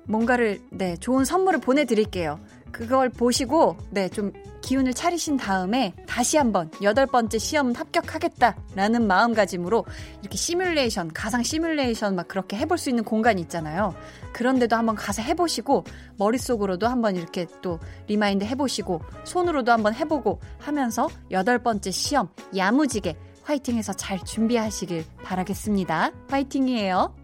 뭔가를, 0.05 0.61
네, 0.70 0.97
좋은 0.97 1.24
선물을 1.24 1.61
보내드릴게요. 1.61 2.38
그걸 2.72 3.08
보시고, 3.08 3.76
네, 3.90 4.08
좀 4.08 4.32
기운을 4.60 4.94
차리신 4.94 5.36
다음에 5.36 5.94
다시 6.06 6.36
한번 6.36 6.70
여덟 6.82 7.06
번째 7.06 7.38
시험 7.38 7.72
합격하겠다라는 7.72 9.06
마음가짐으로 9.06 9.84
이렇게 10.20 10.36
시뮬레이션, 10.36 11.12
가상 11.12 11.42
시뮬레이션 11.42 12.14
막 12.14 12.28
그렇게 12.28 12.56
해볼 12.56 12.78
수 12.78 12.90
있는 12.90 13.04
공간이 13.04 13.40
있잖아요. 13.42 13.94
그런데도 14.32 14.76
한번 14.76 14.94
가서 14.94 15.22
해보시고 15.22 15.84
머릿속으로도 16.18 16.86
한번 16.86 17.16
이렇게 17.16 17.46
또 17.62 17.78
remind 18.07 18.44
해보시고 18.44 19.00
손으로도 19.24 19.72
한번 19.72 19.94
해보고 19.94 20.40
하면서 20.58 21.08
여덟 21.30 21.58
번째 21.58 21.90
시험 21.90 22.28
야무지게 22.56 23.16
화이팅해서 23.42 23.94
잘 23.94 24.22
준비하시길 24.24 25.04
바라겠습니다. 25.24 26.12
화이팅이에요. 26.28 27.14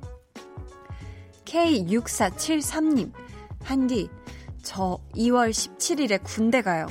K6473님, 1.44 3.12
한디, 3.62 4.08
저 4.66 4.98
2월 5.14 5.50
17일에 5.50 6.20
군대 6.24 6.60
가요. 6.60 6.88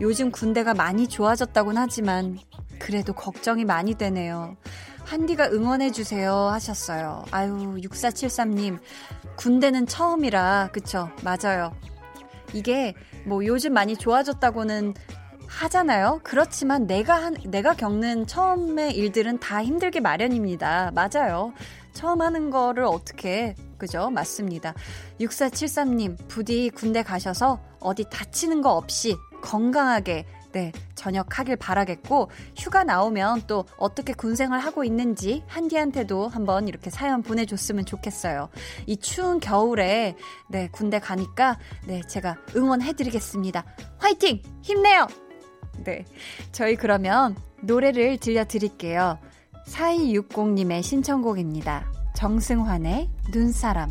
요즘 0.00 0.32
군대가 0.32 0.74
많이 0.74 1.06
좋아졌다곤 1.06 1.78
하지만 1.78 2.36
그래도 2.80 3.12
걱정이 3.12 3.64
많이 3.64 3.94
되네요. 3.94 4.56
한디가 5.04 5.50
응원해주세요 5.50 6.34
하셨어요. 6.34 7.24
아유, 7.30 7.76
6473님. 7.76 8.80
군대는 9.36 9.86
처음이라, 9.86 10.70
그쵸? 10.72 11.10
맞아요. 11.22 11.72
이게 12.54 12.92
뭐 13.24 13.46
요즘 13.46 13.72
많이 13.72 13.96
좋아졌다고는 13.96 14.94
하잖아요. 15.46 16.20
그렇지만 16.24 16.88
내가 16.88 17.14
한, 17.14 17.36
내가 17.46 17.74
겪는 17.74 18.26
처음의 18.26 18.96
일들은 18.96 19.38
다 19.38 19.62
힘들게 19.62 20.00
마련입니다. 20.00 20.90
맞아요. 20.92 21.52
처음 21.92 22.20
하는 22.20 22.50
거를 22.50 22.82
어떻게, 22.82 23.54
그죠? 23.82 24.10
맞습니다. 24.10 24.74
6473님, 25.20 26.16
부디 26.28 26.70
군대 26.70 27.02
가셔서 27.02 27.60
어디 27.80 28.04
다치는 28.08 28.62
거 28.62 28.76
없이 28.76 29.16
건강하게 29.42 30.24
네, 30.52 30.70
전역하길 30.94 31.56
바라겠고, 31.56 32.30
휴가 32.56 32.84
나오면 32.84 33.44
또 33.48 33.64
어떻게 33.78 34.12
군 34.12 34.36
생활 34.36 34.60
하고 34.60 34.84
있는지 34.84 35.42
한디한테도 35.48 36.28
한번 36.28 36.68
이렇게 36.68 36.90
사연 36.90 37.22
보내줬으면 37.22 37.86
좋겠어요. 37.86 38.50
이 38.86 38.98
추운 38.98 39.40
겨울에, 39.40 40.14
네, 40.48 40.68
군대 40.70 41.00
가니까, 41.00 41.58
네, 41.86 42.02
제가 42.06 42.36
응원해드리겠습니다. 42.54 43.64
화이팅! 43.98 44.42
힘내요! 44.62 45.08
네. 45.84 46.04
저희 46.52 46.76
그러면 46.76 47.34
노래를 47.62 48.18
들려드릴게요. 48.18 49.18
4260님의 49.66 50.82
신청곡입니다. 50.82 52.01
정승환의 52.22 53.10
눈사람. 53.32 53.90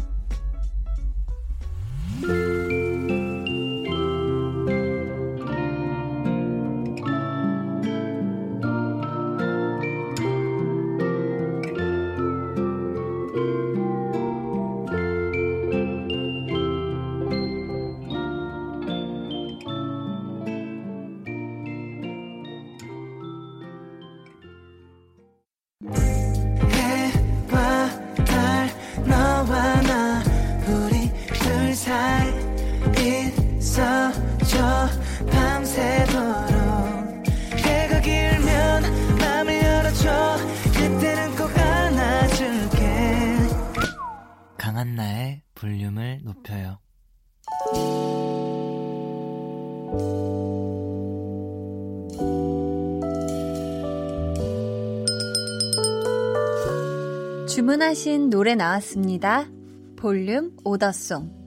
주문하신 57.92 58.30
노래 58.30 58.56
나왔습니다. 58.56 59.50
볼륨 59.98 60.56
오더송. 60.64 61.42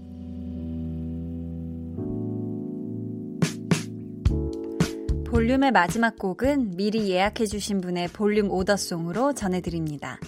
볼륨의 5.26 5.72
마지막 5.72 6.18
곡은 6.18 6.76
미리 6.76 7.10
예약해주신 7.10 7.80
분의 7.80 8.08
볼륨 8.08 8.50
오더송으로 8.50 9.32
전해드립니다. 9.32 10.18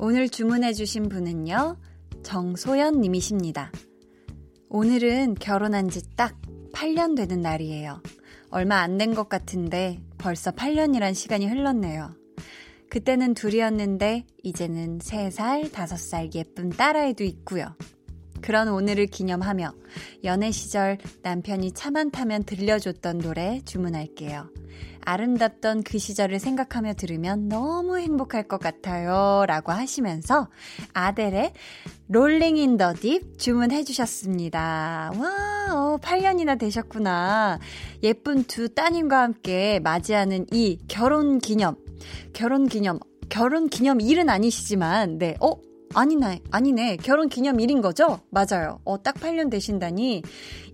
오늘 0.00 0.28
주문해주신 0.28 1.08
분은요, 1.08 1.76
정소연 2.24 3.00
님이십니다. 3.00 3.70
오늘은 4.68 5.36
결혼한 5.36 5.88
지 5.90 6.02
딱 6.16 6.36
8년 6.72 7.16
되는 7.16 7.40
날이에요. 7.40 8.02
얼마 8.50 8.78
안 8.80 8.98
된 8.98 9.14
것 9.14 9.28
같은데 9.28 10.00
벌써 10.18 10.50
8년이란 10.50 11.14
시간이 11.14 11.46
흘렀네요. 11.46 12.21
그때는 12.92 13.32
둘이었는데 13.32 14.26
이제는 14.42 14.98
3살, 14.98 15.70
5살 15.72 16.34
예쁜 16.34 16.68
딸아이도 16.68 17.24
있고요. 17.24 17.74
그런 18.42 18.68
오늘을 18.68 19.06
기념하며 19.06 19.72
연애 20.24 20.50
시절 20.50 20.98
남편이 21.22 21.72
차만 21.72 22.10
타면 22.10 22.44
들려줬던 22.44 23.20
노래 23.20 23.62
주문할게요. 23.64 24.50
아름답던 25.04 25.84
그 25.84 25.98
시절을 25.98 26.38
생각하며 26.38 26.92
들으면 26.94 27.48
너무 27.48 27.96
행복할 27.98 28.42
것 28.42 28.60
같아요. 28.60 29.46
라고 29.46 29.72
하시면서 29.72 30.50
아델의 30.92 31.54
Rolling 32.08 32.58
in 32.58 32.76
the 32.76 32.92
Deep 32.92 33.38
주문해 33.38 33.84
주셨습니다. 33.84 35.12
와, 35.16 35.74
어, 35.74 35.96
8년이나 35.96 36.58
되셨구나. 36.58 37.58
예쁜 38.02 38.44
두 38.44 38.68
따님과 38.68 39.22
함께 39.22 39.80
맞이하는 39.82 40.44
이 40.52 40.78
결혼 40.88 41.38
기념 41.38 41.76
결혼 42.32 42.66
기념, 42.66 42.98
결혼 43.28 43.68
기념일은 43.68 44.28
아니시지만, 44.28 45.18
네, 45.18 45.36
어? 45.40 45.52
아니네, 45.94 46.40
아니네. 46.50 46.96
결혼 46.98 47.28
기념일인 47.28 47.82
거죠? 47.82 48.20
맞아요. 48.30 48.80
어, 48.84 49.02
딱 49.02 49.16
8년 49.16 49.50
되신다니. 49.50 50.22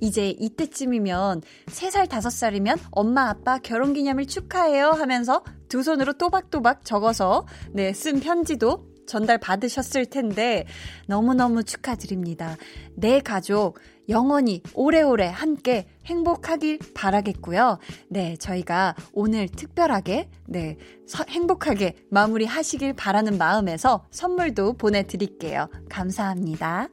이제 0.01 0.31
이때쯤이면 0.39 1.43
3살, 1.67 2.07
5살이면 2.07 2.79
엄마, 2.93 3.29
아빠 3.29 3.59
결혼 3.59 3.95
기념일 3.95 4.27
축하해요 4.27 4.91
하면서 4.91 5.43
두 5.69 5.83
손으로 5.83 6.13
또박또박 6.15 6.85
적어서, 6.85 7.47
네, 7.73 7.93
쓴 7.93 8.21
편지도 8.21 8.87
전달 9.07 9.39
받으셨을 9.39 10.07
텐데, 10.07 10.67
너무너무 11.07 11.65
축하드립니다. 11.65 12.57
내 12.95 13.21
가족, 13.21 13.79
영원히 14.09 14.63
오래오래 14.75 15.27
함께 15.27 15.87
행복하길 16.07 16.79
바라겠고요. 16.95 17.79
네, 18.09 18.37
저희가 18.37 18.95
오늘 19.13 19.49
특별하게, 19.49 20.31
네, 20.47 20.79
서, 21.07 21.25
행복하게 21.29 21.97
마무리 22.11 22.47
하시길 22.47 22.95
바라는 22.95 23.37
마음에서 23.37 24.07
선물도 24.11 24.75
보내드릴게요. 24.75 25.69
감사합니다. 25.89 26.89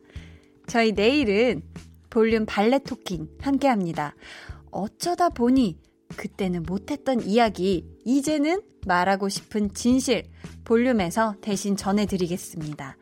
저희 0.67 0.91
내일은 0.91 1.61
볼륨 2.09 2.45
발레 2.45 2.79
토킹 2.79 3.29
함께 3.39 3.67
합니다. 3.67 4.15
어쩌다 4.71 5.29
보니 5.29 5.77
그때는 6.17 6.63
못했던 6.63 7.21
이야기, 7.21 7.85
이제는 8.03 8.61
말하고 8.85 9.29
싶은 9.29 9.73
진실, 9.73 10.25
볼륨에서 10.63 11.35
대신 11.41 11.77
전해드리겠습니다. 11.77 12.97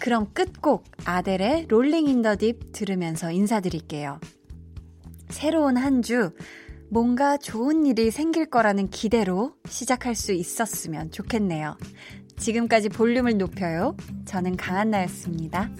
그럼 0.00 0.32
끝곡 0.32 0.84
아델의 1.04 1.66
롤링 1.68 2.08
인 2.08 2.22
더 2.22 2.36
딥 2.36 2.72
들으면서 2.72 3.30
인사드릴게요. 3.30 4.20
새로운 5.30 5.76
한 5.76 6.02
주 6.02 6.30
뭔가 6.90 7.36
좋은 7.36 7.84
일이 7.84 8.10
생길 8.10 8.46
거라는 8.46 8.88
기대로 8.88 9.52
시작할 9.68 10.14
수 10.14 10.32
있었으면 10.32 11.10
좋겠네요. 11.10 11.76
지금까지 12.38 12.88
볼륨을 12.88 13.36
높여요. 13.36 13.96
저는 14.24 14.56
강한나였습니다. 14.56 15.70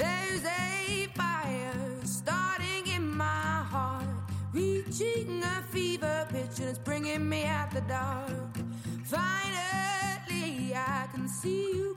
See 11.28 11.87